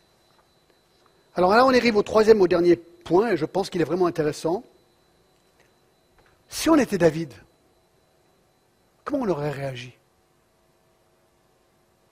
Alors 1.35 1.51
là, 1.51 1.67
on 1.67 1.75
arrive 1.75 1.97
au 1.97 2.03
troisième, 2.03 2.41
au 2.41 2.47
dernier 2.47 2.77
point, 2.77 3.33
et 3.33 3.37
je 3.37 3.45
pense 3.45 3.69
qu'il 3.69 3.81
est 3.81 3.85
vraiment 3.85 4.07
intéressant. 4.07 4.63
Si 6.49 6.71
on 6.71 6.77
était 6.77 6.99
David, 6.99 7.33
comment 9.05 9.25
on 9.25 9.29
aurait 9.29 9.51
réagi? 9.51 9.93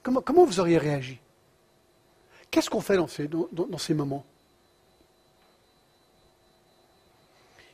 Comment, 0.03 0.21
comment, 0.21 0.45
vous 0.45 0.59
auriez 0.59 0.79
réagi? 0.79 1.21
Qu'est-ce 2.53 2.69
qu'on 2.69 2.83
fait 2.83 2.99
dans 2.99 3.09
ces, 3.09 3.95
moments? 3.95 4.27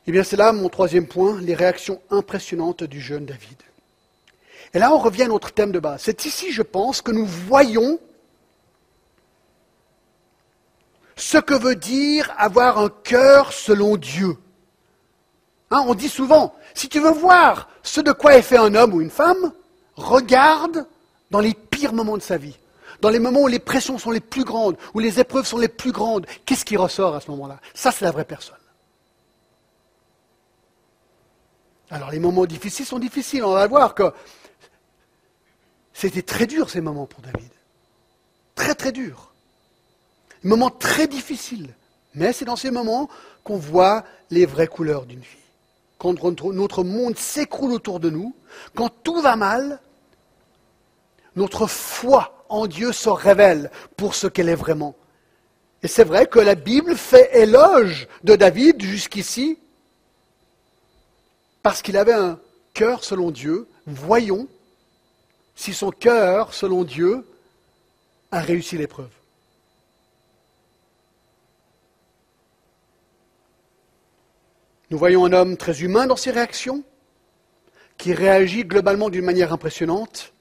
Eh 0.06 0.12
bien, 0.12 0.22
c'est 0.22 0.36
là 0.36 0.52
mon 0.52 0.68
troisième 0.68 1.08
point, 1.08 1.40
les 1.40 1.56
réactions 1.56 2.00
impressionnantes 2.10 2.84
du 2.84 3.00
jeune 3.00 3.26
David. 3.26 3.58
Et 4.72 4.78
là, 4.78 4.94
on 4.94 4.98
revient 4.98 5.24
à 5.24 5.28
notre 5.28 5.50
thème 5.50 5.72
de 5.72 5.80
base. 5.80 6.02
C'est 6.02 6.24
ici, 6.26 6.52
je 6.52 6.62
pense, 6.62 7.02
que 7.02 7.10
nous 7.10 7.26
voyons 7.26 7.98
ce 11.16 11.38
que 11.38 11.54
veut 11.54 11.74
dire 11.74 12.32
avoir 12.38 12.78
un 12.78 12.88
cœur 12.88 13.52
selon 13.52 13.96
Dieu. 13.96 14.36
Hein, 15.72 15.84
on 15.88 15.94
dit 15.96 16.08
souvent, 16.08 16.54
si 16.72 16.88
tu 16.88 17.00
veux 17.00 17.10
voir 17.10 17.68
ce 17.82 18.00
de 18.00 18.12
quoi 18.12 18.36
est 18.36 18.42
fait 18.42 18.58
un 18.58 18.76
homme 18.76 18.94
ou 18.94 19.00
une 19.00 19.10
femme, 19.10 19.52
regarde 19.96 20.86
dans 21.32 21.40
les 21.40 21.54
pires 21.54 21.92
moments 21.92 22.16
de 22.16 22.22
sa 22.22 22.36
vie, 22.36 22.56
dans 23.00 23.10
les 23.10 23.18
moments 23.18 23.42
où 23.42 23.48
les 23.48 23.58
pressions 23.58 23.98
sont 23.98 24.10
les 24.10 24.20
plus 24.20 24.44
grandes, 24.44 24.76
où 24.94 24.98
les 24.98 25.20
épreuves 25.20 25.46
sont 25.46 25.58
les 25.58 25.68
plus 25.68 25.92
grandes. 25.92 26.26
Qu'est-ce 26.44 26.64
qui 26.64 26.76
ressort 26.76 27.14
à 27.14 27.20
ce 27.20 27.30
moment-là? 27.30 27.60
Ça, 27.74 27.92
c'est 27.92 28.04
la 28.04 28.10
vraie 28.10 28.24
personne. 28.24 28.56
Alors 31.90 32.10
les 32.10 32.18
moments 32.18 32.44
difficiles 32.44 32.84
sont 32.84 32.98
difficiles, 32.98 33.42
on 33.44 33.54
va 33.54 33.66
voir 33.66 33.94
que 33.94 34.12
c'était 35.94 36.22
très 36.22 36.46
dur 36.46 36.68
ces 36.68 36.80
moments 36.80 37.06
pour 37.06 37.22
David. 37.22 37.50
Très 38.54 38.74
très 38.74 38.92
dur. 38.92 39.32
Un 40.44 40.48
moment 40.48 40.70
très 40.70 41.06
difficile. 41.06 41.74
Mais 42.14 42.32
c'est 42.32 42.44
dans 42.44 42.56
ces 42.56 42.70
moments 42.70 43.08
qu'on 43.42 43.56
voit 43.56 44.04
les 44.30 44.44
vraies 44.44 44.66
couleurs 44.66 45.06
d'une 45.06 45.20
vie. 45.20 45.26
Quand 45.98 46.22
notre 46.22 46.84
monde 46.84 47.16
s'écroule 47.16 47.72
autour 47.72 48.00
de 48.00 48.10
nous, 48.10 48.34
quand 48.74 48.90
tout 49.02 49.20
va 49.20 49.36
mal, 49.36 49.80
notre 51.36 51.66
foi 51.66 52.37
en 52.48 52.66
Dieu 52.66 52.92
se 52.92 53.08
révèle 53.08 53.70
pour 53.96 54.14
ce 54.14 54.26
qu'elle 54.26 54.48
est 54.48 54.54
vraiment. 54.54 54.94
Et 55.82 55.88
c'est 55.88 56.04
vrai 56.04 56.26
que 56.26 56.38
la 56.38 56.54
Bible 56.54 56.96
fait 56.96 57.30
éloge 57.40 58.08
de 58.24 58.34
David 58.36 58.82
jusqu'ici, 58.82 59.58
parce 61.62 61.82
qu'il 61.82 61.96
avait 61.96 62.14
un 62.14 62.40
cœur 62.74 63.04
selon 63.04 63.30
Dieu, 63.30 63.68
voyons 63.86 64.48
si 65.54 65.74
son 65.74 65.90
cœur 65.90 66.54
selon 66.54 66.84
Dieu 66.84 67.26
a 68.30 68.40
réussi 68.40 68.78
l'épreuve. 68.78 69.10
Nous 74.90 74.98
voyons 74.98 75.26
un 75.26 75.32
homme 75.32 75.56
très 75.56 75.82
humain 75.82 76.06
dans 76.06 76.16
ses 76.16 76.30
réactions, 76.30 76.82
qui 77.98 78.14
réagit 78.14 78.64
globalement 78.64 79.10
d'une 79.10 79.24
manière 79.24 79.52
impressionnante, 79.52 80.32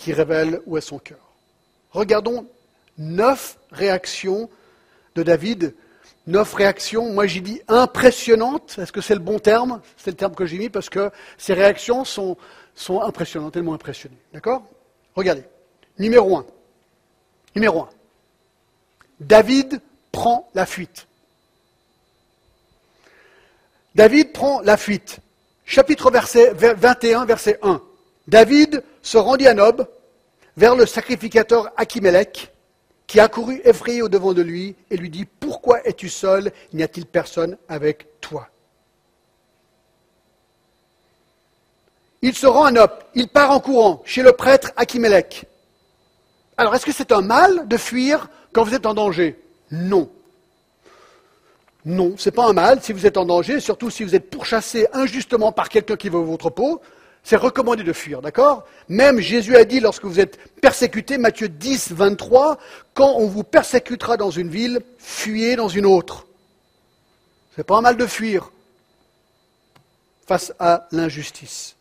qui 0.00 0.14
révèle 0.14 0.62
où 0.64 0.78
est 0.78 0.80
son 0.80 0.98
cœur. 0.98 1.34
Regardons 1.90 2.46
neuf 2.96 3.58
réactions 3.70 4.48
de 5.14 5.22
David 5.22 5.74
neuf 6.26 6.54
réactions. 6.54 7.12
Moi, 7.12 7.26
j'ai 7.26 7.40
dit 7.40 7.60
impressionnantes. 7.68 8.78
Est-ce 8.78 8.92
que 8.92 9.02
c'est 9.02 9.14
le 9.14 9.20
bon 9.20 9.38
terme? 9.38 9.82
C'est 9.98 10.10
le 10.10 10.16
terme 10.16 10.34
que 10.34 10.46
j'ai 10.46 10.56
mis 10.56 10.70
parce 10.70 10.88
que 10.88 11.10
ces 11.36 11.52
réactions 11.52 12.04
sont, 12.04 12.36
sont 12.74 13.02
impressionnantes, 13.02 13.52
tellement 13.52 13.74
impressionnées. 13.74 14.18
D'accord? 14.32 14.62
Regardez. 15.14 15.44
Numéro 15.98 16.36
un. 16.36 16.46
Numéro 17.54 17.82
un. 17.82 17.90
David 19.18 19.82
prend 20.12 20.48
la 20.54 20.64
fuite. 20.64 21.06
David 23.94 24.32
prend 24.32 24.60
la 24.62 24.78
fuite. 24.78 25.18
Chapitre 25.66 26.10
verset 26.10 26.54
21, 26.54 27.26
verset 27.26 27.58
1. 27.62 27.82
David 28.28 28.82
se 29.02 29.18
rendit 29.18 29.46
à 29.46 29.54
Nob, 29.54 29.88
vers 30.56 30.74
le 30.74 30.86
sacrificateur 30.86 31.70
Achimélec, 31.76 32.52
qui 33.06 33.18
accourut 33.18 33.60
effrayé 33.64 34.02
au 34.02 34.08
devant 34.08 34.34
de 34.34 34.42
lui 34.42 34.76
et 34.90 34.96
lui 34.96 35.10
dit 35.10 35.24
Pourquoi 35.24 35.84
es-tu 35.86 36.08
seul? 36.08 36.52
N'y 36.72 36.82
a-t-il 36.82 37.06
personne 37.06 37.56
avec 37.68 38.20
toi? 38.20 38.48
Il 42.22 42.34
se 42.34 42.46
rend 42.46 42.66
à 42.66 42.70
Nop, 42.70 43.04
il 43.14 43.28
part 43.28 43.50
en 43.50 43.60
courant 43.60 44.02
chez 44.04 44.22
le 44.22 44.32
prêtre 44.32 44.72
Achimélec. 44.76 45.46
Alors, 46.56 46.74
est-ce 46.74 46.84
que 46.84 46.92
c'est 46.92 47.12
un 47.12 47.22
mal 47.22 47.66
de 47.66 47.76
fuir 47.78 48.28
quand 48.52 48.62
vous 48.64 48.74
êtes 48.74 48.84
en 48.84 48.92
danger? 48.92 49.42
Non. 49.70 50.10
Non, 51.86 52.14
ce 52.18 52.28
n'est 52.28 52.34
pas 52.34 52.46
un 52.46 52.52
mal 52.52 52.82
si 52.82 52.92
vous 52.92 53.06
êtes 53.06 53.16
en 53.16 53.24
danger, 53.24 53.60
surtout 53.60 53.88
si 53.88 54.04
vous 54.04 54.14
êtes 54.14 54.28
pourchassé 54.28 54.86
injustement 54.92 55.52
par 55.52 55.70
quelqu'un 55.70 55.96
qui 55.96 56.10
veut 56.10 56.20
votre 56.20 56.50
peau. 56.50 56.82
C'est 57.22 57.36
recommandé 57.36 57.82
de 57.82 57.92
fuir, 57.92 58.22
d'accord? 58.22 58.64
Même 58.88 59.20
Jésus 59.20 59.56
a 59.56 59.64
dit 59.64 59.80
lorsque 59.80 60.04
vous 60.04 60.20
êtes 60.20 60.38
persécuté, 60.60 61.18
Matthieu 61.18 61.48
10, 61.48 61.92
23, 61.92 62.58
quand 62.94 63.14
on 63.16 63.26
vous 63.26 63.44
persécutera 63.44 64.16
dans 64.16 64.30
une 64.30 64.48
ville, 64.48 64.80
fuyez 64.98 65.56
dans 65.56 65.68
une 65.68 65.86
autre. 65.86 66.26
C'est 67.54 67.64
pas 67.64 67.80
mal 67.80 67.96
de 67.96 68.06
fuir 68.06 68.50
face 70.26 70.52
à 70.58 70.86
l'injustice. 70.92 71.76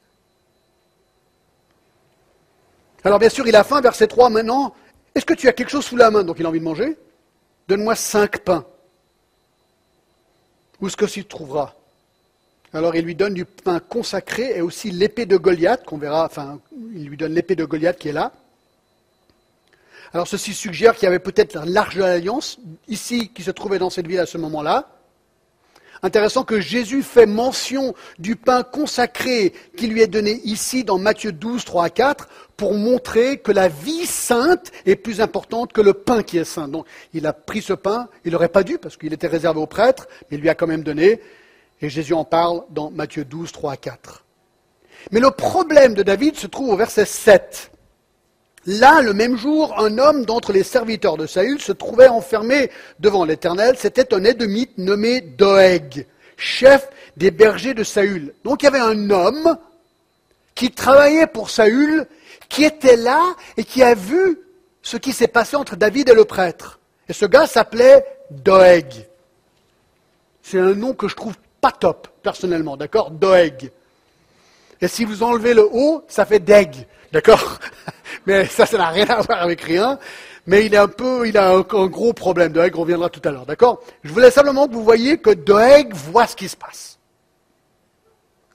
Alors 3.04 3.20
bien 3.20 3.30
sûr, 3.30 3.48
il 3.48 3.56
a 3.56 3.64
faim, 3.64 3.80
verset 3.80 4.08
3 4.08 4.30
maintenant. 4.30 4.76
Est-ce 5.16 5.26
que 5.26 5.34
tu 5.34 5.48
as 5.48 5.54
quelque 5.54 5.70
chose 5.70 5.86
sous 5.86 5.96
la 5.96 6.12
main? 6.12 6.24
Donc 6.24 6.38
il 6.40 6.46
a 6.46 6.50
envie 6.50 6.60
de 6.60 6.66
manger. 6.66 6.98
Donne-moi 7.68 7.96
cinq 7.96 8.40
pains. 8.40 8.66
Où 10.82 10.88
est-ce 10.88 10.98
que 10.98 11.06
tu 11.06 11.26
trouveras 11.26 11.76
alors 12.74 12.96
il 12.96 13.04
lui 13.04 13.16
donne 13.16 13.34
du 13.34 13.46
pain 13.46 13.80
consacré 13.80 14.54
et 14.56 14.62
aussi 14.62 14.92
l'épée 14.92 15.26
de 15.26 15.38
Goliath, 15.38 15.84
qu'on 15.86 15.98
verra, 15.98 16.26
enfin, 16.26 16.60
il 16.94 17.06
lui 17.08 17.18
donne 17.18 17.34
l'épée 17.34 17.56
de 17.56 17.66
Goliath 17.66 17.98
qui 17.98 18.10
est 18.10 18.14
là. 18.14 18.32
Alors 20.14 20.28
ceci 20.28 20.54
suggère 20.54 20.96
qu'il 20.96 21.04
y 21.04 21.08
avait 21.08 21.20
peut-être 21.20 21.54
la 21.54 21.66
large 21.66 22.00
alliance 22.00 22.60
ici 22.88 23.30
qui 23.30 23.44
se 23.44 23.52
trouvait 23.52 23.80
dans 23.80 23.90
cette 23.90 24.08
ville 24.08 24.20
à 24.20 24.26
ce 24.26 24.38
moment-là. 24.38 24.90
Intéressant 26.02 26.44
que 26.46 26.62
Jésus 26.62 27.04
fait 27.04 27.26
mention 27.26 27.94
du 28.20 28.36
pain 28.36 28.64
consacré 28.64 29.54
qui 29.76 29.88
lui 29.88 30.02
est 30.02 30.08
donné 30.08 30.40
ici 30.46 30.84
dans 30.84 30.98
Matthieu 30.98 31.32
12, 31.32 31.66
3 31.66 31.86
à 31.86 31.90
4 31.90 32.30
pour 32.56 32.74
montrer 32.74 33.40
que 33.40 33.52
la 33.52 33.68
vie 33.68 34.06
sainte 34.06 34.72
est 34.86 34.96
plus 34.96 35.20
importante 35.20 35.74
que 35.74 35.82
le 35.82 35.94
pain 35.94 36.24
qui 36.24 36.38
est 36.38 36.46
saint. 36.46 36.70
Donc 36.70 36.86
il 37.14 37.28
a 37.28 37.34
pris 37.34 37.62
ce 37.62 37.74
pain, 37.74 38.08
il 38.24 38.32
n'aurait 38.32 38.48
pas 38.48 38.64
dû 38.64 38.78
parce 38.78 38.96
qu'il 38.96 39.12
était 39.12 39.28
réservé 39.28 39.60
aux 39.60 39.68
prêtres, 39.68 40.08
mais 40.30 40.38
il 40.38 40.42
lui 40.42 40.50
a 40.50 40.56
quand 40.56 40.68
même 40.68 40.84
donné 40.84 41.20
et 41.82 41.90
Jésus 41.90 42.14
en 42.14 42.26
parle 42.26 42.64
dans 42.70 42.92
Matthieu 42.92 43.26
12, 43.26 43.52
3 43.52 43.74
à 43.74 43.78
4. 43.78 44.26
Mais 45.12 45.20
le 45.20 45.32
problème 45.32 45.94
de 45.94 46.04
David 46.04 46.36
se 46.36 46.48
trouve 46.48 46.70
au 46.70 46.76
verset 46.76 47.06
7. 47.06 47.72
Là, 48.66 49.02
le 49.02 49.14
même 49.14 49.38
jour, 49.38 49.80
un 49.80 49.98
homme 49.98 50.26
d'entre 50.26 50.52
les 50.52 50.64
serviteurs 50.64 51.18
de 51.18 51.26
Saül 51.26 51.62
se 51.62 51.72
trouvait 51.72 52.10
enfermé 52.10 52.70
devant 53.00 53.24
l'Éternel. 53.24 53.76
C'était 53.78 54.14
un 54.14 54.24
Édomite 54.26 54.78
nommé 54.78 55.22
Doeg, 55.22 56.06
chef 56.36 56.90
des 57.16 57.32
bergers 57.32 57.74
de 57.74 57.84
Saül. 57.84 58.34
Donc 58.44 58.62
il 58.62 58.66
y 58.66 58.68
avait 58.68 58.80
un 58.80 59.10
homme 59.10 59.58
qui 60.54 60.72
travaillait 60.72 61.28
pour 61.28 61.50
Saül, 61.50 62.06
qui 62.50 62.66
était 62.66 62.98
là 62.98 63.36
et 63.56 63.64
qui 63.64 63.82
a 63.82 63.96
vu 63.96 64.40
ce 64.82 64.98
qui 64.98 65.14
s'est 65.14 65.28
passé 65.28 65.56
entre 65.56 65.78
David 65.78 66.10
et 66.10 66.14
le 66.14 66.26
prêtre. 66.26 66.80
Et 67.08 67.14
ce 67.14 67.26
gars 67.26 67.48
s'appelait 67.48 68.06
Doeg. 68.30 69.08
C'est 70.44 70.60
un 70.60 70.74
nom 70.74 70.94
que 70.94 71.08
je 71.08 71.16
trouve 71.16 71.36
pas 71.62 71.72
top, 71.72 72.08
personnellement, 72.24 72.78
d'accord? 72.78 73.12
Doeg. 73.12 73.72
Et 74.82 74.88
si 74.88 75.06
vous 75.06 75.24
enlevez 75.24 75.54
le 75.54 75.68
O, 75.72 76.04
ça 76.08 76.26
fait 76.26 76.40
Deg, 76.40 76.88
d'accord? 77.12 77.60
Mais 78.26 78.46
ça, 78.46 78.66
ça 78.66 78.78
n'a 78.78 78.90
rien 78.90 79.08
à 79.08 79.22
voir 79.22 79.42
avec 79.42 79.62
rien. 79.62 80.00
Mais 80.48 80.66
il, 80.66 80.74
est 80.74 80.78
un 80.78 80.88
peu, 80.88 81.28
il 81.28 81.38
a 81.38 81.52
un, 81.52 81.62
gros 81.62 82.14
problème. 82.14 82.52
Doeg 82.52 82.74
reviendra 82.76 83.10
tout 83.10 83.22
à 83.24 83.32
l'heure, 83.32 83.46
d'accord? 83.46 83.82
Je 84.04 84.12
voulais 84.12 84.32
simplement 84.32 84.68
que 84.68 84.74
vous 84.74 84.84
voyez 84.84 85.18
que 85.18 85.32
Doeg 85.32 85.94
voit 85.94 86.28
ce 86.28 86.36
qui 86.36 86.50
se 86.50 86.56
passe. 86.56 86.98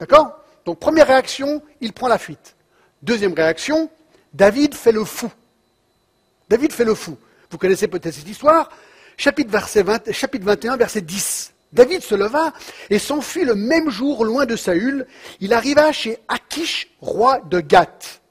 D'accord? 0.01 0.39
Donc 0.65 0.81
première 0.81 1.07
réaction, 1.07 1.63
il 1.81 1.93
prend 1.93 2.09
la 2.09 2.19
fuite. 2.19 2.57
Deuxième 3.03 3.35
réaction, 3.35 3.91
David 4.33 4.75
fait 4.75 4.93
le 4.93 5.05
fou. 5.05 5.31
David 6.49 6.73
fait 6.73 6.85
le 6.85 6.95
fou. 6.95 7.17
Vous 7.51 7.59
connaissez 7.59 7.87
peut-être 7.87 8.15
cette 8.15 8.29
histoire. 8.29 8.71
Chapitre, 9.17 9.57
chapitre 10.11 10.45
21, 10.45 10.77
verset 10.77 11.03
10. 11.03 11.54
David 11.75 12.03
se 12.03 12.15
leva 12.15 12.53
et 12.89 13.01
s'enfuit 13.01 13.45
le 13.45 13.57
même 13.57 13.91
jour 13.91 14.25
loin 14.25 14.47
de 14.47 14.55
Saül. 14.55 15.07
Il 15.41 15.53
arriva 15.53 15.91
chez 15.91 16.19
Akish, 16.29 16.89
roi 17.01 17.41
de 17.51 17.61
Gath. 17.61 18.23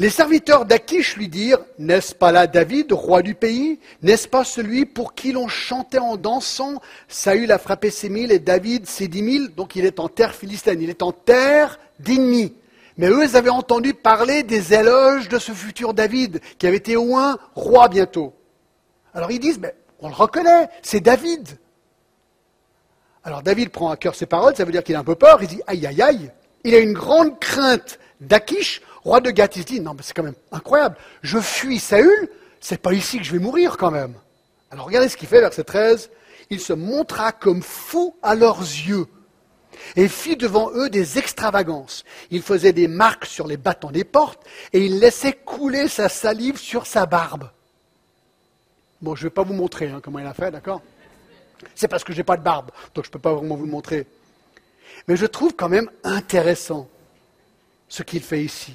Les 0.00 0.10
serviteurs 0.10 0.64
d'Akish 0.64 1.16
lui 1.16 1.28
dirent, 1.28 1.58
N'est-ce 1.80 2.14
pas 2.14 2.30
là 2.30 2.46
David, 2.46 2.92
roi 2.92 3.22
du 3.22 3.34
pays? 3.34 3.80
N'est-ce 4.02 4.28
pas 4.28 4.44
celui 4.44 4.86
pour 4.86 5.16
qui 5.16 5.32
l'on 5.32 5.48
chantait 5.48 5.98
en 5.98 6.16
dansant 6.16 6.80
Saül 7.08 7.50
a 7.50 7.58
frappé 7.58 7.90
ses 7.90 8.08
mille 8.08 8.30
et 8.30 8.38
David 8.38 8.86
ses 8.86 9.08
dix 9.08 9.22
mille, 9.22 9.48
donc 9.56 9.74
il 9.74 9.84
est 9.84 9.98
en 9.98 10.08
terre 10.08 10.36
philistine, 10.36 10.80
il 10.80 10.88
est 10.88 11.02
en 11.02 11.10
terre 11.10 11.80
d'ennemis. 11.98 12.54
Mais 12.96 13.08
eux 13.08 13.34
avaient 13.34 13.48
entendu 13.48 13.92
parler 13.92 14.44
des 14.44 14.72
éloges 14.72 15.28
de 15.28 15.40
ce 15.40 15.50
futur 15.50 15.94
David, 15.94 16.40
qui 16.58 16.68
avait 16.68 16.76
été 16.76 16.94
au 16.94 17.06
moins 17.06 17.36
roi 17.56 17.88
bientôt. 17.88 18.32
Alors 19.14 19.32
ils 19.32 19.40
disent, 19.40 19.58
mais 19.58 19.74
on 20.00 20.08
le 20.08 20.14
reconnaît, 20.14 20.68
c'est 20.82 21.00
David. 21.00 21.58
Alors 23.24 23.42
David 23.42 23.70
prend 23.70 23.90
à 23.90 23.96
cœur 23.96 24.14
ses 24.14 24.26
paroles, 24.26 24.56
ça 24.56 24.64
veut 24.64 24.72
dire 24.72 24.82
qu'il 24.82 24.96
a 24.96 25.00
un 25.00 25.04
peu 25.04 25.14
peur, 25.14 25.42
il 25.42 25.48
dit 25.48 25.60
aïe 25.66 25.86
aïe 25.86 26.02
aïe. 26.02 26.32
Il 26.64 26.74
a 26.74 26.78
une 26.78 26.92
grande 26.92 27.38
crainte 27.40 27.98
d'Akish, 28.20 28.80
roi 29.02 29.20
de 29.20 29.30
Gath. 29.30 29.56
Il 29.56 29.62
se 29.62 29.66
dit 29.66 29.80
non 29.80 29.94
mais 29.94 30.02
c'est 30.02 30.14
quand 30.14 30.22
même 30.22 30.34
incroyable, 30.52 30.96
je 31.22 31.38
fuis 31.38 31.78
Saül, 31.78 32.30
c'est 32.60 32.80
pas 32.80 32.92
ici 32.92 33.18
que 33.18 33.24
je 33.24 33.32
vais 33.32 33.38
mourir 33.38 33.76
quand 33.76 33.90
même. 33.90 34.14
Alors 34.70 34.86
regardez 34.86 35.08
ce 35.08 35.16
qu'il 35.16 35.28
fait, 35.28 35.40
verset 35.40 35.64
13. 35.64 36.10
Il 36.50 36.60
se 36.60 36.72
montra 36.72 37.32
comme 37.32 37.62
fou 37.62 38.16
à 38.22 38.34
leurs 38.34 38.60
yeux 38.60 39.06
et 39.96 40.08
fit 40.08 40.36
devant 40.36 40.70
eux 40.72 40.88
des 40.90 41.18
extravagances. 41.18 42.04
Il 42.30 42.42
faisait 42.42 42.72
des 42.72 42.88
marques 42.88 43.26
sur 43.26 43.46
les 43.46 43.56
battants 43.56 43.90
des 43.90 44.04
portes 44.04 44.40
et 44.72 44.84
il 44.84 44.98
laissait 44.98 45.32
couler 45.32 45.88
sa 45.88 46.08
salive 46.08 46.58
sur 46.58 46.86
sa 46.86 47.06
barbe. 47.06 47.50
Bon, 49.00 49.14
je 49.14 49.22
ne 49.24 49.26
vais 49.28 49.34
pas 49.34 49.44
vous 49.44 49.54
montrer 49.54 49.88
hein, 49.88 50.00
comment 50.02 50.18
il 50.18 50.26
a 50.26 50.34
fait, 50.34 50.50
d'accord? 50.50 50.82
C'est 51.74 51.88
parce 51.88 52.04
que 52.04 52.12
je 52.12 52.18
n'ai 52.18 52.24
pas 52.24 52.36
de 52.36 52.42
barbe, 52.42 52.70
donc 52.94 53.04
je 53.04 53.08
ne 53.10 53.12
peux 53.12 53.18
pas 53.18 53.34
vraiment 53.34 53.56
vous 53.56 53.64
le 53.64 53.70
montrer. 53.70 54.06
Mais 55.06 55.16
je 55.16 55.26
trouve 55.26 55.54
quand 55.54 55.68
même 55.68 55.90
intéressant 56.02 56.88
ce 57.88 58.02
qu'il 58.02 58.22
fait 58.22 58.42
ici. 58.44 58.74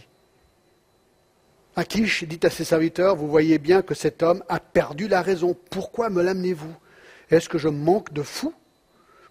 Akish 1.76 2.24
dit 2.24 2.40
à 2.44 2.50
ses 2.50 2.64
serviteurs, 2.64 3.16
vous 3.16 3.28
voyez 3.28 3.58
bien 3.58 3.82
que 3.82 3.96
cet 3.96 4.22
homme 4.22 4.44
a 4.48 4.60
perdu 4.60 5.08
la 5.08 5.22
raison. 5.22 5.58
Pourquoi 5.72 6.10
me 6.10 6.22
l'amenez-vous? 6.22 6.74
Est-ce 7.30 7.50
que 7.50 7.58
je 7.58 7.68
manque 7.68 8.14
de 8.14 8.22
fou 8.22 8.54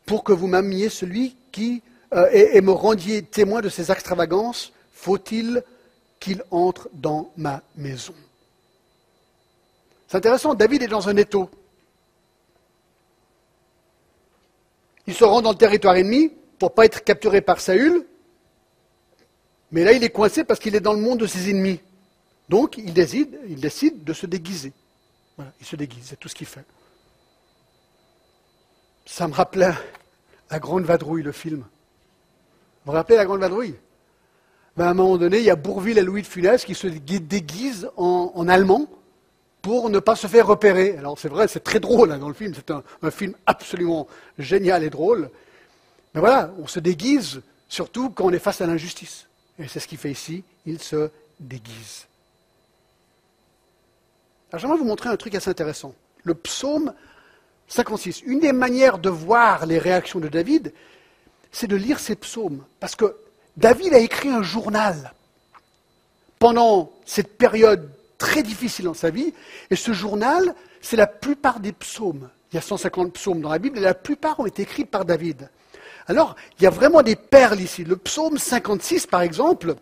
pour 0.06 0.24
que 0.24 0.32
vous 0.32 0.48
m'ameniez 0.48 0.88
celui 0.88 1.36
qui 1.52 1.82
euh, 2.12 2.28
et, 2.32 2.56
et, 2.56 2.60
me 2.60 2.72
rendiez 2.72 3.22
témoin 3.22 3.60
de 3.60 3.68
ses 3.68 3.92
extravagances? 3.92 4.72
Faut-il 4.92 5.62
qu'il 6.18 6.42
entre 6.50 6.90
dans 6.92 7.32
ma 7.36 7.62
maison? 7.76 8.14
C'est 10.12 10.18
intéressant, 10.18 10.52
David 10.52 10.82
est 10.82 10.88
dans 10.88 11.08
un 11.08 11.16
étau. 11.16 11.48
Il 15.06 15.14
se 15.14 15.24
rend 15.24 15.40
dans 15.40 15.52
le 15.52 15.56
territoire 15.56 15.96
ennemi 15.96 16.30
pour 16.58 16.68
ne 16.68 16.74
pas 16.74 16.84
être 16.84 17.02
capturé 17.02 17.40
par 17.40 17.60
Saül, 17.60 18.06
mais 19.70 19.84
là 19.84 19.94
il 19.94 20.04
est 20.04 20.10
coincé 20.10 20.44
parce 20.44 20.60
qu'il 20.60 20.74
est 20.74 20.80
dans 20.80 20.92
le 20.92 21.00
monde 21.00 21.20
de 21.20 21.26
ses 21.26 21.48
ennemis. 21.48 21.80
Donc 22.50 22.76
il 22.76 22.92
décide, 22.92 23.40
il 23.48 23.58
décide 23.58 24.04
de 24.04 24.12
se 24.12 24.26
déguiser. 24.26 24.74
Voilà, 25.38 25.50
il 25.60 25.64
se 25.66 25.76
déguise, 25.76 26.04
c'est 26.04 26.20
tout 26.20 26.28
ce 26.28 26.34
qu'il 26.34 26.46
fait. 26.46 26.66
Ça 29.06 29.26
me 29.26 29.32
rappelait 29.32 29.72
la 30.50 30.58
Grande 30.58 30.84
Vadrouille, 30.84 31.22
le 31.22 31.32
film. 31.32 31.60
Vous 31.60 31.64
vous 32.84 32.92
rappelez 32.92 33.16
la 33.16 33.24
Grande 33.24 33.40
Vadrouille? 33.40 33.76
Ben, 34.76 34.88
À 34.88 34.90
un 34.90 34.94
moment 34.94 35.16
donné, 35.16 35.38
il 35.38 35.44
y 35.44 35.50
a 35.50 35.56
Bourville 35.56 35.96
et 35.96 36.02
Louis 36.02 36.20
de 36.20 36.26
Funès 36.26 36.66
qui 36.66 36.74
se 36.74 36.86
déguisent 36.86 37.88
en 37.96 38.46
allemand 38.46 38.90
pour 39.62 39.88
ne 39.88 40.00
pas 40.00 40.16
se 40.16 40.26
faire 40.26 40.46
repérer. 40.46 40.96
Alors 40.98 41.18
c'est 41.18 41.28
vrai, 41.28 41.48
c'est 41.48 41.64
très 41.64 41.80
drôle 41.80 42.12
hein, 42.12 42.18
dans 42.18 42.28
le 42.28 42.34
film, 42.34 42.52
c'est 42.54 42.70
un, 42.70 42.82
film 43.10 43.34
absolument 43.46 44.08
génial 44.38 44.82
et 44.82 44.90
drôle. 44.90 45.30
Mais 46.14 46.20
voilà, 46.20 46.52
on 46.58 46.66
se 46.66 46.80
déguise 46.80 47.40
surtout 47.68 48.10
quand 48.10 48.24
on 48.24 48.32
est 48.32 48.38
face 48.38 48.60
à 48.60 48.66
l'injustice. 48.66 49.28
Et 49.58 49.68
c'est 49.68 49.80
ce 49.80 49.88
qu'il 49.88 49.98
fait 49.98 50.10
ici, 50.10 50.44
il 50.66 50.80
se 50.80 51.10
déguise. 51.40 52.06
Alors 54.50 54.60
j'aimerais 54.60 54.78
vous 54.78 54.84
montrer 54.84 55.08
un 55.08 55.16
truc 55.16 55.34
assez 55.34 55.48
intéressant. 55.48 55.94
Le 56.24 56.34
psaume 56.34 56.92
56. 57.68 58.22
Une 58.26 58.40
des 58.40 58.52
manières 58.52 58.98
de 58.98 59.08
voir 59.08 59.64
les 59.64 59.78
réactions 59.78 60.20
de 60.20 60.28
David, 60.28 60.72
c'est 61.50 61.66
de 61.66 61.76
lire 61.76 61.98
ses 61.98 62.16
psaumes. 62.16 62.64
Parce 62.80 62.94
que 62.94 63.16
David 63.56 63.94
a 63.94 63.98
écrit 63.98 64.28
un 64.28 64.42
journal 64.42 65.12
pendant 66.38 66.92
cette 67.06 67.38
période 67.38 67.90
très 68.22 68.44
difficile 68.44 68.84
dans 68.84 68.94
sa 68.94 69.10
vie. 69.10 69.34
Et 69.68 69.74
ce 69.74 69.92
journal, 69.92 70.54
c'est 70.80 70.96
la 70.96 71.08
plupart 71.08 71.58
des 71.58 71.72
psaumes. 71.72 72.30
Il 72.52 72.54
y 72.54 72.58
a 72.58 72.62
150 72.62 73.14
psaumes 73.14 73.40
dans 73.40 73.50
la 73.50 73.58
Bible 73.58 73.78
et 73.78 73.80
la 73.80 73.94
plupart 73.94 74.38
ont 74.38 74.46
été 74.46 74.62
écrits 74.62 74.84
par 74.84 75.04
David. 75.04 75.50
Alors, 76.06 76.36
il 76.56 76.62
y 76.62 76.66
a 76.68 76.70
vraiment 76.70 77.02
des 77.02 77.16
perles 77.16 77.60
ici. 77.60 77.82
Le 77.82 77.96
psaume 77.96 78.38
56, 78.38 79.08
par 79.08 79.22
exemple, 79.22 79.74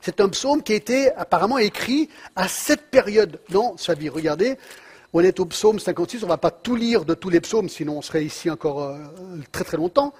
c'est 0.00 0.20
un 0.22 0.30
psaume 0.30 0.62
qui 0.62 0.72
a 0.72 0.76
été 0.76 1.12
apparemment 1.12 1.58
écrit 1.58 2.08
à 2.36 2.48
cette 2.48 2.90
période 2.90 3.38
dans 3.50 3.76
sa 3.76 3.92
vie. 3.92 4.08
Regardez, 4.08 4.56
on 5.12 5.20
est 5.20 5.38
au 5.38 5.44
psaume 5.44 5.78
56, 5.78 6.22
on 6.22 6.26
ne 6.26 6.30
va 6.30 6.38
pas 6.38 6.50
tout 6.50 6.74
lire 6.74 7.04
de 7.04 7.12
tous 7.12 7.28
les 7.28 7.42
psaumes, 7.42 7.68
sinon 7.68 7.98
on 7.98 8.02
serait 8.02 8.24
ici 8.24 8.48
encore 8.48 8.82
euh, 8.82 8.96
très 9.52 9.64
très 9.64 9.76
longtemps. 9.76 10.14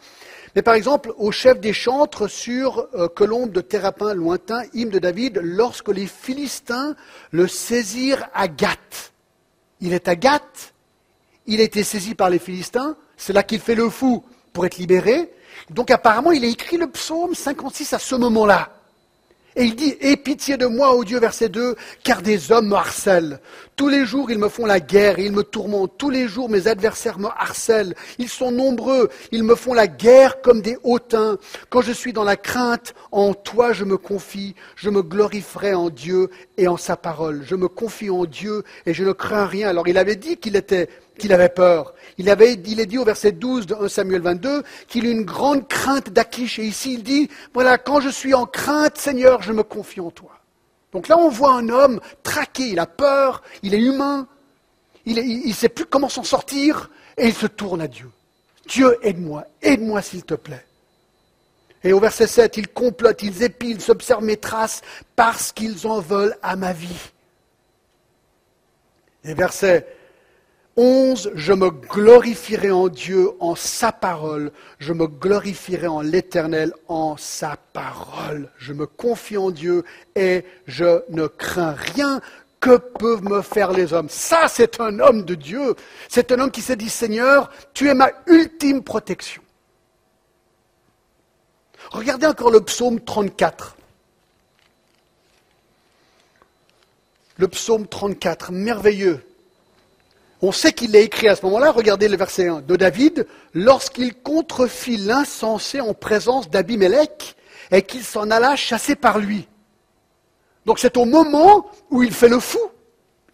Mais 0.54 0.62
par 0.62 0.74
exemple, 0.74 1.12
au 1.16 1.32
chef 1.32 1.60
des 1.60 1.72
chantres 1.72 2.28
sur 2.28 2.86
euh, 2.94 3.08
colombe 3.08 3.52
de 3.52 3.60
Thérapin 3.60 4.14
lointain, 4.14 4.62
hymne 4.74 4.90
de 4.90 4.98
David, 4.98 5.40
lorsque 5.42 5.88
les 5.88 6.06
Philistins 6.06 6.94
le 7.30 7.48
saisirent 7.48 8.28
à 8.34 8.48
Gath. 8.48 9.12
Il 9.80 9.94
est 9.94 10.08
à 10.08 10.16
Gath, 10.16 10.74
il 11.46 11.60
a 11.60 11.64
été 11.64 11.82
saisi 11.82 12.14
par 12.14 12.30
les 12.30 12.38
Philistins, 12.38 12.96
c'est 13.16 13.32
là 13.32 13.42
qu'il 13.42 13.60
fait 13.60 13.74
le 13.74 13.88
fou 13.88 14.22
pour 14.52 14.66
être 14.66 14.76
libéré. 14.76 15.32
Donc 15.70 15.90
apparemment, 15.90 16.32
il 16.32 16.44
a 16.44 16.48
écrit 16.48 16.76
le 16.76 16.88
psaume 16.88 17.34
56 17.34 17.94
à 17.94 17.98
ce 17.98 18.14
moment-là. 18.14 18.70
Et 19.56 19.64
il 19.64 19.76
dit, 19.76 19.96
Aie 20.00 20.16
pitié 20.16 20.56
de 20.56 20.66
moi, 20.66 20.94
ô 20.94 21.04
Dieu, 21.04 21.18
verset 21.18 21.48
2, 21.48 21.76
car 22.02 22.22
des 22.22 22.52
hommes 22.52 22.68
me 22.68 22.74
harcèlent. 22.74 23.40
Tous 23.76 23.88
les 23.88 24.04
jours, 24.04 24.30
ils 24.30 24.38
me 24.38 24.48
font 24.48 24.66
la 24.66 24.80
guerre 24.80 25.18
et 25.18 25.24
ils 25.24 25.32
me 25.32 25.42
tourmentent. 25.42 25.96
Tous 25.98 26.10
les 26.10 26.28
jours, 26.28 26.48
mes 26.48 26.68
adversaires 26.68 27.18
me 27.18 27.28
harcèlent. 27.28 27.94
Ils 28.18 28.28
sont 28.28 28.50
nombreux. 28.50 29.08
Ils 29.32 29.42
me 29.42 29.54
font 29.54 29.74
la 29.74 29.86
guerre 29.86 30.42
comme 30.42 30.60
des 30.60 30.76
hautains. 30.84 31.38
Quand 31.70 31.80
je 31.80 31.92
suis 31.92 32.12
dans 32.12 32.24
la 32.24 32.36
crainte, 32.36 32.94
en 33.10 33.34
toi 33.34 33.72
je 33.72 33.84
me 33.84 33.96
confie. 33.96 34.54
Je 34.76 34.90
me 34.90 35.02
glorifierai 35.02 35.74
en 35.74 35.90
Dieu 35.90 36.30
et 36.58 36.68
en 36.68 36.76
sa 36.76 36.96
parole. 36.96 37.42
Je 37.46 37.56
me 37.56 37.68
confie 37.68 38.10
en 38.10 38.24
Dieu 38.24 38.62
et 38.86 38.94
je 38.94 39.04
ne 39.04 39.12
crains 39.12 39.46
rien. 39.46 39.68
Alors 39.68 39.88
il 39.88 39.98
avait 39.98 40.16
dit 40.16 40.36
qu'il 40.36 40.54
était 40.54 40.88
qu'il 41.18 41.32
avait 41.32 41.48
peur. 41.48 41.94
Il, 42.18 42.30
avait, 42.30 42.52
est 42.52 42.86
dit 42.86 42.98
au 42.98 43.04
verset 43.04 43.32
12 43.32 43.66
de 43.66 43.74
1 43.74 43.88
Samuel 43.88 44.22
22 44.22 44.62
qu'il 44.88 45.06
eut 45.06 45.10
une 45.10 45.24
grande 45.24 45.68
crainte 45.68 46.10
d'Akish. 46.10 46.58
Et 46.58 46.64
ici, 46.64 46.94
il 46.94 47.02
dit, 47.02 47.28
voilà, 47.54 47.78
quand 47.78 48.00
je 48.00 48.08
suis 48.08 48.34
en 48.34 48.46
crainte, 48.46 48.98
Seigneur, 48.98 49.42
je 49.42 49.52
me 49.52 49.62
confie 49.62 50.00
en 50.00 50.10
toi. 50.10 50.30
Donc 50.92 51.08
là, 51.08 51.18
on 51.18 51.28
voit 51.28 51.54
un 51.54 51.68
homme 51.68 52.00
traqué, 52.22 52.68
il 52.68 52.78
a 52.78 52.86
peur, 52.86 53.42
il 53.62 53.74
est 53.74 53.80
humain, 53.80 54.28
il 55.06 55.48
ne 55.48 55.52
sait 55.52 55.70
plus 55.70 55.86
comment 55.86 56.08
s'en 56.08 56.22
sortir, 56.22 56.90
et 57.16 57.26
il 57.26 57.34
se 57.34 57.46
tourne 57.46 57.80
à 57.80 57.88
Dieu. 57.88 58.10
Dieu, 58.66 58.98
aide-moi, 59.02 59.44
aide-moi 59.62 60.02
s'il 60.02 60.24
te 60.24 60.34
plaît. 60.34 60.64
Et 61.84 61.92
au 61.92 61.98
verset 61.98 62.26
7, 62.26 62.56
ils 62.58 62.68
complotent, 62.68 63.22
ils 63.22 63.42
épient, 63.42 63.70
ils 63.70 63.80
s'observent 63.80 64.22
mes 64.22 64.36
traces 64.36 64.82
parce 65.16 65.50
qu'ils 65.50 65.86
en 65.86 66.00
veulent 66.00 66.36
à 66.42 66.54
ma 66.56 66.72
vie. 66.72 67.10
Et 69.24 69.34
verset 69.34 69.86
11, 70.76 71.32
je 71.34 71.52
me 71.52 71.70
glorifierai 71.70 72.70
en 72.70 72.88
Dieu, 72.88 73.30
en 73.40 73.54
sa 73.54 73.92
parole. 73.92 74.52
Je 74.78 74.92
me 74.92 75.06
glorifierai 75.06 75.86
en 75.86 76.00
l'Éternel, 76.00 76.72
en 76.88 77.16
sa 77.18 77.56
parole. 77.72 78.48
Je 78.58 78.72
me 78.72 78.86
confie 78.86 79.36
en 79.36 79.50
Dieu 79.50 79.84
et 80.16 80.44
je 80.66 81.02
ne 81.10 81.26
crains 81.26 81.72
rien 81.72 82.20
que 82.62 82.76
peuvent 82.76 83.24
me 83.24 83.42
faire 83.42 83.72
les 83.72 83.92
hommes? 83.92 84.08
Ça, 84.08 84.46
c'est 84.48 84.80
un 84.80 85.00
homme 85.00 85.24
de 85.24 85.34
Dieu. 85.34 85.74
C'est 86.08 86.32
un 86.32 86.38
homme 86.38 86.50
qui 86.50 86.62
s'est 86.62 86.76
dit, 86.76 86.88
Seigneur, 86.88 87.50
tu 87.74 87.88
es 87.88 87.94
ma 87.94 88.10
ultime 88.26 88.82
protection. 88.82 89.42
Regardez 91.90 92.26
encore 92.26 92.50
le 92.50 92.62
psaume 92.62 93.00
34. 93.00 93.76
Le 97.36 97.48
psaume 97.48 97.86
34, 97.86 98.52
merveilleux. 98.52 99.26
On 100.44 100.50
sait 100.50 100.72
qu'il 100.72 100.90
l'a 100.90 100.98
écrit 100.98 101.28
à 101.28 101.36
ce 101.36 101.44
moment-là, 101.46 101.70
regardez 101.70 102.08
le 102.08 102.16
verset 102.16 102.48
1 102.48 102.62
de 102.62 102.74
David, 102.74 103.28
lorsqu'il 103.54 104.12
contrefit 104.12 104.96
l'insensé 104.96 105.80
en 105.80 105.94
présence 105.94 106.50
d'Abimelech 106.50 107.36
et 107.70 107.82
qu'il 107.82 108.02
s'en 108.02 108.28
alla 108.28 108.56
chasser 108.56 108.96
par 108.96 109.20
lui. 109.20 109.46
Donc 110.66 110.80
c'est 110.80 110.96
au 110.96 111.04
moment 111.04 111.70
où 111.90 112.02
il 112.02 112.12
fait 112.12 112.28
le 112.28 112.40
fou. 112.40 112.60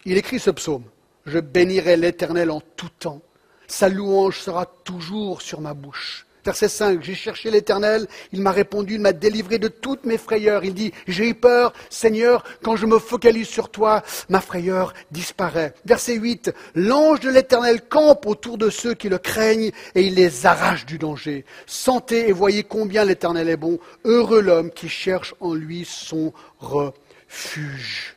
Il 0.05 0.19
écrit 0.19 0.39
ce 0.39 0.51
psaume. 0.51 0.85
Je 1.25 1.39
bénirai 1.39 1.97
l'Éternel 1.97 2.51
en 2.51 2.61
tout 2.61 2.91
temps. 2.99 3.23
Sa 3.67 3.89
louange 3.89 4.41
sera 4.41 4.67
toujours 4.67 5.41
sur 5.41 5.63
ma 5.63 5.73
bouche. 5.73 6.27
Verset 6.49 6.71
5, 6.71 7.03
j'ai 7.03 7.15
cherché 7.15 7.51
l'Éternel, 7.51 8.07
il 8.33 8.41
m'a 8.41 8.53
répondu, 8.53 8.95
il 8.95 9.03
m'a 9.03 9.13
délivré 9.13 9.59
de 9.59 9.69
toutes 9.69 10.07
mes 10.07 10.17
frayeurs. 10.17 10.65
Il 10.65 10.73
dit, 10.73 10.95
j'ai 11.07 11.29
eu 11.29 11.35
peur, 11.35 11.75
Seigneur, 11.91 12.43
quand 12.63 12.75
je 12.75 12.87
me 12.87 12.99
focalise 12.99 13.47
sur 13.47 13.69
toi, 13.69 14.03
ma 14.31 14.41
frayeur 14.41 14.95
disparaît. 15.11 15.75
Verset 15.85 16.15
8, 16.15 16.55
l'ange 16.75 17.21
de 17.21 17.29
l'Éternel 17.29 17.83
campe 17.87 18.25
autour 18.25 18.57
de 18.57 18.71
ceux 18.71 18.95
qui 18.95 19.11
le 19.11 19.19
craignent 19.19 19.73
et 19.95 20.01
il 20.01 20.15
les 20.15 20.47
arrache 20.47 20.87
du 20.87 20.97
danger. 20.97 21.45
Sentez 21.67 22.31
et 22.31 22.33
voyez 22.33 22.65
combien 22.65 23.05
l'Éternel 23.05 23.51
est 23.51 23.59
bon. 23.59 23.79
Heureux 24.07 24.41
l'homme 24.41 24.71
qui 24.71 24.89
cherche 24.89 25.35
en 25.41 25.53
lui 25.53 25.85
son 25.85 26.33
refuge. 26.61 28.17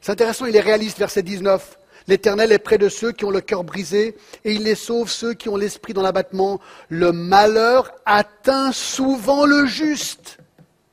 C'est 0.00 0.12
intéressant, 0.12 0.46
il 0.46 0.54
est 0.54 0.60
réaliste, 0.60 1.00
verset 1.00 1.24
19. 1.24 1.76
L'Éternel 2.10 2.50
est 2.50 2.58
près 2.58 2.76
de 2.76 2.88
ceux 2.88 3.12
qui 3.12 3.24
ont 3.24 3.30
le 3.30 3.40
cœur 3.40 3.62
brisé 3.62 4.16
et 4.44 4.52
il 4.52 4.64
les 4.64 4.74
sauve 4.74 5.08
ceux 5.08 5.32
qui 5.32 5.48
ont 5.48 5.54
l'esprit 5.54 5.92
dans 5.92 6.02
l'abattement. 6.02 6.60
Le 6.88 7.12
malheur 7.12 7.92
atteint 8.04 8.72
souvent 8.72 9.46
le 9.46 9.64
juste, 9.64 10.38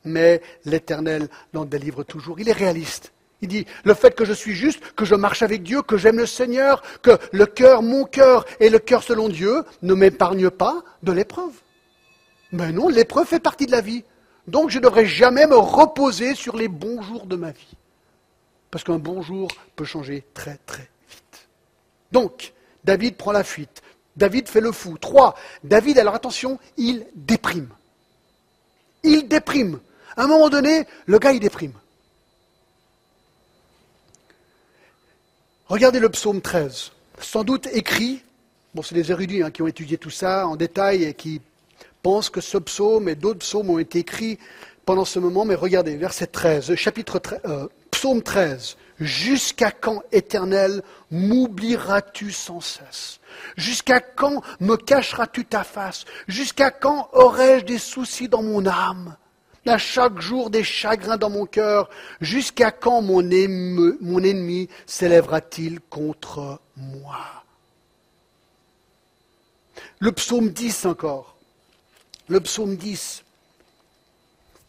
mais 0.05 0.43
l'Éternel 0.63 1.28
l'en 1.53 1.65
délivre 1.65 2.03
toujours. 2.03 2.39
Il 2.39 2.49
est 2.49 2.53
réaliste. 2.53 3.13
Il 3.41 3.47
dit, 3.47 3.65
le 3.84 3.95
fait 3.95 4.13
que 4.13 4.26
je 4.26 4.34
suis 4.34 4.53
juste, 4.53 4.80
que 4.95 5.05
je 5.05 5.15
marche 5.15 5.41
avec 5.41 5.63
Dieu, 5.63 5.82
que 5.82 5.97
j'aime 5.97 6.18
le 6.18 6.28
Seigneur, 6.28 6.84
que 7.01 7.18
le 7.32 7.47
cœur, 7.47 7.82
mon 7.82 8.03
cœur 8.03 8.45
et 8.59 8.70
le 8.70 8.78
cœur 8.78 9.01
selon 9.01 9.28
Dieu 9.28 9.63
ne 9.82 9.95
m'épargnent 9.95 10.51
pas 10.51 10.84
de 11.01 11.13
l'épreuve. 11.13 11.53
Mais 12.51 12.72
non, 12.72 12.89
l'épreuve 12.89 13.26
fait 13.26 13.39
partie 13.39 13.65
de 13.65 13.72
la 13.72 13.82
vie. 13.82 14.03
Donc 14.45 14.70
je 14.70 14.78
ne 14.78 14.84
devrais 14.84 15.07
jamais 15.07 15.47
me 15.47 15.57
reposer 15.57 16.36
sur 16.36 16.55
les 16.57 16.68
bons 16.68 17.01
jours 17.01 17.26
de 17.26 17.36
ma 17.36 17.49
vie. 17.49 17.74
Parce 18.70 18.84
qu'un 18.84 18.99
bon 18.99 19.24
jour 19.24 19.47
peut 19.76 19.84
changer 19.84 20.24
très 20.36 20.59
très 20.68 20.88
donc, 22.12 22.53
David 22.84 23.16
prend 23.16 23.32
la 23.32 23.43
fuite. 23.43 23.82
David 24.16 24.47
fait 24.47 24.62
le 24.62 24.72
fou. 24.72 24.97
Trois, 24.97 25.36
David, 25.64 25.99
alors 25.99 26.16
attention, 26.16 26.60
il 26.78 27.05
déprime. 27.16 27.70
Il 29.03 29.28
déprime. 29.28 29.80
À 30.16 30.24
un 30.24 30.28
moment 30.28 30.49
donné, 30.49 30.86
le 31.05 31.20
gars, 31.20 31.32
il 31.32 31.39
déprime. 31.39 31.74
Regardez 35.68 35.99
le 35.99 36.10
psaume 36.10 36.41
13. 36.41 36.91
Sans 37.20 37.43
doute 37.43 37.68
écrit, 37.74 38.24
bon, 38.74 38.82
c'est 38.82 38.95
des 38.95 39.12
érudits 39.12 39.43
hein, 39.43 39.51
qui 39.51 39.62
ont 39.62 39.68
étudié 39.68 39.97
tout 39.97 40.10
ça 40.10 40.47
en 40.47 40.55
détail 40.55 41.03
et 41.03 41.14
qui 41.14 41.41
pensent 42.01 42.30
que 42.30 42.41
ce 42.41 42.58
psaume 42.58 43.10
et 43.10 43.16
d'autres 43.16 43.39
psaumes 43.39 43.70
ont 43.70 43.80
été 43.80 43.99
écrits 43.99 44.39
pendant 44.86 45.03
ce 45.03 45.20
moment, 45.20 45.43
mais 45.43 45.55
regardez, 45.55 45.97
verset 45.97 46.28
13, 46.28 46.74
chapitre 46.76 47.20
13, 47.20 47.41
euh, 47.45 47.68
psaume 47.91 48.24
13. 48.24 48.78
Jusqu'à 49.00 49.72
quand, 49.72 50.02
Éternel, 50.12 50.82
m'oublieras-tu 51.12 52.32
sans 52.32 52.62
cesse? 52.62 53.20
Jusqu'à 53.56 54.00
quand 54.00 54.41
me 54.60 54.76
cacheras-tu 54.76 55.45
ta 55.45 55.64
face? 55.64 56.06
Jusqu'à 56.28 56.72
quand 56.72 57.10
aurai-je 57.14 57.66
des 57.66 57.78
soucis 57.78 58.28
dans 58.28 58.41
mon 58.41 58.66
âme? 58.66 59.16
À 59.68 59.78
chaque 59.78 60.20
jour 60.22 60.50
des 60.50 60.64
chagrins 60.64 61.18
dans 61.18 61.30
mon 61.30 61.45
cœur. 61.45 61.89
Jusqu'à 62.22 62.72
quand 62.72 63.02
mon, 63.02 63.22
ennemi 63.30 64.70
s'élèvera-t-il 64.86 65.82
contre 65.82 66.62
moi? 66.78 67.43
Le 70.00 70.12
psaume 70.12 70.50
10 70.50 70.86
encore. 70.86 71.36
Le 72.30 72.39
psaume 72.39 72.78
10. 72.78 73.24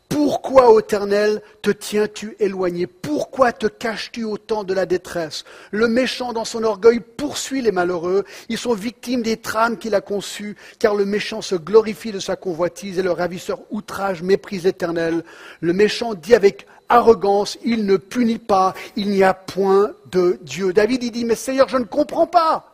Pourquoi, 0.08 0.78
Éternel, 0.78 1.42
te 1.60 1.70
tiens-tu 1.70 2.34
éloigné? 2.40 2.86
Pourquoi 2.86 3.52
te 3.52 3.66
caches-tu 3.66 4.24
autant 4.24 4.64
de 4.64 4.72
la 4.72 4.86
détresse? 4.86 5.44
Le 5.70 5.86
méchant, 5.86 6.32
dans 6.32 6.46
son 6.46 6.64
orgueil, 6.64 7.00
poursuit 7.00 7.60
les 7.60 7.72
malheureux. 7.72 8.24
Ils 8.48 8.56
sont 8.56 8.72
victimes 8.72 9.22
des 9.22 9.36
trames 9.36 9.76
qu'il 9.76 9.94
a 9.94 10.00
conçues, 10.00 10.56
car 10.78 10.94
le 10.94 11.04
méchant 11.04 11.42
se 11.42 11.54
glorifie 11.54 12.12
de 12.12 12.20
sa 12.20 12.36
convoitise 12.36 12.98
et 12.98 13.02
le 13.02 13.12
ravisseur 13.12 13.60
outrage, 13.70 14.22
méprise 14.22 14.66
éternel. 14.66 15.24
Le 15.60 15.72
méchant 15.74 16.14
dit 16.14 16.34
avec 16.34 16.66
arrogance, 16.88 17.58
il 17.62 17.84
ne 17.84 17.98
punit 17.98 18.38
pas, 18.38 18.72
il 18.96 19.10
n'y 19.10 19.22
a 19.22 19.34
point 19.34 19.92
de 20.10 20.38
Dieu. 20.40 20.72
David, 20.72 21.04
il 21.04 21.10
dit, 21.10 21.26
mais 21.26 21.34
Seigneur, 21.34 21.68
je 21.68 21.76
ne 21.76 21.84
comprends 21.84 22.26
pas. 22.26 22.72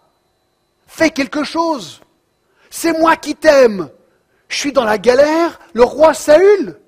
Fais 0.87 1.11
quelque 1.11 1.43
chose. 1.43 2.01
C'est 2.70 2.97
moi 2.97 3.16
qui 3.16 3.35
t'aime. 3.35 3.89
Je 4.49 4.57
suis 4.57 4.72
dans 4.72 4.85
la 4.85 4.99
galère, 4.99 5.59
le 5.72 5.82
roi 5.82 6.14
Saül 6.14 6.78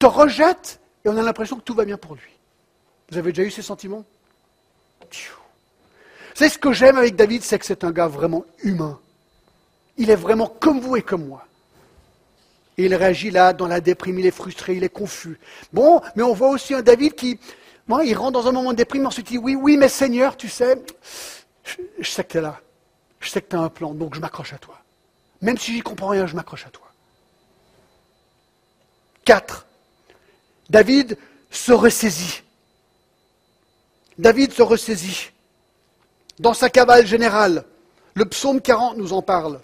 te 0.00 0.06
rejette 0.06 0.80
et 1.04 1.08
on 1.08 1.16
a 1.16 1.22
l'impression 1.22 1.56
que 1.56 1.62
tout 1.62 1.74
va 1.74 1.84
bien 1.84 1.96
pour 1.96 2.16
lui. 2.16 2.32
Vous 3.10 3.18
avez 3.18 3.32
déjà 3.32 3.46
eu 3.46 3.50
ces 3.52 3.62
sentiments? 3.62 4.04
C'est 6.34 6.48
ce 6.48 6.58
que 6.58 6.72
j'aime 6.72 6.96
avec 6.96 7.14
David, 7.16 7.42
c'est 7.42 7.58
que 7.58 7.66
c'est 7.66 7.84
un 7.84 7.92
gars 7.92 8.08
vraiment 8.08 8.44
humain. 8.62 8.98
Il 9.96 10.10
est 10.10 10.16
vraiment 10.16 10.46
comme 10.46 10.80
vous 10.80 10.96
et 10.96 11.02
comme 11.02 11.26
moi. 11.26 11.46
Et 12.78 12.86
il 12.86 12.94
réagit 12.94 13.30
là, 13.30 13.52
dans 13.52 13.66
la 13.66 13.80
déprime, 13.80 14.18
il 14.18 14.26
est 14.26 14.30
frustré, 14.30 14.74
il 14.74 14.84
est 14.84 14.88
confus. 14.88 15.38
Bon, 15.72 16.00
mais 16.16 16.22
on 16.22 16.32
voit 16.32 16.48
aussi 16.48 16.72
un 16.72 16.80
David 16.80 17.14
qui, 17.14 17.38
moi, 17.86 18.04
il 18.04 18.16
rentre 18.16 18.32
dans 18.32 18.48
un 18.48 18.52
moment 18.52 18.72
de 18.72 18.78
déprime, 18.78 19.06
ensuite 19.06 19.30
il 19.30 19.34
dit, 19.34 19.38
oui, 19.38 19.54
oui, 19.54 19.76
mais 19.76 19.88
Seigneur, 19.88 20.36
tu 20.36 20.48
sais, 20.48 20.82
je, 21.98 22.08
sais 22.08 22.24
que 22.24 22.32
tu 22.32 22.38
es 22.38 22.40
là. 22.40 22.60
Je 23.18 23.28
sais 23.28 23.42
que 23.42 23.50
tu 23.50 23.56
as 23.56 23.60
un 23.60 23.68
plan, 23.68 23.92
donc 23.92 24.14
je 24.14 24.20
m'accroche 24.20 24.54
à 24.54 24.58
toi. 24.58 24.78
Même 25.42 25.58
si 25.58 25.74
j'y 25.74 25.80
comprends 25.80 26.08
rien, 26.08 26.26
je 26.26 26.34
m'accroche 26.34 26.66
à 26.66 26.70
toi. 26.70 26.86
Quatre, 29.26 29.66
David 30.70 31.18
se 31.50 31.72
ressaisit. 31.72 32.44
David 34.16 34.52
se 34.52 34.62
ressaisit. 34.62 35.32
Dans 36.38 36.54
sa 36.54 36.70
cavale 36.70 37.06
générale, 37.06 37.64
le 38.14 38.24
psaume 38.24 38.60
40 38.60 38.96
nous 38.96 39.12
en 39.12 39.20
parle. 39.20 39.60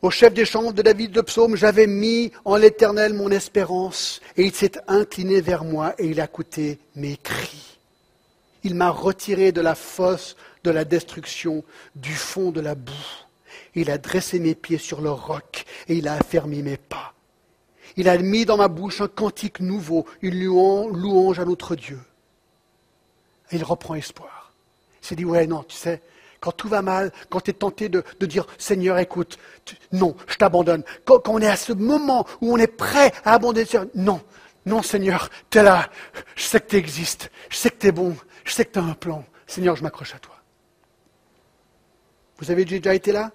Au 0.00 0.10
chef 0.10 0.32
des 0.32 0.46
chants 0.46 0.72
de 0.72 0.80
David, 0.80 1.14
le 1.14 1.22
psaume, 1.22 1.54
j'avais 1.54 1.86
mis 1.86 2.32
en 2.46 2.56
l'Éternel 2.56 3.12
mon 3.12 3.30
espérance, 3.30 4.22
et 4.38 4.44
il 4.44 4.54
s'est 4.54 4.72
incliné 4.88 5.42
vers 5.42 5.62
moi, 5.62 5.94
et 5.98 6.06
il 6.06 6.20
a 6.20 6.24
écouté 6.24 6.78
mes 6.96 7.18
cris. 7.18 7.78
Il 8.64 8.74
m'a 8.74 8.88
retiré 8.88 9.52
de 9.52 9.60
la 9.60 9.74
fosse 9.74 10.34
de 10.64 10.70
la 10.70 10.86
destruction, 10.86 11.62
du 11.94 12.14
fond 12.14 12.52
de 12.52 12.60
la 12.62 12.74
boue. 12.74 12.92
Il 13.74 13.90
a 13.90 13.98
dressé 13.98 14.38
mes 14.38 14.54
pieds 14.54 14.78
sur 14.78 15.02
le 15.02 15.10
roc, 15.10 15.66
et 15.88 15.96
il 15.96 16.08
a 16.08 16.14
affermi 16.14 16.62
mes 16.62 16.78
pas. 16.78 17.12
Il 17.96 18.08
a 18.08 18.16
mis 18.18 18.44
dans 18.44 18.56
ma 18.56 18.68
bouche 18.68 19.00
un 19.00 19.08
cantique 19.08 19.60
nouveau, 19.60 20.06
une 20.22 20.42
louange 20.42 21.38
à 21.38 21.44
notre 21.44 21.76
Dieu. 21.76 22.00
Et 23.50 23.56
il 23.56 23.64
reprend 23.64 23.94
espoir. 23.94 24.52
Il 25.02 25.06
s'est 25.06 25.16
dit, 25.16 25.24
ouais, 25.24 25.46
non, 25.46 25.62
tu 25.64 25.76
sais, 25.76 26.00
quand 26.40 26.52
tout 26.52 26.68
va 26.68 26.82
mal, 26.82 27.12
quand 27.30 27.40
tu 27.40 27.50
es 27.50 27.54
tenté 27.54 27.88
de, 27.88 28.02
dire, 28.20 28.46
Seigneur, 28.58 28.98
écoute, 28.98 29.38
non, 29.92 30.16
je 30.26 30.36
t'abandonne. 30.36 30.82
Quand, 31.04 31.28
on 31.28 31.40
est 31.40 31.48
à 31.48 31.56
ce 31.56 31.72
moment 31.72 32.26
où 32.40 32.52
on 32.52 32.56
est 32.56 32.66
prêt 32.66 33.12
à 33.24 33.34
abandonner, 33.34 33.66
non, 33.94 34.20
non, 34.66 34.82
Seigneur, 34.82 35.28
tu 35.50 35.58
es 35.58 35.62
là, 35.62 35.88
je 36.34 36.42
sais 36.42 36.60
que 36.60 36.68
tu 36.68 36.76
existes, 36.76 37.30
je 37.48 37.56
sais 37.56 37.70
que 37.70 37.78
tu 37.78 37.86
es 37.88 37.92
bon, 37.92 38.16
je 38.44 38.52
sais 38.52 38.64
que 38.64 38.72
tu 38.72 38.78
as 38.78 38.82
un 38.82 38.94
plan. 38.94 39.24
Seigneur, 39.46 39.76
je 39.76 39.82
m'accroche 39.82 40.14
à 40.14 40.18
toi. 40.18 40.34
Vous 42.38 42.50
avez 42.50 42.64
déjà 42.64 42.94
été 42.94 43.12
là? 43.12 43.30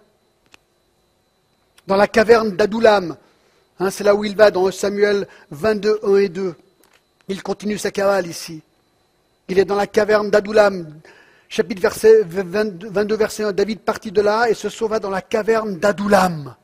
Dans 1.86 1.96
la 1.96 2.08
caverne 2.08 2.58
d'Adoulam, 2.58 3.16
Hein, 3.80 3.92
c'est 3.92 4.04
là 4.04 4.16
où 4.16 4.24
il 4.24 4.36
va 4.36 4.50
dans 4.50 4.72
Samuel 4.72 5.28
22, 5.52 6.00
1 6.04 6.16
et 6.18 6.30
2. 6.30 6.56
Il 7.28 7.44
continue 7.44 7.78
sa 7.78 7.92
cavale 7.92 8.28
ici. 8.28 8.62
Il 9.48 9.60
est 9.60 9.66
dans 9.66 9.76
la 9.76 9.88
caverne 9.88 10.30
d'Adoulam. 10.30 11.00
Chapitre 11.48 11.82
22, 11.82 13.16
verset 13.16 13.44
1. 13.44 13.52
David 13.54 13.80
partit 13.82 14.12
de 14.12 14.22
là 14.22 14.50
et 14.50 14.54
se 14.54 14.70
sauva 14.70 15.00
dans 15.00 15.10
la 15.10 15.22
caverne 15.22 15.78
d'Adoulam. 15.78 16.56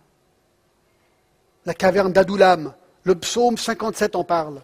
La 1.65 1.73
caverne 1.73 2.11
d'Adoulam. 2.11 2.73
Le 3.03 3.15
psaume 3.15 3.57
57 3.57 4.15
en 4.15 4.23
parle. 4.23 4.61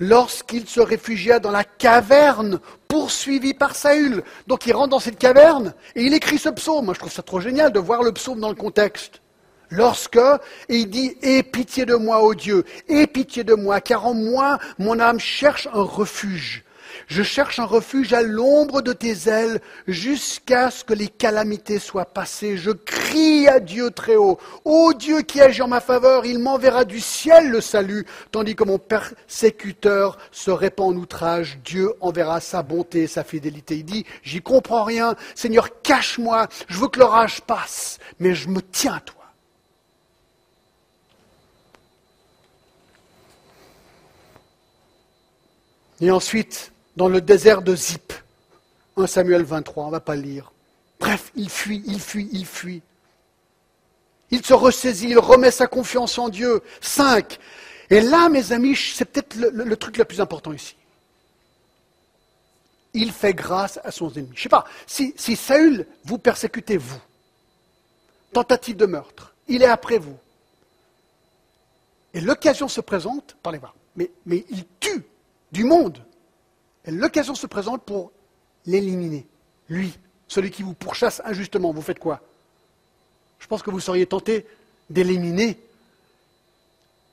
lorsqu'il 0.00 0.66
se 0.66 0.80
réfugia 0.80 1.38
dans 1.38 1.50
la 1.50 1.62
caverne 1.62 2.58
poursuivi 2.88 3.54
par 3.54 3.76
Saül. 3.76 4.24
Donc 4.46 4.66
il 4.66 4.72
rentre 4.72 4.88
dans 4.88 4.98
cette 4.98 5.18
caverne 5.18 5.74
et 5.94 6.02
il 6.02 6.14
écrit 6.14 6.38
ce 6.38 6.48
psaume. 6.48 6.86
Moi 6.86 6.94
je 6.94 7.00
trouve 7.00 7.12
ça 7.12 7.22
trop 7.22 7.38
génial 7.38 7.70
de 7.70 7.78
voir 7.78 8.02
le 8.02 8.12
psaume 8.12 8.40
dans 8.40 8.48
le 8.48 8.54
contexte. 8.54 9.20
Lorsque 9.70 10.18
il 10.68 10.90
dit 10.90 11.16
Aie 11.22 11.42
pitié 11.42 11.86
de 11.86 11.94
moi, 11.94 12.22
ô 12.22 12.34
Dieu, 12.34 12.64
aie 12.88 13.06
pitié 13.06 13.44
de 13.44 13.54
moi, 13.54 13.80
car 13.80 14.06
en 14.06 14.14
moi 14.14 14.58
mon 14.78 14.98
âme 14.98 15.20
cherche 15.20 15.68
un 15.72 15.82
refuge. 15.82 16.64
Je 17.06 17.22
cherche 17.22 17.58
un 17.58 17.64
refuge 17.64 18.12
à 18.12 18.22
l'ombre 18.22 18.82
de 18.82 18.92
tes 18.92 19.28
ailes 19.28 19.60
jusqu'à 19.86 20.70
ce 20.70 20.84
que 20.84 20.94
les 20.94 21.08
calamités 21.08 21.78
soient 21.78 22.04
passées. 22.04 22.56
Je 22.56 22.70
crie 22.70 23.48
à 23.48 23.60
Dieu 23.60 23.90
très 23.90 24.16
haut. 24.16 24.38
Ô 24.64 24.92
Dieu 24.92 25.22
qui 25.22 25.40
agit 25.40 25.62
en 25.62 25.68
ma 25.68 25.80
faveur, 25.80 26.26
il 26.26 26.38
m'enverra 26.38 26.84
du 26.84 27.00
ciel 27.00 27.50
le 27.50 27.60
salut, 27.60 28.06
tandis 28.32 28.56
que 28.56 28.64
mon 28.64 28.78
persécuteur 28.78 30.18
se 30.30 30.50
répand 30.50 30.94
en 30.94 30.98
outrage. 30.98 31.58
Dieu 31.64 31.92
enverra 32.00 32.40
sa 32.40 32.62
bonté 32.62 33.02
et 33.02 33.08
sa 33.08 33.24
fidélité. 33.24 33.76
Il 33.76 33.84
dit, 33.84 34.06
j'y 34.22 34.40
comprends 34.40 34.84
rien. 34.84 35.14
Seigneur, 35.34 35.80
cache-moi. 35.82 36.48
Je 36.68 36.78
veux 36.78 36.88
que 36.88 37.00
l'orage 37.00 37.40
passe, 37.42 37.98
mais 38.18 38.34
je 38.34 38.48
me 38.48 38.60
tiens 38.62 38.94
à 38.94 39.00
toi. 39.00 39.19
Et 46.00 46.10
ensuite, 46.10 46.72
dans 46.96 47.08
le 47.08 47.20
désert 47.20 47.62
de 47.62 47.76
Zip. 47.76 48.12
1 48.96 49.06
Samuel 49.06 49.44
23, 49.44 49.84
on 49.84 49.86
ne 49.86 49.92
va 49.92 50.00
pas 50.00 50.16
le 50.16 50.22
lire. 50.22 50.52
Bref, 50.98 51.30
il 51.34 51.48
fuit, 51.48 51.82
il 51.86 52.00
fuit, 52.00 52.28
il 52.32 52.46
fuit. 52.46 52.82
Il 54.30 54.44
se 54.44 54.54
ressaisit, 54.54 55.08
il 55.08 55.18
remet 55.18 55.50
sa 55.50 55.66
confiance 55.66 56.18
en 56.18 56.28
Dieu. 56.28 56.62
5. 56.80 57.38
Et 57.90 58.00
là, 58.00 58.28
mes 58.28 58.52
amis, 58.52 58.76
c'est 58.76 59.04
peut-être 59.04 59.34
le, 59.36 59.76
truc 59.76 59.96
le 59.96 60.04
plus 60.04 60.20
important 60.20 60.52
ici. 60.52 60.76
Il 62.92 63.12
fait 63.12 63.34
grâce 63.34 63.78
à 63.84 63.90
son 63.90 64.10
ennemi. 64.10 64.30
Je 64.34 64.40
ne 64.40 64.42
sais 64.42 64.48
pas, 64.48 64.64
si, 64.86 65.14
Saül 65.16 65.86
vous 66.04 66.18
persécutez, 66.18 66.76
vous, 66.76 67.00
tentative 68.32 68.76
de 68.76 68.86
meurtre, 68.86 69.34
il 69.48 69.62
est 69.62 69.66
après 69.66 69.98
vous. 69.98 70.16
Et 72.14 72.20
l'occasion 72.20 72.68
se 72.68 72.80
présente, 72.80 73.36
parlez 73.42 73.58
voir, 73.58 73.74
mais, 73.96 74.10
mais 74.26 74.44
il 74.50 74.64
tue 74.80 75.04
du 75.52 75.64
monde 75.64 76.02
l'occasion 76.90 77.34
se 77.34 77.46
présente 77.46 77.82
pour 77.82 78.12
l'éliminer. 78.66 79.26
Lui, 79.68 79.96
celui 80.28 80.50
qui 80.50 80.62
vous 80.62 80.74
pourchasse 80.74 81.22
injustement, 81.24 81.72
vous 81.72 81.82
faites 81.82 81.98
quoi? 81.98 82.20
Je 83.38 83.46
pense 83.46 83.62
que 83.62 83.70
vous 83.70 83.80
seriez 83.80 84.06
tenté 84.06 84.46
d'éliminer 84.88 85.58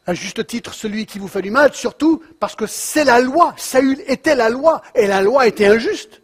à 0.06 0.14
juste 0.14 0.46
titre 0.48 0.74
celui 0.74 1.06
qui 1.06 1.20
vous 1.20 1.28
fait 1.28 1.42
du 1.42 1.52
mal, 1.52 1.74
surtout 1.74 2.24
parce 2.40 2.56
que 2.56 2.66
c'est 2.66 3.04
la 3.04 3.20
loi. 3.20 3.54
Saül 3.58 4.02
était 4.08 4.36
la 4.36 4.50
loi, 4.50 4.82
et 4.96 5.08
la 5.08 5.22
loi 5.22 5.48
était 5.48 5.68
injuste. 5.68 6.22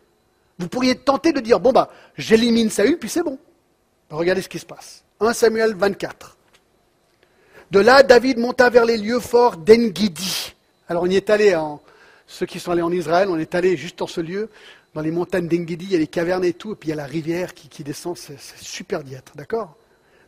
Vous 0.58 0.68
pourriez 0.68 0.96
tenter 0.96 1.34
de 1.34 1.40
dire, 1.40 1.60
bon 1.60 1.72
bah, 1.72 1.90
j'élimine 2.18 2.70
Saül, 2.70 2.98
puis 2.98 3.10
c'est 3.10 3.24
bon. 3.24 3.38
Regardez 4.10 4.42
ce 4.42 4.50
qui 4.50 4.60
se 4.60 4.66
passe. 4.66 5.04
1 5.20 5.34
Samuel 5.34 5.76
24. 5.76 6.38
De 7.72 7.80
là, 7.80 8.04
David 8.04 8.38
monta 8.38 8.70
vers 8.70 8.86
les 8.86 8.98
lieux 8.98 9.20
forts 9.20 9.58
d'Engidi. 9.58 10.54
Alors 10.88 11.04
on 11.04 11.08
y 11.08 11.16
est 11.16 11.30
allé 11.30 11.56
en, 11.56 11.82
ceux 12.34 12.48
qui 12.48 12.60
sont 12.60 12.72
allés 12.72 12.82
en 12.82 12.92
Israël, 12.92 13.30
on 13.30 13.38
est 13.38 13.54
allé 13.54 13.78
juste 13.78 14.00
dans 14.00 14.08
ce 14.08 14.20
lieu, 14.20 14.50
dans 14.96 15.02
les 15.02 15.12
montagnes 15.12 15.48
d'Engedi, 15.48 15.86
il 15.86 15.92
y 15.92 15.96
a 15.96 16.00
les 16.00 16.08
cavernes 16.08 16.44
et 16.44 16.54
tout, 16.54 16.74
et 16.74 16.76
puis 16.76 16.88
il 16.88 16.90
y 16.90 16.94
a 16.94 16.96
la 16.96 17.06
rivière 17.06 17.54
qui, 17.54 17.84
descend, 17.84 18.18
c'est 18.18 18.40
super 18.60 19.04
d'y 19.04 19.14
être, 19.14 19.36
d'accord? 19.36 19.76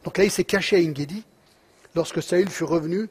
Donc 0.04 0.20
là, 0.20 0.24
il 0.24 0.30
s'est 0.30 0.44
caché 0.44 0.76
à 0.76 0.80
Engedi. 0.80 1.24
Lorsque 1.96 2.22
Saül 2.22 2.50
fut 2.50 2.64
revenu, 2.64 3.10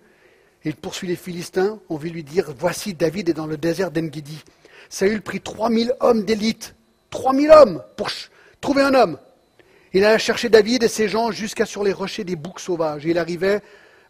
il 0.64 0.76
poursuit 0.76 1.08
les 1.08 1.16
Philistins, 1.16 1.80
on 1.88 1.96
vit 1.96 2.10
lui 2.10 2.22
dire, 2.22 2.54
voici 2.56 2.94
David 2.94 3.28
est 3.28 3.34
dans 3.34 3.48
le 3.48 3.56
désert 3.56 3.90
d'Engedi. 3.90 4.44
Saül 4.88 5.22
prit 5.22 5.40
3000 5.40 5.92
hommes 5.98 6.24
d'élite, 6.24 6.76
3000 7.10 7.50
hommes 7.50 7.82
pour 7.96 8.10
trouver 8.60 8.82
un 8.82 8.94
homme. 8.94 9.18
Il 9.92 10.04
alla 10.04 10.18
chercher 10.18 10.48
David 10.48 10.84
et 10.84 10.88
ses 10.88 11.08
gens 11.08 11.32
jusqu'à 11.32 11.66
sur 11.66 11.82
les 11.82 11.92
rochers 11.92 12.22
des 12.22 12.36
boucs 12.36 12.60
sauvages. 12.60 13.04
Il 13.04 13.18
arrivait 13.18 13.60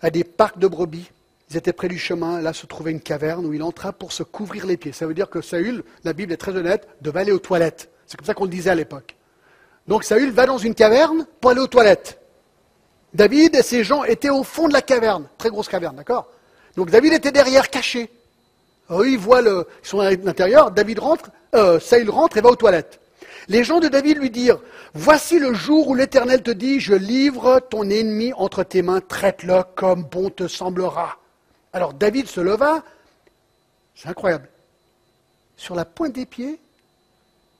à 0.03 0.11
des 0.11 0.25
parcs 0.25 0.59
de 0.59 0.69
brebis. 0.69 1.11
Ils 1.51 1.57
étaient 1.57 1.73
près 1.73 1.89
du 1.89 1.99
chemin, 1.99 2.41
là 2.41 2.53
se 2.53 2.67
trouvait 2.67 2.91
une 2.91 3.01
caverne 3.01 3.45
où 3.45 3.53
il 3.53 3.63
entra 3.63 3.93
pour 3.93 4.13
se 4.13 4.23
couvrir 4.23 4.67
les 4.67 4.77
pieds. 4.77 4.93
Ça 4.93 5.07
veut 5.07 5.15
dire 5.15 5.29
que 5.29 5.41
Saül, 5.41 5.85
la 6.05 6.13
Bible 6.13 6.33
est 6.33 6.39
très 6.39 6.57
honnête, 6.57 6.89
devait 7.01 7.21
aller 7.21 7.33
aux 7.33 7.39
toilettes. 7.39 7.91
C'est 8.07 8.17
comme 8.17 8.27
ça 8.27 8.35
qu'on 8.35 8.45
le 8.45 8.51
disait 8.51 8.71
à 8.71 8.75
l'époque. 8.75 9.17
Donc 9.87 10.05
Saül 10.05 10.31
va 10.31 10.47
dans 10.47 10.59
une 10.59 10.75
caverne 10.75 11.27
pour 11.41 11.51
aller 11.51 11.61
aux 11.61 11.67
toilettes. 11.67 12.19
David 13.13 13.55
et 13.55 13.63
ses 13.63 13.85
gens 13.85 14.05
étaient 14.05 14.31
au 14.31 14.43
fond 14.43 14.69
de 14.69 14.73
la 14.73 14.83
caverne, 14.83 15.29
très 15.39 15.51
grosse 15.51 15.69
caverne, 15.69 15.97
d'accord? 15.97 16.29
Donc 16.77 16.91
David 16.91 17.13
était 17.13 17.31
derrière, 17.31 17.71
caché. 17.71 18.11
eux, 18.91 19.09
ils 19.09 19.19
voient 19.19 19.43
le, 19.43 19.67
ils 19.83 19.89
sont 19.89 20.01
à 20.01 20.11
l'intérieur, 20.11 20.71
David 20.71 20.99
rentre, 20.99 21.31
euh, 21.55 21.79
Saül 21.79 22.11
rentre 22.11 22.39
et 22.39 22.41
va 22.41 22.51
aux 22.51 22.57
toilettes. 22.57 23.01
Les 23.49 23.63
gens 23.63 23.79
de 23.79 23.89
David 23.89 24.19
lui 24.19 24.31
dirent, 24.31 24.59
Voici 24.95 25.39
le 25.39 25.53
jour 25.55 25.89
où 25.89 25.95
l'Éternel 25.95 26.43
te 26.43 26.51
dit, 26.51 26.81
je 26.81 26.95
livre 26.95 27.61
ton 27.69 27.89
ennemi 27.91 28.33
entre 28.35 28.63
tes 28.63 28.81
mains, 28.81 29.01
traite-le 29.01 29.63
comme 29.75 30.05
bon 30.05 30.31
te 30.31 30.49
semblera. 30.49 31.19
Alors 31.75 31.93
David 31.93 32.29
se 32.29 32.41
leva, 32.41 32.85
c'est 33.97 34.09
incroyable. 34.09 34.49
Sur 35.57 35.75
la 35.75 35.85
pointe 35.85 36.13
des 36.13 36.25
pieds, 36.25 36.61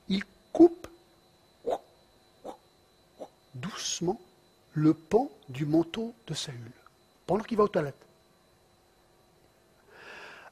il 0.07 0.23
coupe 0.53 0.87
doucement 3.53 4.19
le 4.73 4.93
pan 4.93 5.29
du 5.49 5.65
manteau 5.65 6.13
de 6.27 6.33
Saül, 6.33 6.71
pendant 7.25 7.43
qu'il 7.43 7.57
va 7.57 7.65
aux 7.65 7.67
toilettes. 7.67 7.93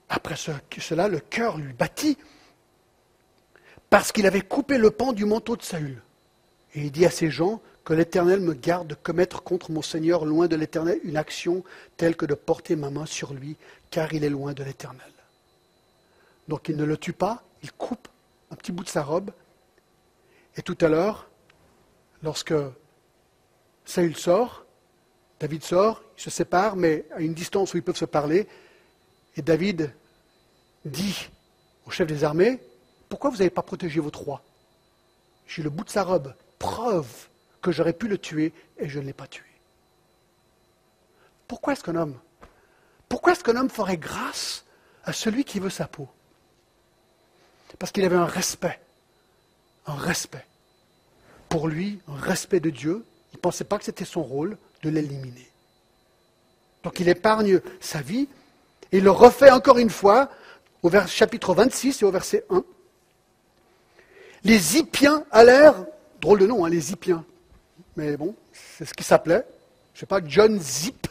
Après 0.09 0.35
cela, 0.35 1.07
le 1.07 1.19
cœur 1.21 1.57
lui 1.57 1.71
battit 1.71 2.17
parce 3.89 4.11
qu'il 4.11 4.25
avait 4.25 4.41
coupé 4.41 4.77
le 4.77 4.91
pan 4.91 5.13
du 5.13 5.23
manteau 5.23 5.55
de 5.55 5.61
Saül. 5.61 6.01
Et 6.75 6.81
il 6.81 6.91
dit 6.91 7.05
à 7.05 7.11
ses 7.11 7.31
gens, 7.31 7.61
que 7.83 7.93
l'Éternel 7.93 8.39
me 8.39 8.53
garde 8.53 8.87
de 8.87 8.95
commettre 8.95 9.43
contre 9.43 9.71
mon 9.71 9.81
Seigneur 9.81 10.25
loin 10.25 10.47
de 10.47 10.55
l'Éternel 10.55 10.99
une 11.03 11.17
action 11.17 11.63
telle 11.97 12.15
que 12.15 12.25
de 12.25 12.33
porter 12.33 12.75
ma 12.75 12.89
main 12.89 13.05
sur 13.05 13.33
lui, 13.33 13.57
car 13.91 14.13
il 14.13 14.23
est 14.23 14.29
loin 14.29 14.53
de 14.53 14.63
l'Éternel. 14.63 15.11
Donc 16.47 16.69
il 16.69 16.77
ne 16.77 16.85
le 16.85 16.97
tue 16.97 17.13
pas, 17.13 17.43
il 17.61 17.71
coupe 17.71 18.07
un 18.51 18.55
petit 18.55 18.71
bout 18.71 18.83
de 18.83 18.89
sa 18.89 19.03
robe. 19.03 19.31
Et 20.55 20.61
tout 20.61 20.77
à 20.81 20.87
l'heure, 20.87 21.29
lorsque 22.21 22.53
Saül 23.85 24.15
sort, 24.15 24.65
David 25.39 25.63
sort, 25.63 26.03
ils 26.17 26.21
se 26.21 26.29
séparent, 26.29 26.77
mais 26.77 27.05
à 27.11 27.19
une 27.19 27.33
distance 27.33 27.73
où 27.73 27.77
ils 27.77 27.83
peuvent 27.83 27.97
se 27.97 28.05
parler, 28.05 28.47
et 29.35 29.41
David 29.41 29.93
dit 30.85 31.29
au 31.85 31.91
chef 31.91 32.07
des 32.07 32.23
armées, 32.23 32.61
pourquoi 33.09 33.29
vous 33.29 33.37
n'avez 33.37 33.49
pas 33.49 33.61
protégé 33.61 33.99
votre 33.99 34.19
roi 34.19 34.41
J'ai 35.47 35.63
le 35.63 35.69
bout 35.69 35.83
de 35.83 35.89
sa 35.89 36.03
robe, 36.03 36.33
preuve 36.59 37.27
que 37.63 37.71
j'aurais 37.71 37.93
pu 37.93 38.07
le 38.07 38.19
tuer 38.19 38.53
et 38.77 38.87
je 38.87 38.99
ne 38.99 39.05
l'ai 39.05 39.13
pas 39.13 39.25
tué. 39.25 39.45
Pourquoi 41.47 41.73
est-ce 41.73 41.83
qu'un 41.83 41.95
homme 41.95 42.19
Pourquoi 43.09 43.33
est-ce 43.33 43.43
qu'un 43.43 43.55
homme 43.55 43.69
ferait 43.69 43.97
grâce 43.97 44.65
à 45.05 45.13
celui 45.13 45.43
qui 45.45 45.59
veut 45.59 45.71
sa 45.71 45.87
peau? 45.87 46.07
Parce 47.79 47.91
qu'il 47.91 48.05
avait 48.05 48.15
un 48.15 48.25
respect, 48.25 48.79
un 49.87 49.95
respect 49.95 50.45
pour 51.49 51.67
lui, 51.67 51.99
un 52.07 52.15
respect 52.15 52.59
de 52.59 52.69
Dieu. 52.69 53.03
Il 53.31 53.37
ne 53.37 53.41
pensait 53.41 53.63
pas 53.63 53.79
que 53.79 53.85
c'était 53.85 54.05
son 54.05 54.21
rôle 54.21 54.57
de 54.83 54.89
l'éliminer. 54.89 55.49
Donc 56.83 56.99
il 56.99 57.09
épargne 57.09 57.61
sa 57.79 58.01
vie 58.01 58.27
et 58.91 58.97
il 58.97 59.03
le 59.03 59.11
refait 59.11 59.49
encore 59.49 59.79
une 59.79 59.89
fois 59.89 60.29
au 60.83 60.91
chapitre 61.07 61.53
26 61.55 62.01
et 62.01 62.05
au 62.05 62.11
verset 62.11 62.45
1. 62.49 62.63
Les 64.43 64.77
Hippiens 64.77 65.25
allèrent, 65.31 65.85
drôle 66.21 66.39
de 66.39 66.47
nom, 66.47 66.65
hein, 66.65 66.69
les 66.69 66.91
Hippiens, 66.91 67.25
mais 67.95 68.17
bon, 68.17 68.35
c'est 68.77 68.85
ce 68.85 68.93
qui 68.93 69.03
s'appelait. 69.03 69.45
Je 69.93 69.97
ne 69.97 69.99
sais 69.99 70.05
pas, 70.05 70.19
John 70.25 70.59
Zip. 70.59 71.07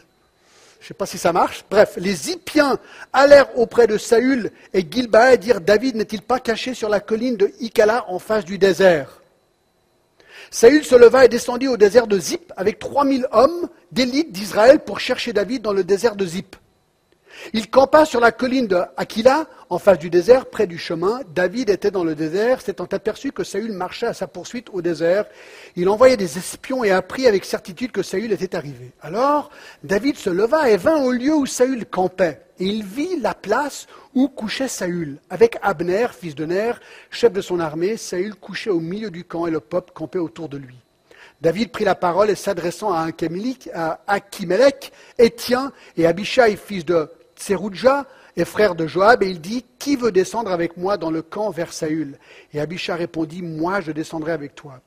Je 0.81 0.87
ne 0.87 0.89
sais 0.89 0.95
pas 0.95 1.07
si 1.07 1.17
ça 1.17 1.33
marche. 1.33 1.65
Bref, 1.71 1.95
les 1.97 2.13
Zippiens 2.13 2.79
allèrent 3.13 3.57
auprès 3.57 3.87
de 3.87 3.97
Saül 3.97 4.51
et 4.75 4.85
Gilba 4.91 5.33
et 5.33 5.39
dirent 5.39 5.61
David 5.61 5.95
n'est-il 5.95 6.23
pas 6.23 6.41
caché 6.41 6.75
sur 6.75 6.89
la 6.89 6.99
colline 6.99 7.37
de 7.37 7.53
Ikala 7.61 8.05
en 8.09 8.19
face 8.19 8.45
du 8.45 8.59
désert? 8.59 9.23
Saül 10.51 10.85
se 10.85 10.97
leva 10.97 11.25
et 11.25 11.29
descendit 11.29 11.69
au 11.69 11.77
désert 11.77 12.09
de 12.09 12.19
Zip 12.19 12.53
avec 12.57 12.81
3000 12.81 13.29
hommes 13.31 13.69
d'élite 13.93 14.33
d'Israël 14.33 14.81
pour 14.81 14.99
chercher 14.99 15.33
David 15.33 15.63
dans 15.63 15.73
le 15.73 15.85
désert 15.85 16.17
de 16.17 16.27
Zip. 16.27 16.57
Il 17.53 17.71
campa 17.71 18.05
sur 18.05 18.21
la 18.21 18.33
colline 18.33 18.67
de 18.67 18.81
Aquila, 18.97 19.47
en 19.71 19.79
face 19.79 19.99
du 19.99 20.11
désert, 20.11 20.47
près 20.47 20.67
du 20.67 20.79
chemin. 20.79 21.21
David 21.35 21.71
était 21.71 21.91
dans 21.91 22.05
le 22.05 22.15
désert, 22.15 22.61
s'étant 22.61 22.87
aperçu 22.91 23.33
que 23.33 23.45
Saül 23.45 23.73
marchait 23.73 24.07
à 24.07 24.15
sa 24.15 24.27
poursuite 24.27 24.69
au 24.73 24.83
désert. 24.83 25.27
Il 25.77 25.89
envoya 25.89 26.17
des 26.17 26.39
espions 26.39 26.85
et 26.85 26.91
apprit 26.91 27.27
avec 27.27 27.45
certitude 27.45 27.93
que 27.93 28.03
Saül 28.03 28.33
était 28.33 28.55
arrivé. 28.55 28.93
Alors, 29.01 29.51
David 29.83 30.17
se 30.17 30.31
leva 30.31 30.71
et 30.71 30.77
vint 30.77 31.03
au 31.03 31.11
lieu 31.11 31.35
où 31.35 31.47
Saül 31.47 31.87
campait. 31.87 32.43
Et 32.59 32.67
il 32.67 32.85
vit 32.85 33.19
la 33.21 33.35
place 33.35 33.87
où 34.15 34.29
couchait 34.29 34.69
Saül, 34.69 35.19
avec 35.31 35.59
Abner, 35.63 36.09
fils 36.19 36.35
de 36.35 36.45
Ner, 36.45 36.73
chef 37.11 37.33
de 37.33 37.41
son 37.41 37.61
armée. 37.61 37.97
Saül 37.97 38.35
couchait 38.35 38.71
au 38.71 38.81
milieu 38.81 39.11
du 39.11 39.25
camp 39.25 39.47
et 39.47 39.51
le 39.51 39.61
peuple 39.61 39.93
campait 39.95 40.19
autour 40.19 40.49
de 40.49 40.59
lui. 40.59 40.77
David 41.41 41.73
prit 41.73 41.85
la 41.85 41.97
parole 41.97 42.31
et 42.31 42.37
s'adressant 42.37 42.93
à, 42.93 43.09
à 43.75 43.99
Achimelech, 44.07 44.93
Étien 45.19 45.73
et 45.97 46.07
Abishai, 46.07 46.57
fils 46.57 46.85
de 46.85 47.11
Tserouja 47.43 48.07
est 48.37 48.45
frère 48.45 48.77
de 48.77 48.87
Joab, 48.87 49.23
et 49.23 49.29
il 49.29 49.41
dit, 49.41 49.65
Qui 49.79 49.97
veut 49.97 50.13
descendre 50.13 50.53
avec 50.53 50.77
moi 50.77 50.97
dans 50.97 51.11
le 51.11 51.23
camp 51.23 51.51
vers 51.51 51.73
Saül? 51.73 52.19
Et 52.55 52.61
Abisha 52.61 52.95
répondit, 52.95 53.43
Moi 53.43 53.81
je 53.81 53.91
descendrai 53.91 54.31
avec 54.31 54.55
toi. 54.55 54.81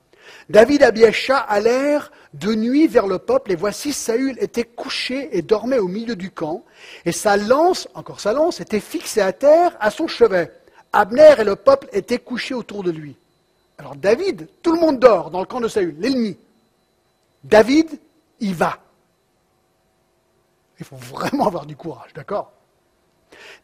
David 0.50 0.82
et 0.82 0.86
Abiacha 0.86 1.38
allèrent 1.38 2.12
de 2.34 2.56
nuit 2.56 2.88
vers 2.88 3.08
le 3.08 3.20
peuple, 3.20 3.52
et 3.52 3.56
voici 3.56 3.92
Saül 3.92 4.38
était 4.40 4.64
couché 4.64 5.38
et 5.38 5.42
dormait 5.42 5.80
au 5.80 5.88
milieu 5.88 6.16
du 6.16 6.32
camp, 6.32 6.64
et 7.04 7.12
sa 7.12 7.36
lance, 7.36 7.90
encore 7.94 8.22
sa 8.22 8.32
lance, 8.32 8.62
était 8.62 8.80
fixée 8.80 9.22
à 9.22 9.34
terre 9.34 9.76
à 9.80 9.92
son 9.92 10.08
chevet. 10.08 10.52
Abner 10.94 11.36
et 11.40 11.44
le 11.44 11.58
peuple 11.58 11.90
étaient 11.92 12.20
couchés 12.20 12.56
autour 12.56 12.84
de 12.84 12.92
lui. 12.92 13.18
Alors 13.78 13.98
David, 13.98 14.48
tout 14.64 14.72
le 14.72 14.80
monde 14.80 14.98
dort 14.98 15.30
dans 15.30 15.42
le 15.42 15.46
camp 15.46 15.60
de 15.60 15.68
Saül, 15.68 15.96
l'ennemi. 16.00 16.38
David, 17.44 17.90
il 18.40 18.56
va. 18.56 18.80
Il 20.80 20.86
faut 20.86 20.96
vraiment 20.96 21.48
avoir 21.48 21.66
du 21.66 21.76
courage, 21.76 22.14
d'accord? 22.14 22.52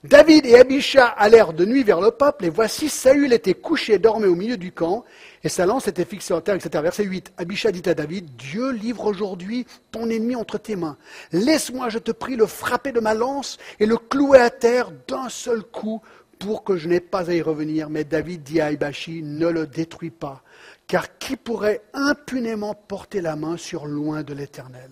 David 0.03 0.45
et 0.45 0.55
Abisha 0.55 1.05
allèrent 1.05 1.53
de 1.53 1.66
nuit 1.66 1.84
vers 1.84 2.01
le 2.01 2.12
peuple, 2.12 2.45
et 2.45 2.49
voici 2.49 2.89
Saül 2.89 3.32
était 3.34 3.53
couché 3.53 3.93
et 3.93 3.99
dormait 3.99 4.28
au 4.28 4.36
milieu 4.36 4.57
du 4.57 4.72
camp, 4.72 5.05
et 5.43 5.49
sa 5.49 5.66
lance 5.66 5.88
était 5.88 6.05
fixée 6.05 6.34
en 6.34 6.41
terre, 6.41 6.55
etc. 6.55 6.82
Verset 6.82 7.03
8. 7.03 7.34
Abisha 7.38 7.72
dit 7.72 7.88
à 7.88 7.93
David, 7.93 8.36
Dieu 8.36 8.72
livre 8.72 9.05
aujourd'hui 9.05 9.66
ton 9.91 10.09
ennemi 10.09 10.36
entre 10.36 10.57
tes 10.57 10.76
mains. 10.76 10.97
Laisse-moi, 11.32 11.89
je 11.89 11.99
te 11.99 12.12
prie, 12.12 12.36
le 12.36 12.47
frapper 12.47 12.91
de 12.91 12.99
ma 12.99 13.14
lance 13.14 13.57
et 13.80 13.86
le 13.86 13.97
clouer 13.97 14.39
à 14.39 14.49
terre 14.49 14.91
d'un 15.07 15.30
seul 15.30 15.64
coup 15.64 16.01
pour 16.39 16.64
que 16.64 16.76
je 16.76 16.88
n'ai 16.88 16.99
pas 16.99 17.30
à 17.30 17.34
y 17.34 17.41
revenir. 17.41 17.89
Mais 17.89 18.03
David 18.03 18.43
dit 18.43 18.59
à 18.59 18.68
Abishi, 18.68 19.22
ne 19.22 19.47
le 19.47 19.68
détruis 19.68 20.09
pas, 20.09 20.41
car 20.88 21.18
qui 21.20 21.38
pourrait 21.38 21.84
impunément 21.93 22.74
porter 22.74 23.22
la 23.22 23.36
main 23.36 23.57
sur 23.57 23.86
loin 23.86 24.24
de 24.24 24.34
l'Éternel? 24.34 24.89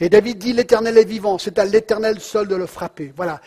Et 0.00 0.08
David 0.08 0.38
dit, 0.38 0.52
l'Éternel 0.52 0.96
est 0.98 1.04
vivant, 1.04 1.38
c'est 1.38 1.58
à 1.58 1.64
l'Éternel 1.64 2.20
seul 2.20 2.48
de 2.48 2.56
le 2.56 2.66
frapper. 2.66 3.12
Voilà 3.16 3.40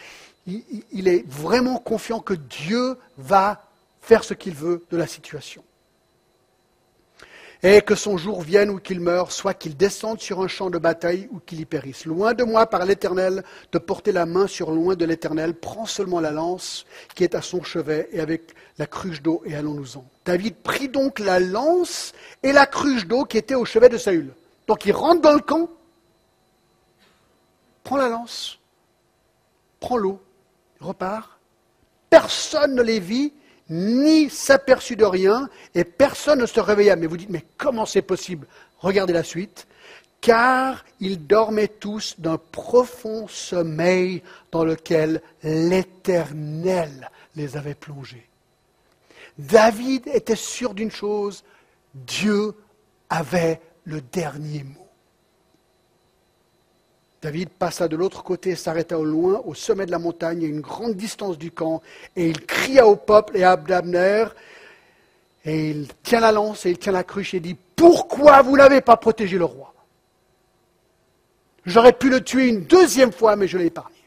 il, 0.48 1.08
est 1.08 1.28
vraiment 1.28 1.78
confiant 1.78 2.20
que 2.20 2.34
Dieu 2.34 2.98
va 3.18 3.64
faire 4.02 4.24
ce 4.24 4.34
qu'il 4.34 4.54
veut 4.54 4.84
de 4.90 4.98
la 4.98 5.08
situation. 5.08 5.64
Et 7.64 7.82
que 7.82 7.94
son 7.94 8.18
jour 8.18 8.42
vienne 8.42 8.72
ou 8.72 8.80
qu'il 8.80 9.00
meure, 9.00 9.32
soit 9.32 9.54
qu'il 9.54 9.78
descende 9.78 10.20
sur 10.20 10.42
un 10.42 10.48
champ 10.48 10.72
de 10.72 10.80
bataille 10.80 11.30
ou 11.32 11.38
qu'il 11.38 11.60
y 11.60 11.66
périsse. 11.66 12.06
Loin 12.06 12.34
de 12.34 12.44
moi 12.44 12.66
par 12.66 12.86
l'Éternel 12.86 13.44
de 13.72 13.78
porter 13.78 14.12
la 14.12 14.26
main 14.26 14.48
sur 14.48 14.72
loin 14.72 14.96
de 14.96 15.06
l'Éternel, 15.06 15.54
prends 15.54 15.86
seulement 15.86 16.20
la 16.20 16.32
lance 16.32 16.88
qui 17.14 17.24
est 17.24 17.36
à 17.36 17.44
son 17.44 17.62
chevet 17.62 18.10
et 18.14 18.20
avec 18.20 18.56
la 18.80 18.88
cruche 18.88 19.22
d'eau 19.22 19.44
et 19.46 19.56
allons-nous-en. 19.56 20.04
David 20.26 20.56
prit 20.56 20.90
donc 20.90 21.20
la 21.20 21.40
lance 21.40 22.14
et 22.42 22.52
la 22.52 22.66
cruche 22.66 23.06
d'eau 23.06 23.26
qui 23.26 23.38
était 23.38 23.54
au 23.54 23.66
chevet 23.66 23.90
de 23.90 23.98
Saül. 23.98 24.34
Donc 24.66 24.88
il 24.88 24.92
rentre 24.92 25.22
dans 25.22 25.34
le 25.34 25.42
camp, 25.42 25.70
prend 27.84 27.98
la 27.98 28.10
lance, 28.10 28.60
prend 29.80 29.98
l'eau, 29.98 30.22
repart. 30.80 31.40
Personne 32.10 32.76
ne 32.76 32.82
les 32.82 33.00
vit, 33.00 33.34
ni 33.70 34.30
s'aperçut 34.30 34.96
de 34.96 35.06
rien, 35.06 35.50
et 35.76 35.84
personne 35.84 36.40
ne 36.40 36.46
se 36.46 36.60
réveilla. 36.60 36.96
Mais 36.96 37.08
vous 37.08 37.18
dites, 37.18 37.30
mais 37.30 37.46
comment 37.58 37.86
c'est 37.86 38.02
possible? 38.02 38.48
Regardez 38.80 39.14
la 39.14 39.24
suite. 39.24 39.68
Car 40.20 40.86
ils 41.00 41.26
dormaient 41.26 41.68
tous 41.68 42.20
d'un 42.20 42.38
profond 42.38 43.28
sommeil 43.28 44.22
dans 44.52 44.64
lequel 44.64 45.22
l'Éternel 45.42 47.10
les 47.36 47.58
avait 47.58 47.74
plongés. 47.74 48.28
David 49.38 50.08
était 50.08 50.36
sûr 50.36 50.76
d'une 50.76 50.92
chose, 50.92 51.44
Dieu 51.96 52.54
avait 53.10 53.62
le 53.86 54.02
dernier 54.02 54.64
mot. 54.64 54.81
David 57.22 57.50
passa 57.50 57.88
de 57.88 57.96
l'autre 57.96 58.24
côté 58.24 58.52
et 58.52 58.56
s'arrêta 58.56 58.98
au 58.98 59.06
loin, 59.06 59.42
au 59.46 59.54
sommet 59.54 59.86
de 59.86 59.92
la 59.92 60.00
montagne, 60.00 60.44
à 60.44 60.48
une 60.48 60.62
grande 60.62 60.96
distance 60.96 61.38
du 61.38 61.52
camp, 61.52 61.82
et 62.16 62.28
il 62.28 62.46
cria 62.46 62.88
au 62.88 62.96
peuple 62.96 63.38
et 63.38 63.44
à 63.44 63.52
Abner, 63.52 64.26
et 65.46 65.70
il 65.70 65.88
tient 66.02 66.20
la 66.20 66.32
lance 66.32 66.66
et 66.66 66.72
il 66.72 66.80
tient 66.80 66.92
la 66.92 67.04
cruche 67.04 67.36
et 67.36 67.40
dit 67.40 67.56
Pourquoi 67.76 68.42
vous 68.42 68.58
n'avez 68.58 68.82
pas 68.82 68.98
protégé 68.98 69.38
le 69.38 69.46
roi? 69.46 69.74
J'aurais 71.64 71.94
pu 71.94 72.10
le 72.10 72.24
tuer 72.24 72.48
une 72.48 72.64
deuxième 72.66 73.12
fois, 73.12 73.36
mais 73.36 73.48
je 73.48 73.60
l'ai 73.60 73.68
épargné. 73.68 73.98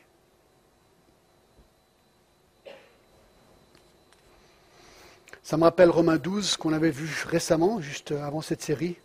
Ça 5.44 5.56
me 5.56 5.62
rappelle 5.62 5.90
Romains 5.90 6.16
12 6.16 6.56
qu'on 6.56 6.72
avait 6.72 6.90
vu 6.90 7.08
récemment, 7.28 7.80
juste 7.80 8.10
avant 8.10 8.40
cette 8.40 8.62
série 8.62 8.96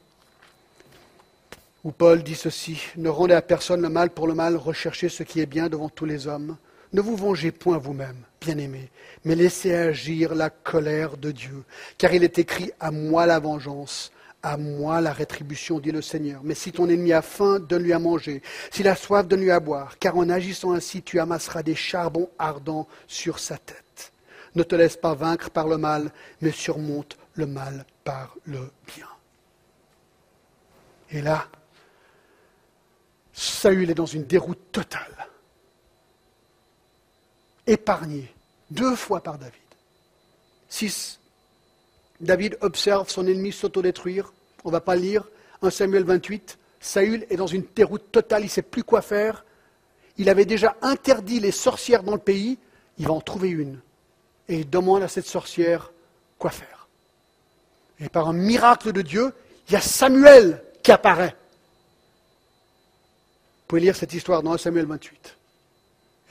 où 1.83 1.91
Paul 1.91 2.23
dit 2.23 2.35
ceci, 2.35 2.81
ne 2.97 3.09
rendez 3.09 3.33
à 3.33 3.41
personne 3.41 3.81
le 3.81 3.89
mal 3.89 4.09
pour 4.09 4.27
le 4.27 4.33
mal, 4.33 4.55
recherchez 4.55 5.09
ce 5.09 5.23
qui 5.23 5.39
est 5.39 5.45
bien 5.45 5.69
devant 5.69 5.89
tous 5.89 6.05
les 6.05 6.27
hommes. 6.27 6.57
Ne 6.91 7.01
vous 7.01 7.15
vengez 7.15 7.51
point 7.51 7.77
vous-même, 7.77 8.23
bien-aimés, 8.41 8.89
mais 9.23 9.35
laissez 9.35 9.73
agir 9.73 10.33
la 10.33 10.49
colère 10.49 11.17
de 11.17 11.31
Dieu, 11.31 11.63
car 11.97 12.13
il 12.13 12.23
est 12.23 12.39
écrit 12.39 12.71
à 12.79 12.91
moi 12.91 13.25
la 13.25 13.39
vengeance, 13.39 14.11
à 14.41 14.57
moi 14.57 14.99
la 14.99 15.13
rétribution, 15.13 15.79
dit 15.79 15.91
le 15.91 16.01
Seigneur. 16.01 16.41
Mais 16.43 16.55
si 16.55 16.71
ton 16.71 16.89
ennemi 16.89 17.13
a 17.13 17.21
faim, 17.21 17.59
donne-lui 17.59 17.93
à 17.93 17.99
manger. 17.99 18.41
S'il 18.71 18.87
a 18.87 18.95
soif, 18.95 19.27
donne-lui 19.27 19.51
à 19.51 19.59
boire, 19.59 19.99
car 19.99 20.17
en 20.17 20.29
agissant 20.29 20.73
ainsi, 20.73 21.03
tu 21.03 21.19
amasseras 21.19 21.63
des 21.63 21.75
charbons 21.75 22.29
ardents 22.39 22.87
sur 23.07 23.39
sa 23.39 23.57
tête. 23.57 24.11
Ne 24.55 24.63
te 24.63 24.75
laisse 24.75 24.97
pas 24.97 25.13
vaincre 25.13 25.51
par 25.51 25.67
le 25.67 25.77
mal, 25.77 26.11
mais 26.41 26.51
surmonte 26.51 27.17
le 27.35 27.45
mal 27.45 27.85
par 28.03 28.35
le 28.45 28.71
bien. 28.95 29.07
Et 31.11 31.21
là, 31.21 31.47
Saül 33.39 33.89
est 33.89 33.95
dans 33.95 34.05
une 34.05 34.25
déroute 34.25 34.59
totale. 34.73 35.29
Épargné 37.65 38.33
deux 38.69 38.97
fois 38.97 39.23
par 39.23 39.37
David. 39.37 39.53
6. 40.67 41.21
David 42.19 42.57
observe 42.59 43.09
son 43.09 43.25
ennemi 43.27 43.53
s'autodétruire. 43.53 44.33
On 44.65 44.67
ne 44.69 44.73
va 44.73 44.81
pas 44.81 44.97
lire. 44.97 45.23
1 45.61 45.69
Samuel 45.69 46.03
28. 46.03 46.57
Saül 46.81 47.25
est 47.29 47.37
dans 47.37 47.47
une 47.47 47.63
déroute 47.73 48.11
totale, 48.11 48.41
il 48.41 48.47
ne 48.47 48.49
sait 48.49 48.61
plus 48.61 48.83
quoi 48.83 49.01
faire. 49.01 49.45
Il 50.17 50.27
avait 50.27 50.43
déjà 50.43 50.75
interdit 50.81 51.39
les 51.39 51.51
sorcières 51.51 52.03
dans 52.03 52.15
le 52.15 52.19
pays, 52.19 52.57
il 52.97 53.07
va 53.07 53.13
en 53.13 53.21
trouver 53.21 53.49
une. 53.49 53.79
Et 54.49 54.59
il 54.59 54.69
demande 54.69 55.01
à 55.01 55.07
cette 55.07 55.27
sorcière 55.27 55.93
quoi 56.37 56.51
faire. 56.51 56.89
Et 58.01 58.09
par 58.09 58.27
un 58.27 58.33
miracle 58.33 58.91
de 58.91 59.01
Dieu, 59.01 59.33
il 59.69 59.73
y 59.73 59.77
a 59.77 59.81
Samuel 59.81 60.61
qui 60.83 60.91
apparaît 60.91 61.37
pouvez 63.69 63.81
lire 63.81 63.95
cette 63.95 64.13
histoire 64.13 64.41
dans 64.41 64.53
1 64.53 64.57
Samuel 64.57 64.87
28. 64.87 65.37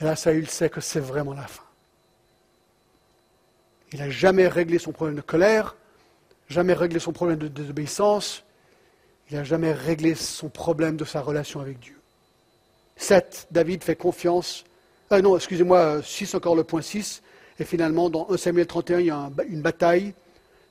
Et 0.01 0.03
là, 0.03 0.17
Saül 0.17 0.47
sait 0.49 0.69
que 0.69 0.81
c'est 0.81 0.99
vraiment 0.99 1.33
la 1.33 1.47
fin. 1.47 1.63
Il 3.93 3.99
n'a 3.99 4.09
jamais 4.09 4.49
réglé 4.49 4.77
son 4.77 4.91
problème 4.91 5.15
de 5.15 5.21
colère, 5.21 5.77
jamais 6.49 6.73
réglé 6.73 6.99
son 6.99 7.13
problème 7.13 7.39
de 7.39 7.47
désobéissance, 7.47 8.43
il 9.29 9.37
n'a 9.37 9.45
jamais 9.45 9.71
réglé 9.71 10.15
son 10.15 10.49
problème 10.49 10.97
de 10.97 11.05
sa 11.05 11.21
relation 11.21 11.61
avec 11.61 11.79
Dieu. 11.79 11.97
7. 12.97 13.47
David 13.51 13.85
fait 13.85 13.95
confiance. 13.95 14.65
Ah 15.09 15.21
non, 15.21 15.37
excusez-moi, 15.37 16.03
6 16.03 16.35
encore 16.35 16.57
le 16.57 16.65
point 16.65 16.81
6. 16.81 17.23
Et 17.57 17.63
finalement, 17.63 18.09
dans 18.09 18.29
1 18.29 18.35
Samuel 18.35 18.67
31, 18.67 18.99
il 18.99 19.05
y 19.05 19.11
a 19.11 19.29
une 19.47 19.61
bataille. 19.61 20.13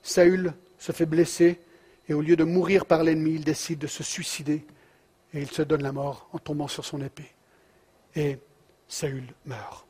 Saül 0.03 0.53
se 0.79 0.93
fait 0.93 1.07
blesser 1.07 1.59
et 2.11 2.15
au 2.15 2.21
lieu 2.21 2.37
de 2.37 2.45
mourir 2.45 2.85
par 2.85 3.05
l'ennemi, 3.05 3.37
il 3.37 3.45
décide 3.45 3.79
de 3.79 3.87
se 3.87 4.03
suicider 4.03 4.67
et 5.35 5.41
il 5.41 5.51
se 5.51 5.63
donne 5.63 5.83
la 5.83 5.93
mort 5.93 6.29
en 6.33 6.39
tombant 6.39 6.69
sur 6.69 6.85
son 6.85 7.01
épée. 7.03 7.31
Et 8.15 8.39
Saül 8.89 9.27
meurt. 9.45 9.87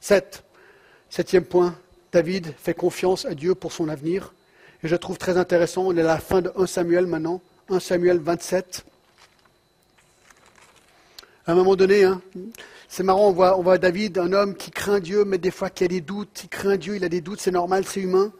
Sept. 0.00 0.44
Septième 1.08 1.44
point, 1.44 1.78
David 2.12 2.54
fait 2.58 2.74
confiance 2.74 3.24
à 3.24 3.34
Dieu 3.34 3.54
pour 3.54 3.72
son 3.72 3.88
avenir. 3.88 4.34
Et 4.82 4.88
je 4.88 4.96
trouve 4.96 5.16
très 5.16 5.36
intéressant, 5.36 5.82
on 5.82 5.96
est 5.96 6.00
à 6.00 6.04
la 6.04 6.18
fin 6.18 6.42
de 6.42 6.52
1 6.56 6.66
Samuel 6.66 7.06
maintenant, 7.06 7.40
1 7.68 7.80
Samuel 7.80 8.18
27. 8.18 8.84
À 11.46 11.52
un 11.52 11.54
moment 11.54 11.76
donné, 11.76 12.04
hein, 12.04 12.20
c'est 12.88 13.02
marrant, 13.02 13.30
on 13.30 13.40
on 13.40 13.62
voit 13.62 13.78
David, 13.78 14.18
un 14.18 14.32
homme 14.32 14.54
qui 14.54 14.70
craint 14.70 15.00
Dieu, 15.00 15.24
mais 15.24 15.38
des 15.38 15.50
fois 15.50 15.70
qui 15.70 15.84
a 15.84 15.88
des 15.88 16.00
doutes. 16.00 16.42
Il 16.44 16.48
craint 16.48 16.76
Dieu, 16.76 16.96
il 16.96 17.04
a 17.04 17.08
des 17.08 17.20
doutes, 17.20 17.40
c'est 17.40 17.50
normal, 17.50 17.84
c'est 17.86 18.00
humain. 18.00 18.32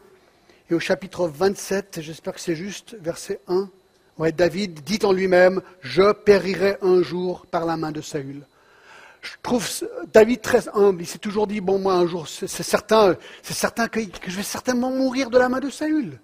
Et 0.69 0.73
au 0.73 0.79
chapitre 0.79 1.27
27, 1.27 2.01
j'espère 2.01 2.33
que 2.33 2.39
c'est 2.39 2.55
juste, 2.55 2.95
verset 2.99 3.39
1, 3.47 3.69
Ouais, 4.17 4.31
David 4.31 4.83
dit 4.83 4.99
en 5.03 5.11
lui-même, 5.11 5.61
je 5.81 6.11
périrai 6.11 6.77
un 6.81 7.01
jour 7.01 7.45
par 7.47 7.65
la 7.65 7.77
main 7.77 7.91
de 7.91 8.01
Saül. 8.01 8.45
Je 9.21 9.31
trouve 9.41 9.67
David 10.13 10.41
très 10.41 10.67
humble. 10.75 11.01
Il 11.01 11.07
s'est 11.07 11.17
toujours 11.17 11.47
dit, 11.47 11.61
bon, 11.61 11.79
moi, 11.79 11.93
un 11.93 12.05
jour, 12.05 12.27
c'est 12.27 12.47
certain, 12.47 13.15
c'est 13.41 13.53
certain 13.53 13.87
que, 13.87 14.01
je 14.01 14.35
vais 14.35 14.43
certainement 14.43 14.91
mourir 14.91 15.29
de 15.29 15.37
la 15.37 15.49
main 15.49 15.59
de 15.59 15.69
Saül. 15.69 16.19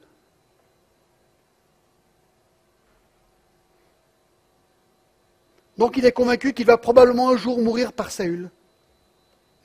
Donc 5.77 5.95
il 5.95 6.05
est 6.05 6.11
convaincu 6.11 6.53
qu'il 6.53 6.65
va 6.65 6.77
probablement 6.77 7.29
un 7.29 7.37
jour 7.37 7.57
mourir 7.61 7.93
par 7.93 8.11
Saül. 8.11 8.51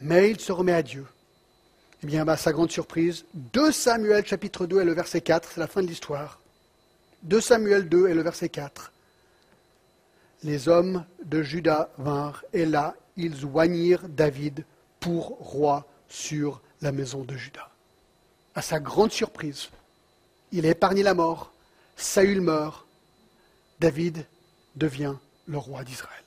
Mais 0.00 0.30
il 0.30 0.38
se 0.38 0.52
remet 0.52 0.72
à 0.72 0.82
Dieu. 0.82 1.04
Eh 2.04 2.06
bien, 2.06 2.26
à 2.28 2.36
sa 2.36 2.52
grande 2.52 2.70
surprise, 2.70 3.24
2 3.34 3.72
Samuel 3.72 4.24
chapitre 4.24 4.66
2 4.66 4.80
et 4.80 4.84
le 4.84 4.94
verset 4.94 5.22
4, 5.22 5.50
c'est 5.52 5.60
la 5.60 5.66
fin 5.66 5.82
de 5.82 5.88
l'histoire. 5.88 6.38
2 7.24 7.40
Samuel 7.40 7.88
2 7.88 8.08
et 8.08 8.14
le 8.14 8.22
verset 8.22 8.50
4. 8.50 8.92
Les 10.42 10.68
hommes 10.68 11.06
de 11.24 11.42
Juda 11.42 11.90
vinrent, 11.96 12.44
et 12.52 12.66
là, 12.66 12.94
ils 13.16 13.46
oignirent 13.46 14.06
David 14.08 14.64
pour 15.00 15.38
roi 15.38 15.86
sur 16.06 16.60
la 16.82 16.92
maison 16.92 17.24
de 17.24 17.34
Juda. 17.34 17.70
À 18.54 18.60
sa 18.60 18.78
grande 18.78 19.10
surprise, 19.10 19.70
il 20.52 20.66
a 20.66 20.70
épargné 20.70 21.02
la 21.02 21.14
mort, 21.14 21.52
Saül 21.96 22.42
meurt, 22.42 22.86
David 23.80 24.26
devient 24.76 25.14
le 25.46 25.58
roi 25.58 25.82
d'Israël. 25.82 26.24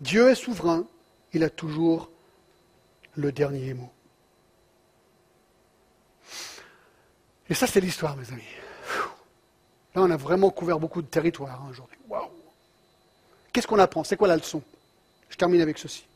Dieu 0.00 0.30
est 0.30 0.34
souverain, 0.34 0.86
il 1.34 1.44
a 1.44 1.50
toujours 1.50 2.10
le 3.16 3.32
dernier 3.32 3.74
mot. 3.74 3.90
Et 7.50 7.54
ça, 7.54 7.66
c'est 7.66 7.80
l'histoire, 7.80 8.16
mes 8.16 8.28
amis. 8.30 8.42
On 10.00 10.10
a 10.10 10.16
vraiment 10.16 10.50
couvert 10.50 10.78
beaucoup 10.78 11.02
de 11.02 11.06
territoire 11.06 11.62
hein, 11.62 11.68
aujourd'hui. 11.70 11.98
Waouh 12.08 12.30
Qu'est-ce 13.52 13.66
qu'on 13.66 13.78
apprend? 13.78 14.04
C'est 14.04 14.16
quoi 14.16 14.28
la 14.28 14.36
leçon? 14.36 14.62
Je 15.28 15.36
termine 15.36 15.60
avec 15.60 15.78
ceci. 15.78 16.06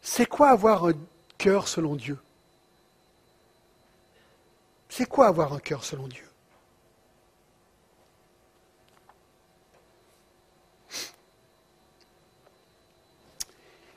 C'est 0.00 0.26
quoi 0.26 0.50
avoir 0.50 0.86
un 0.86 0.94
cœur 1.38 1.68
selon 1.68 1.96
Dieu? 1.96 2.18
C'est 4.88 5.06
quoi 5.06 5.26
avoir 5.26 5.52
un 5.52 5.58
cœur 5.58 5.84
selon 5.84 6.08
Dieu? 6.08 6.28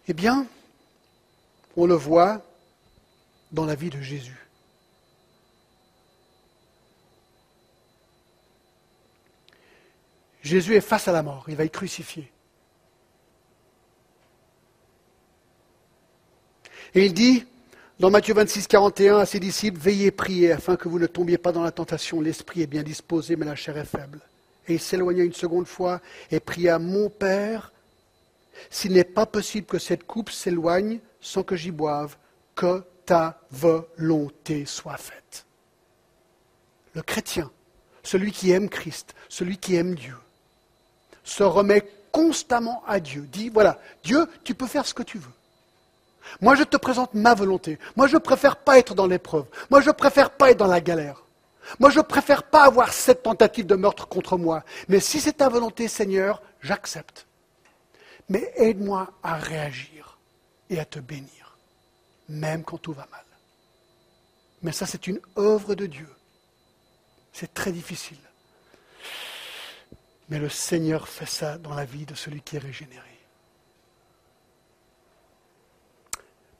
Eh 0.07 0.13
bien, 0.13 0.45
on 1.75 1.87
le 1.87 1.95
voit 1.95 2.41
dans 3.51 3.65
la 3.65 3.75
vie 3.75 3.89
de 3.89 3.99
Jésus. 4.01 4.44
Jésus 10.45 10.75
est 10.75 10.81
face 10.81 11.07
à 11.07 11.11
la 11.11 11.23
mort, 11.23 11.45
il 11.47 11.55
va 11.55 11.65
être 11.65 11.71
crucifié. 11.71 12.31
Et 16.93 17.07
il 17.07 17.15
dit, 17.15 17.47
dans 17.99 18.11
Matthieu 18.11 18.35
26, 18.35 18.67
41, 18.67 19.17
à 19.17 19.25
ses 19.25 19.39
disciples, 19.39 19.79
Veillez, 19.79 20.11
priez, 20.11 20.51
afin 20.51 20.75
que 20.75 20.87
vous 20.87 20.99
ne 20.99 21.07
tombiez 21.07 21.39
pas 21.39 21.51
dans 21.51 21.63
la 21.63 21.71
tentation. 21.71 22.21
L'esprit 22.21 22.61
est 22.61 22.67
bien 22.67 22.83
disposé, 22.83 23.35
mais 23.35 23.47
la 23.47 23.55
chair 23.55 23.75
est 23.75 23.85
faible. 23.85 24.21
Et 24.67 24.75
il 24.75 24.79
s'éloigna 24.79 25.23
une 25.23 25.33
seconde 25.33 25.65
fois 25.65 25.99
et 26.29 26.39
pria, 26.39 26.77
Mon 26.77 27.09
Père, 27.09 27.73
s'il 28.69 28.93
n'est 28.93 29.03
pas 29.03 29.25
possible 29.25 29.65
que 29.65 29.79
cette 29.79 30.03
coupe 30.03 30.29
s'éloigne 30.29 30.99
sans 31.21 31.41
que 31.41 31.55
j'y 31.55 31.71
boive, 31.71 32.17
que 32.53 32.83
ta 33.07 33.41
volonté 33.49 34.67
soit 34.67 34.97
faite. 34.97 35.47
Le 36.93 37.01
chrétien, 37.01 37.49
celui 38.03 38.31
qui 38.31 38.51
aime 38.51 38.69
Christ, 38.69 39.15
celui 39.27 39.57
qui 39.57 39.75
aime 39.75 39.95
Dieu, 39.95 40.15
se 41.25 41.43
remet 41.43 41.83
constamment 42.11 42.81
à 42.87 43.01
Dieu, 43.01 43.27
dit, 43.29 43.49
voilà, 43.49 43.77
Dieu, 44.03 44.25
tu 44.45 44.55
peux 44.55 44.67
faire 44.67 44.85
ce 44.85 44.93
que 44.93 45.03
tu 45.03 45.17
veux. 45.17 45.33
Moi, 46.39 46.55
je 46.55 46.63
te 46.63 46.77
présente 46.77 47.13
ma 47.13 47.33
volonté. 47.33 47.77
Moi, 47.97 48.07
je 48.07 48.17
préfère 48.17 48.55
pas 48.55 48.79
être 48.79 48.95
dans 48.95 49.07
l'épreuve. 49.07 49.45
Moi, 49.69 49.81
je 49.81 49.91
préfère 49.91 50.31
pas 50.31 50.51
être 50.51 50.57
dans 50.57 50.67
la 50.67 50.81
galère. 50.81 51.23
Moi, 51.79 51.89
je 51.89 51.99
préfère 51.99 52.43
pas 52.43 52.63
avoir 52.63 52.93
cette 52.93 53.23
tentative 53.23 53.65
de 53.65 53.75
meurtre 53.75 54.07
contre 54.07 54.37
moi. 54.37 54.63
Mais 54.87 54.99
si 54.99 55.19
c'est 55.19 55.33
ta 55.33 55.49
volonté, 55.49 55.87
Seigneur, 55.87 56.41
j'accepte. 56.61 57.27
Mais 58.29 58.51
aide-moi 58.55 59.11
à 59.21 59.35
réagir 59.35 60.17
et 60.69 60.79
à 60.79 60.85
te 60.85 60.99
bénir, 60.99 61.57
même 62.29 62.63
quand 62.63 62.77
tout 62.77 62.93
va 62.93 63.07
mal. 63.11 63.25
Mais 64.61 64.71
ça, 64.71 64.85
c'est 64.85 65.07
une 65.07 65.19
œuvre 65.37 65.75
de 65.75 65.85
Dieu. 65.85 66.09
C'est 67.33 67.53
très 67.53 67.71
difficile. 67.71 68.17
Mais 70.29 70.39
le 70.39 70.49
Seigneur 70.49 71.07
fait 71.07 71.27
ça 71.27 71.57
dans 71.57 71.73
la 71.75 71.85
vie 71.85 72.05
de 72.05 72.15
celui 72.15 72.41
qui 72.41 72.55
est 72.55 72.59
régénéré. 72.59 73.01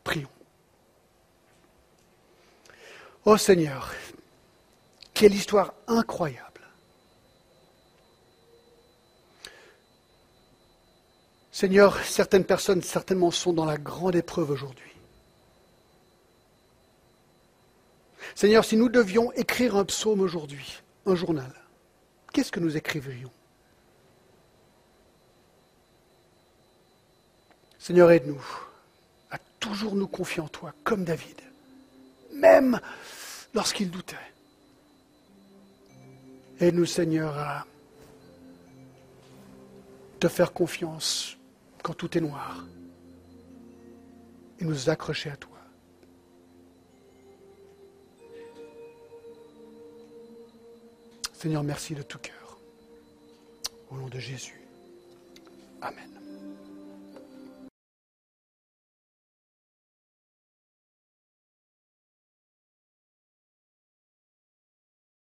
Prions. 0.03 0.30
Oh 3.26 3.38
Seigneur, 3.38 3.91
quelle 5.16 5.34
histoire 5.34 5.74
incroyable. 5.88 6.61
Seigneur, 11.51 11.97
certaines 12.03 12.43
personnes 12.43 12.82
certainement 12.82 13.32
sont 13.32 13.53
dans 13.53 13.66
la 13.66 13.78
grande 13.78 14.16
épreuve 14.16 14.51
aujourd'hui. 14.51 14.91
Seigneur, 18.36 18.66
si 18.66 18.76
nous 18.76 18.89
devions 18.89 19.32
écrire 19.32 19.78
un 19.78 19.86
psaume 19.86 20.20
aujourd'hui, 20.20 20.84
un 21.05 21.16
journal, 21.16 21.51
qu'est-ce 22.34 22.51
que 22.51 22.59
nous 22.59 22.76
écrivrions 22.76 23.32
Seigneur, 27.86 28.09
aide-nous 28.09 28.43
à 29.29 29.38
toujours 29.59 29.93
nous 29.93 30.07
confier 30.07 30.41
en 30.41 30.47
toi, 30.47 30.73
comme 30.83 31.03
David, 31.05 31.39
même 32.33 32.79
lorsqu'il 33.53 33.91
doutait. 33.91 34.15
Aide-nous, 36.59 36.88
Seigneur, 36.88 37.38
à 37.38 37.67
te 40.19 40.27
faire 40.27 40.51
confiance 40.51 41.38
quand 41.83 41.93
tout 41.93 42.17
est 42.17 42.21
noir 42.21 42.65
et 44.59 44.65
nous 44.65 44.89
accrocher 44.89 45.29
à 45.29 45.38
toi. 45.38 45.59
Seigneur, 51.33 51.61
merci 51.61 51.93
de 51.93 52.01
tout 52.01 52.17
cœur. 52.17 52.57
Au 53.91 53.95
nom 53.97 54.07
de 54.07 54.17
Jésus. 54.17 54.59
Amen. 55.83 56.14